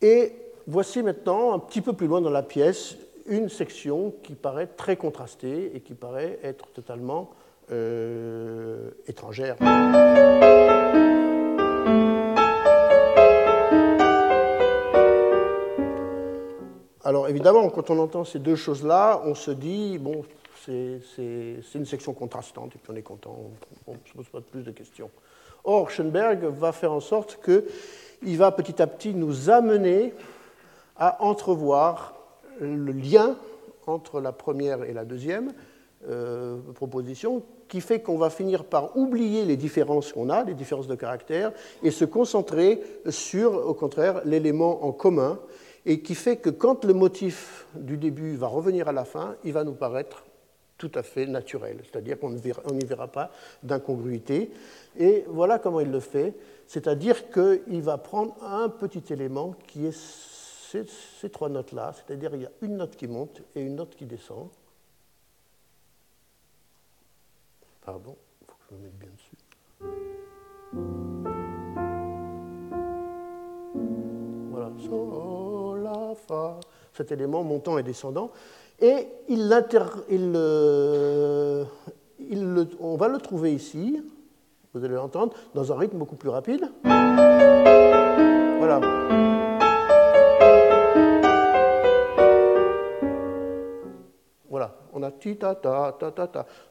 Et 0.00 0.32
voici 0.66 1.02
maintenant, 1.02 1.52
un 1.52 1.58
petit 1.58 1.80
peu 1.80 1.92
plus 1.92 2.06
loin 2.06 2.20
dans 2.20 2.30
la 2.30 2.42
pièce, 2.42 2.96
une 3.28 3.48
section 3.48 4.14
qui 4.22 4.34
paraît 4.34 4.66
très 4.66 4.96
contrastée 4.96 5.72
et 5.74 5.80
qui 5.80 5.94
paraît 5.94 6.38
être 6.42 6.68
totalement 6.68 7.30
euh, 7.70 8.90
étrangère. 9.06 9.56
Alors 17.04 17.28
évidemment, 17.28 17.68
quand 17.70 17.90
on 17.90 17.98
entend 18.00 18.24
ces 18.24 18.40
deux 18.40 18.56
choses-là, 18.56 19.22
on 19.24 19.36
se 19.36 19.52
dit, 19.52 19.98
bon, 19.98 20.24
c'est 20.64 21.00
une 21.74 21.86
section 21.86 22.12
contrastante, 22.14 22.74
et 22.74 22.78
puis 22.78 22.92
on 22.92 22.96
est 22.96 23.02
content, 23.02 23.36
on 23.86 23.92
ne 23.92 23.98
se 24.04 24.12
pose 24.12 24.28
pas 24.28 24.40
plus 24.40 24.64
de 24.64 24.72
questions. 24.72 25.10
Or, 25.62 25.88
Schoenberg 25.88 26.44
va 26.44 26.72
faire 26.72 26.92
en 26.92 26.98
sorte 27.00 27.38
qu'il 27.44 28.38
va 28.38 28.50
petit 28.50 28.82
à 28.82 28.88
petit 28.88 29.14
nous 29.14 29.50
amener 29.50 30.14
à 30.96 31.22
entrevoir 31.22 32.15
le 32.60 32.92
lien 32.92 33.36
entre 33.86 34.20
la 34.20 34.32
première 34.32 34.82
et 34.84 34.92
la 34.92 35.04
deuxième 35.04 35.52
euh, 36.08 36.58
proposition 36.74 37.42
qui 37.68 37.80
fait 37.80 38.00
qu'on 38.00 38.18
va 38.18 38.30
finir 38.30 38.64
par 38.64 38.96
oublier 38.96 39.44
les 39.44 39.56
différences 39.56 40.12
qu'on 40.12 40.30
a, 40.30 40.44
les 40.44 40.54
différences 40.54 40.86
de 40.86 40.94
caractère, 40.94 41.52
et 41.82 41.90
se 41.90 42.04
concentrer 42.04 42.80
sur, 43.08 43.66
au 43.66 43.74
contraire, 43.74 44.20
l'élément 44.24 44.84
en 44.84 44.92
commun, 44.92 45.40
et 45.84 46.00
qui 46.00 46.14
fait 46.14 46.36
que 46.36 46.50
quand 46.50 46.84
le 46.84 46.94
motif 46.94 47.66
du 47.74 47.96
début 47.96 48.36
va 48.36 48.46
revenir 48.46 48.88
à 48.88 48.92
la 48.92 49.04
fin, 49.04 49.34
il 49.42 49.52
va 49.52 49.64
nous 49.64 49.72
paraître 49.72 50.24
tout 50.78 50.92
à 50.94 51.02
fait 51.02 51.26
naturel, 51.26 51.78
c'est-à-dire 51.82 52.20
qu'on 52.20 52.30
n'y 52.30 52.84
verra 52.84 53.08
pas 53.08 53.30
d'incongruité. 53.62 54.50
Et 54.98 55.24
voilà 55.28 55.58
comment 55.58 55.80
il 55.80 55.90
le 55.90 56.00
fait, 56.00 56.34
c'est-à-dire 56.66 57.30
qu'il 57.30 57.82
va 57.82 57.98
prendre 57.98 58.36
un 58.44 58.68
petit 58.68 59.12
élément 59.12 59.54
qui 59.66 59.86
est 59.86 59.96
ces, 60.84 61.30
trois 61.30 61.48
notes-là, 61.48 61.92
c'est-à-dire 61.92 62.34
il 62.34 62.42
y 62.42 62.46
a 62.46 62.50
une 62.62 62.76
note 62.76 62.96
qui 62.96 63.06
monte 63.06 63.42
et 63.54 63.60
une 63.60 63.76
note 63.76 63.94
qui 63.96 64.06
descend. 64.06 64.48
Pardon, 67.84 68.16
il 68.40 68.46
faut 68.46 68.56
que 68.56 68.64
je 68.70 68.74
me 68.74 68.82
mette 68.82 68.98
bien 68.98 69.08
dessus. 69.14 69.36
Voilà, 74.50 74.70
sol, 74.84 75.82
la, 75.82 76.14
fa, 76.14 76.58
cet 76.92 77.12
élément 77.12 77.42
montant 77.44 77.78
et 77.78 77.82
descendant. 77.82 78.30
Et 78.80 79.06
il, 79.28 79.64
il, 80.10 80.36
il 82.18 82.68
on 82.80 82.96
va 82.96 83.08
le 83.08 83.18
trouver 83.18 83.54
ici, 83.54 84.02
vous 84.74 84.84
allez 84.84 84.94
l'entendre, 84.94 85.34
dans 85.54 85.72
un 85.72 85.76
rythme 85.76 85.98
beaucoup 85.98 86.16
plus 86.16 86.28
rapide. 86.28 86.70
Voilà. 88.58 89.25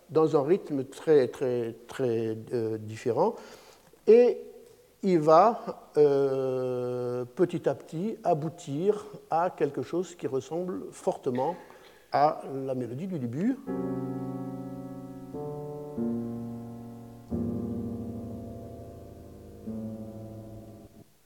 Dans 0.09 0.35
un 0.37 0.43
rythme 0.43 0.85
très 0.85 1.27
très 1.27 1.75
très 1.87 2.37
euh, 2.53 2.77
différent 2.77 3.35
et 4.07 4.37
il 5.03 5.19
va 5.19 5.91
euh, 5.97 7.25
petit 7.25 7.69
à 7.69 7.75
petit 7.75 8.17
aboutir 8.23 9.05
à 9.29 9.51
quelque 9.51 9.83
chose 9.83 10.15
qui 10.15 10.27
ressemble 10.27 10.91
fortement 10.91 11.55
à 12.11 12.41
la 12.65 12.73
mélodie 12.73 13.07
du 13.07 13.19
début. 13.19 13.57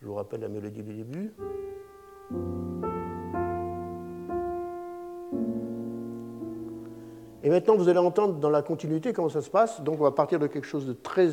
Je 0.01 0.07
vous 0.07 0.15
rappelle 0.15 0.41
la 0.41 0.49
mélodie 0.49 0.83
du 0.83 0.93
début. 0.93 1.33
Et 7.43 7.49
maintenant, 7.49 7.75
vous 7.75 7.87
allez 7.87 7.99
entendre 7.99 8.35
dans 8.35 8.49
la 8.49 8.61
continuité 8.61 9.13
comment 9.13 9.29
ça 9.29 9.41
se 9.41 9.49
passe. 9.49 9.81
Donc, 9.81 9.99
on 9.99 10.03
va 10.03 10.11
partir 10.11 10.39
de 10.39 10.47
quelque 10.47 10.67
chose 10.67 10.85
de 10.85 10.93
très, 10.93 11.29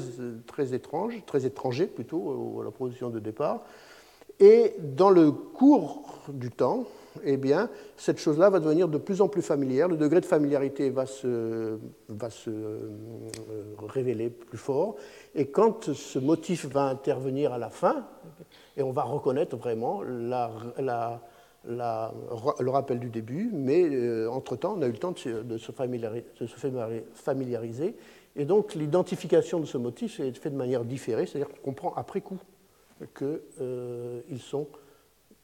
très 0.46 0.72
étrange, 0.72 1.20
très 1.26 1.46
étranger 1.46 1.86
plutôt, 1.86 2.60
à 2.60 2.64
la 2.64 2.70
position 2.70 3.10
de 3.10 3.18
départ. 3.18 3.62
Et 4.38 4.74
dans 4.78 5.10
le 5.10 5.32
cours 5.32 6.22
du 6.28 6.50
temps, 6.50 6.84
eh 7.24 7.36
bien, 7.38 7.70
cette 7.96 8.18
chose-là 8.18 8.50
va 8.50 8.60
devenir 8.60 8.88
de 8.88 8.98
plus 8.98 9.20
en 9.20 9.28
plus 9.28 9.42
familière. 9.42 9.88
Le 9.88 9.96
degré 9.96 10.20
de 10.20 10.26
familiarité 10.26 10.90
va 10.90 11.06
se, 11.06 11.78
va 12.08 12.30
se 12.30 12.50
euh, 12.50 12.90
révéler 13.88 14.28
plus 14.28 14.58
fort. 14.58 14.96
Et 15.34 15.46
quand 15.46 15.92
ce 15.92 16.18
motif 16.18 16.66
va 16.66 16.84
intervenir 16.84 17.52
à 17.52 17.58
la 17.58 17.70
fin, 17.70 18.06
et 18.76 18.82
on 18.82 18.92
va 18.92 19.02
reconnaître 19.02 19.56
vraiment 19.56 20.02
la 20.02 21.20
le 21.68 22.70
rappel 22.70 22.98
du 22.98 23.10
début, 23.10 23.50
mais 23.52 23.84
euh, 23.84 24.30
entre-temps, 24.30 24.76
on 24.78 24.82
a 24.82 24.86
eu 24.86 24.92
le 24.92 24.98
temps 24.98 25.12
de 25.12 25.58
se, 25.58 25.72
familiariser, 25.72 27.96
Et 28.36 28.44
donc, 28.44 28.74
l'identification 28.74 29.60
de 29.60 29.66
ce 29.66 29.78
motif 29.78 30.20
est 30.20 30.36
faite 30.36 30.52
de 30.52 30.58
manière 30.58 30.84
différée, 30.84 31.26
c'est-à-dire 31.26 31.48
qu'on 31.48 31.72
comprend 31.72 31.94
après 31.94 32.20
coup 32.20 32.38
qu'ils 33.16 33.40
euh, 33.60 34.20
sont 34.38 34.68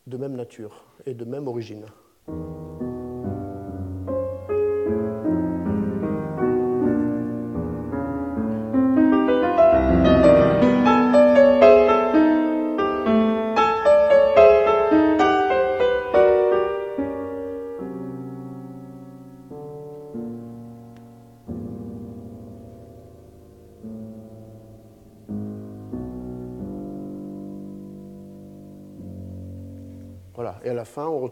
de 0.06 0.16
même 0.16 0.34
nature 0.34 0.84
et 1.06 1.14
de 1.14 1.24
même 1.24 1.48
origine. 1.48 1.84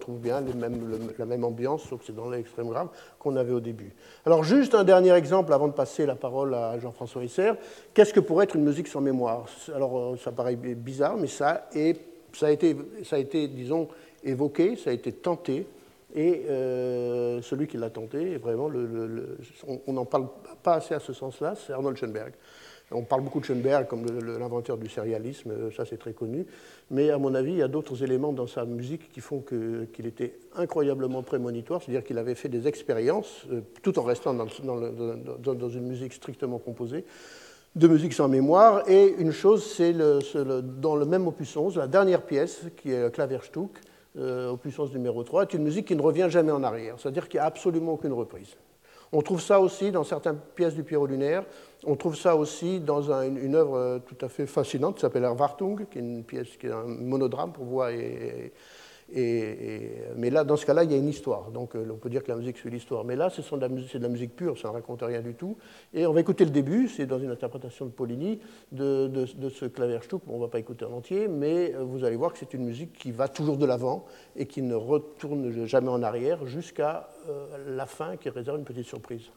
Retrouve 0.00 0.18
bien 0.18 0.42
la 1.18 1.26
même 1.26 1.44
ambiance, 1.44 1.82
sauf 1.82 2.00
que 2.00 2.06
c'est 2.06 2.14
dans 2.14 2.30
l'extrême 2.30 2.68
grave, 2.68 2.88
qu'on 3.18 3.36
avait 3.36 3.52
au 3.52 3.60
début. 3.60 3.94
Alors, 4.24 4.42
juste 4.42 4.74
un 4.74 4.84
dernier 4.84 5.12
exemple 5.12 5.52
avant 5.52 5.68
de 5.68 5.72
passer 5.72 6.06
la 6.06 6.14
parole 6.14 6.54
à 6.54 6.78
Jean-François 6.78 7.22
Isser. 7.22 7.52
Qu'est-ce 7.92 8.14
que 8.14 8.20
pourrait 8.20 8.44
être 8.44 8.56
une 8.56 8.64
musique 8.64 8.88
sans 8.88 9.00
mémoire? 9.00 9.46
Alors, 9.74 9.98
euh, 9.98 10.16
ça 10.16 10.32
paraît 10.32 10.56
bizarre, 10.56 11.16
mais 11.16 11.26
ça, 11.26 11.68
a 11.70 12.50
été, 12.50 12.76
ça 13.04 13.16
a 13.16 13.18
été, 13.18 13.48
disons, 13.48 13.88
évoqué, 14.24 14.76
ça 14.76 14.90
a 14.90 14.92
été 14.92 15.12
tenté. 15.12 15.66
Et 16.14 16.46
euh, 16.48 17.40
celui 17.42 17.68
qui 17.68 17.76
l'a 17.76 17.90
tenté, 17.90 18.36
vraiment, 18.38 18.68
on 19.86 19.92
n'en 19.92 20.04
parle 20.04 20.26
pas 20.62 20.74
assez 20.74 20.94
à 20.94 20.98
ce 20.98 21.12
sens-là, 21.12 21.54
c'est 21.54 21.72
Arnold 21.72 21.96
Schoenberg. 21.96 22.32
On 22.92 23.02
parle 23.02 23.22
beaucoup 23.22 23.38
de 23.38 23.44
Schoenberg 23.44 23.86
comme 23.86 24.04
l'inventeur 24.20 24.76
du 24.76 24.88
sérialisme, 24.88 25.52
euh, 25.52 25.70
ça 25.70 25.84
c'est 25.84 25.96
très 25.96 26.12
connu, 26.12 26.46
mais 26.90 27.10
à 27.10 27.18
mon 27.18 27.34
avis, 27.34 27.52
il 27.52 27.58
y 27.58 27.62
a 27.62 27.68
d'autres 27.68 28.02
éléments 28.02 28.32
dans 28.32 28.48
sa 28.48 28.64
musique 28.64 29.12
qui 29.12 29.20
font 29.20 29.42
qu'il 29.42 30.06
était 30.06 30.34
incroyablement 30.56 31.22
prémonitoire, 31.22 31.80
c'est-à-dire 31.80 32.02
qu'il 32.02 32.18
avait 32.18 32.34
fait 32.34 32.48
des 32.48 32.66
expériences, 32.66 33.46
euh, 33.52 33.60
tout 33.82 33.96
en 34.00 34.02
restant 34.02 34.34
dans, 34.34 35.68
une 35.68 35.86
musique 35.86 36.12
strictement 36.12 36.58
composée, 36.58 37.04
de 37.76 37.86
musique 37.86 38.12
sans 38.12 38.28
mémoire. 38.28 38.82
Et 38.90 39.14
une 39.18 39.30
chose, 39.30 39.64
c'est 39.64 39.94
dans 39.94 40.96
le 40.96 41.04
même 41.04 41.28
opus 41.28 41.56
11, 41.56 41.76
la 41.76 41.86
dernière 41.86 42.22
pièce, 42.22 42.62
qui 42.76 42.90
est 42.90 43.14
Klaverstück, 43.14 43.70
euh, 44.18 44.50
opus 44.50 44.76
11 44.76 44.92
numéro 44.92 45.22
3, 45.22 45.42
est 45.42 45.54
une 45.54 45.62
musique 45.62 45.86
qui 45.86 45.94
ne 45.94 46.02
revient 46.02 46.26
jamais 46.28 46.50
en 46.50 46.64
arrière, 46.64 46.96
c'est-à-dire 46.98 47.28
qu'il 47.28 47.38
n'y 47.38 47.42
a 47.42 47.46
absolument 47.46 47.92
aucune 47.92 48.12
reprise. 48.12 48.56
On 49.12 49.22
trouve 49.22 49.40
ça 49.40 49.60
aussi 49.60 49.90
dans 49.90 50.04
certaines 50.04 50.38
pièces 50.54 50.74
du 50.74 50.84
Pierrot 50.84 51.06
lunaire. 51.06 51.44
On 51.84 51.96
trouve 51.96 52.16
ça 52.16 52.36
aussi 52.36 52.78
dans 52.78 53.10
une, 53.10 53.54
œuvre 53.56 53.76
euh, 53.76 53.98
tout 53.98 54.24
à 54.24 54.28
fait 54.28 54.46
fascinante 54.46 54.96
qui 54.96 55.00
s'appelle 55.00 55.24
Erwartung, 55.24 55.86
qui 55.90 55.98
est 55.98 56.02
une 56.02 56.22
pièce 56.22 56.56
qui 56.56 56.66
est 56.66 56.72
un 56.72 56.84
monodrame 56.84 57.52
pour 57.52 57.64
voix 57.64 57.92
et, 57.92 58.52
mais 59.12 60.30
là, 60.30 60.44
dans 60.44 60.56
ce 60.56 60.66
cas-là, 60.66 60.84
il 60.84 60.90
y 60.90 60.94
a 60.94 60.96
une 60.96 61.08
histoire. 61.08 61.50
Donc, 61.50 61.74
euh, 61.74 61.86
on 61.90 61.96
peut 61.96 62.10
dire 62.10 62.22
que 62.22 62.30
la 62.30 62.36
musique 62.36 62.56
suit 62.56 62.70
l'histoire. 62.70 63.04
Mais 63.04 63.16
là, 63.16 63.30
c'est 63.30 63.42
de, 63.42 63.98
la 64.00 64.08
musique 64.08 64.36
pure, 64.36 64.58
ça 64.58 64.68
ne 64.68 64.74
raconte 64.74 65.02
rien 65.02 65.20
du 65.20 65.34
tout. 65.34 65.56
Et 65.92 66.06
on 66.06 66.12
va 66.12 66.20
écouter 66.20 66.44
le 66.44 66.50
début, 66.50 66.88
c'est 66.88 67.06
dans 67.06 67.18
une 67.18 67.30
interprétation 67.30 67.86
de 67.86 67.90
Poligny 67.90 68.40
de, 68.72 69.08
de, 69.08 69.26
de 69.34 69.48
ce 69.48 69.66
Klaverstück. 69.66 70.22
On 70.28 70.36
ne 70.36 70.42
va 70.42 70.48
pas 70.48 70.58
écouter 70.58 70.84
en 70.84 70.92
entier, 70.92 71.28
mais 71.28 71.74
euh, 71.74 71.82
vous 71.82 72.04
allez 72.04 72.16
voir 72.16 72.32
que 72.32 72.38
c'est 72.38 72.54
une 72.54 72.64
musique 72.64 72.92
qui 72.92 73.10
va 73.10 73.28
toujours 73.28 73.56
de 73.56 73.66
l'avant 73.66 74.04
et 74.36 74.46
qui 74.46 74.62
ne 74.62 74.74
retourne 74.74 75.66
jamais 75.66 75.88
en 75.88 76.02
arrière 76.02 76.46
jusqu'à 76.46 77.10
euh, 77.28 77.76
la 77.76 77.86
fin 77.86 78.16
qui 78.16 78.28
réserve 78.28 78.58
une 78.58 78.64
petite 78.64 78.86
surprise. 78.86 79.30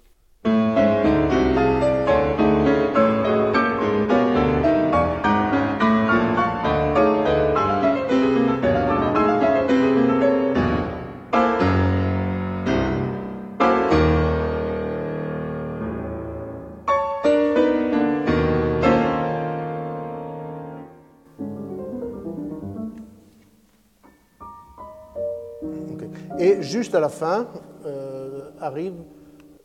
Juste 26.83 26.95
à 26.95 26.99
la 26.99 27.07
fin 27.07 27.47
euh, 27.85 28.49
arrive, 28.59 28.95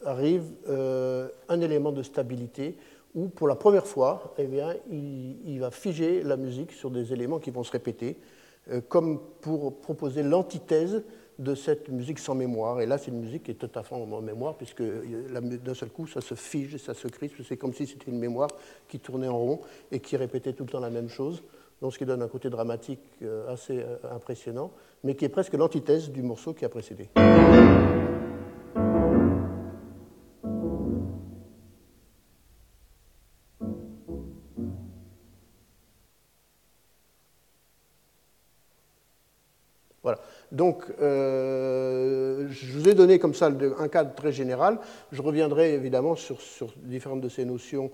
arrive 0.05 0.45
euh, 0.69 1.29
un 1.49 1.61
élément 1.61 1.91
de 1.91 2.05
stabilité 2.05 2.77
où, 3.13 3.27
pour 3.27 3.49
la 3.49 3.57
première 3.57 3.89
fois, 3.89 4.35
eh 4.39 4.47
bien, 4.47 4.73
il, 4.89 5.59
va 5.59 5.73
figer 5.73 6.23
la 6.23 6.37
musique 6.37 6.71
sur 6.71 6.93
des 6.93 7.13
éléments 7.13 7.41
qui 7.41 7.51
vont 7.51 7.65
se 7.65 7.73
répéter, 7.73 8.19
euh, 8.71 8.81
comme 8.89 9.19
pour 9.41 9.81
proposer 9.81 10.23
l'antithèse 10.23 11.03
de 11.41 11.57
cette 11.57 11.89
musique 11.89 12.21
sans 12.21 12.37
mémoire. 12.37 12.81
Et 12.81 12.87
là, 12.87 12.99
c'est 12.99 13.11
une 13.11 13.21
musique 13.21 13.43
qui 13.43 13.51
est 13.51 13.55
tout 13.55 13.71
à 13.75 13.83
fait 13.83 13.97
en 13.97 14.21
mémoire, 14.21 14.57
puisque 14.57 14.85
d'un 14.85 15.75
seul 15.75 15.89
coup, 15.89 16.07
ça 16.07 16.21
se 16.21 16.35
fige, 16.37 16.77
ça 16.77 16.95
se 16.95 17.09
crispe. 17.09 17.35
C'est 17.49 17.57
comme 17.57 17.73
si 17.73 17.89
c'était 17.89 18.13
une 18.13 18.21
mémoire 18.21 18.51
qui 18.87 19.01
tournait 19.01 19.27
en 19.27 19.39
rond 19.39 19.61
et 19.91 19.99
qui 19.99 20.17
répétait 20.17 20.53
tout 20.53 20.63
le 20.63 20.71
temps 20.71 20.79
la 20.81 20.91
même 20.91 21.09
chose 21.09 21.43
donc 21.81 21.93
ce 21.93 21.99
qui 21.99 22.05
donne 22.05 22.23
un 22.23 22.27
côté 22.27 22.51
dramatique 22.51 22.99
assez 23.49 23.85
impressionnant, 24.11 24.73
mais 25.05 25.15
qui 25.15 25.25
est 25.25 25.29
presque 25.29 25.55
l'antithèse 25.55 26.11
du 26.11 26.23
morceau 26.23 26.55
qui 26.55 26.65
a 26.65 26.69
précédé. 26.69 27.09
Voilà. 40.03 40.21
Donc, 40.53 40.85
euh, 41.03 42.47
je 42.49 42.73
vous 42.73 42.89
ai 42.89 42.95
donné 42.95 43.19
comme 43.19 43.35
ça 43.35 43.51
un 43.79 43.89
cadre 43.89 44.15
très 44.15 44.33
général. 44.33 44.79
Je 45.13 45.21
reviendrai 45.21 45.75
évidemment 45.75 46.15
sur, 46.15 46.41
sur 46.41 46.73
différentes 46.79 47.21
de 47.21 47.29
ces 47.29 47.45
notions 47.45 47.91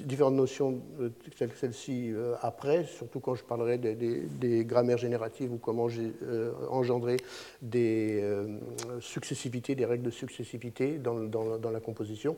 différentes 0.00 0.34
notions 0.34 0.80
euh, 1.00 1.10
telles 1.38 1.50
que 1.50 1.58
celle-ci 1.58 2.12
euh, 2.12 2.34
après, 2.40 2.84
surtout 2.84 3.20
quand 3.20 3.34
je 3.34 3.44
parlerai 3.44 3.78
des, 3.78 4.64
grammaires 4.64 4.98
génératives 4.98 5.52
ou 5.52 5.58
comment 5.58 5.88
j'ai 5.88 6.12
euh, 6.22 6.52
engendré 6.70 7.16
des 7.62 8.22
successivités, 9.00 9.74
des 9.74 9.84
règles 9.84 10.04
de 10.04 10.10
successivité 10.10 10.98
dans, 10.98 11.70
la 11.70 11.80
composition 11.80 12.36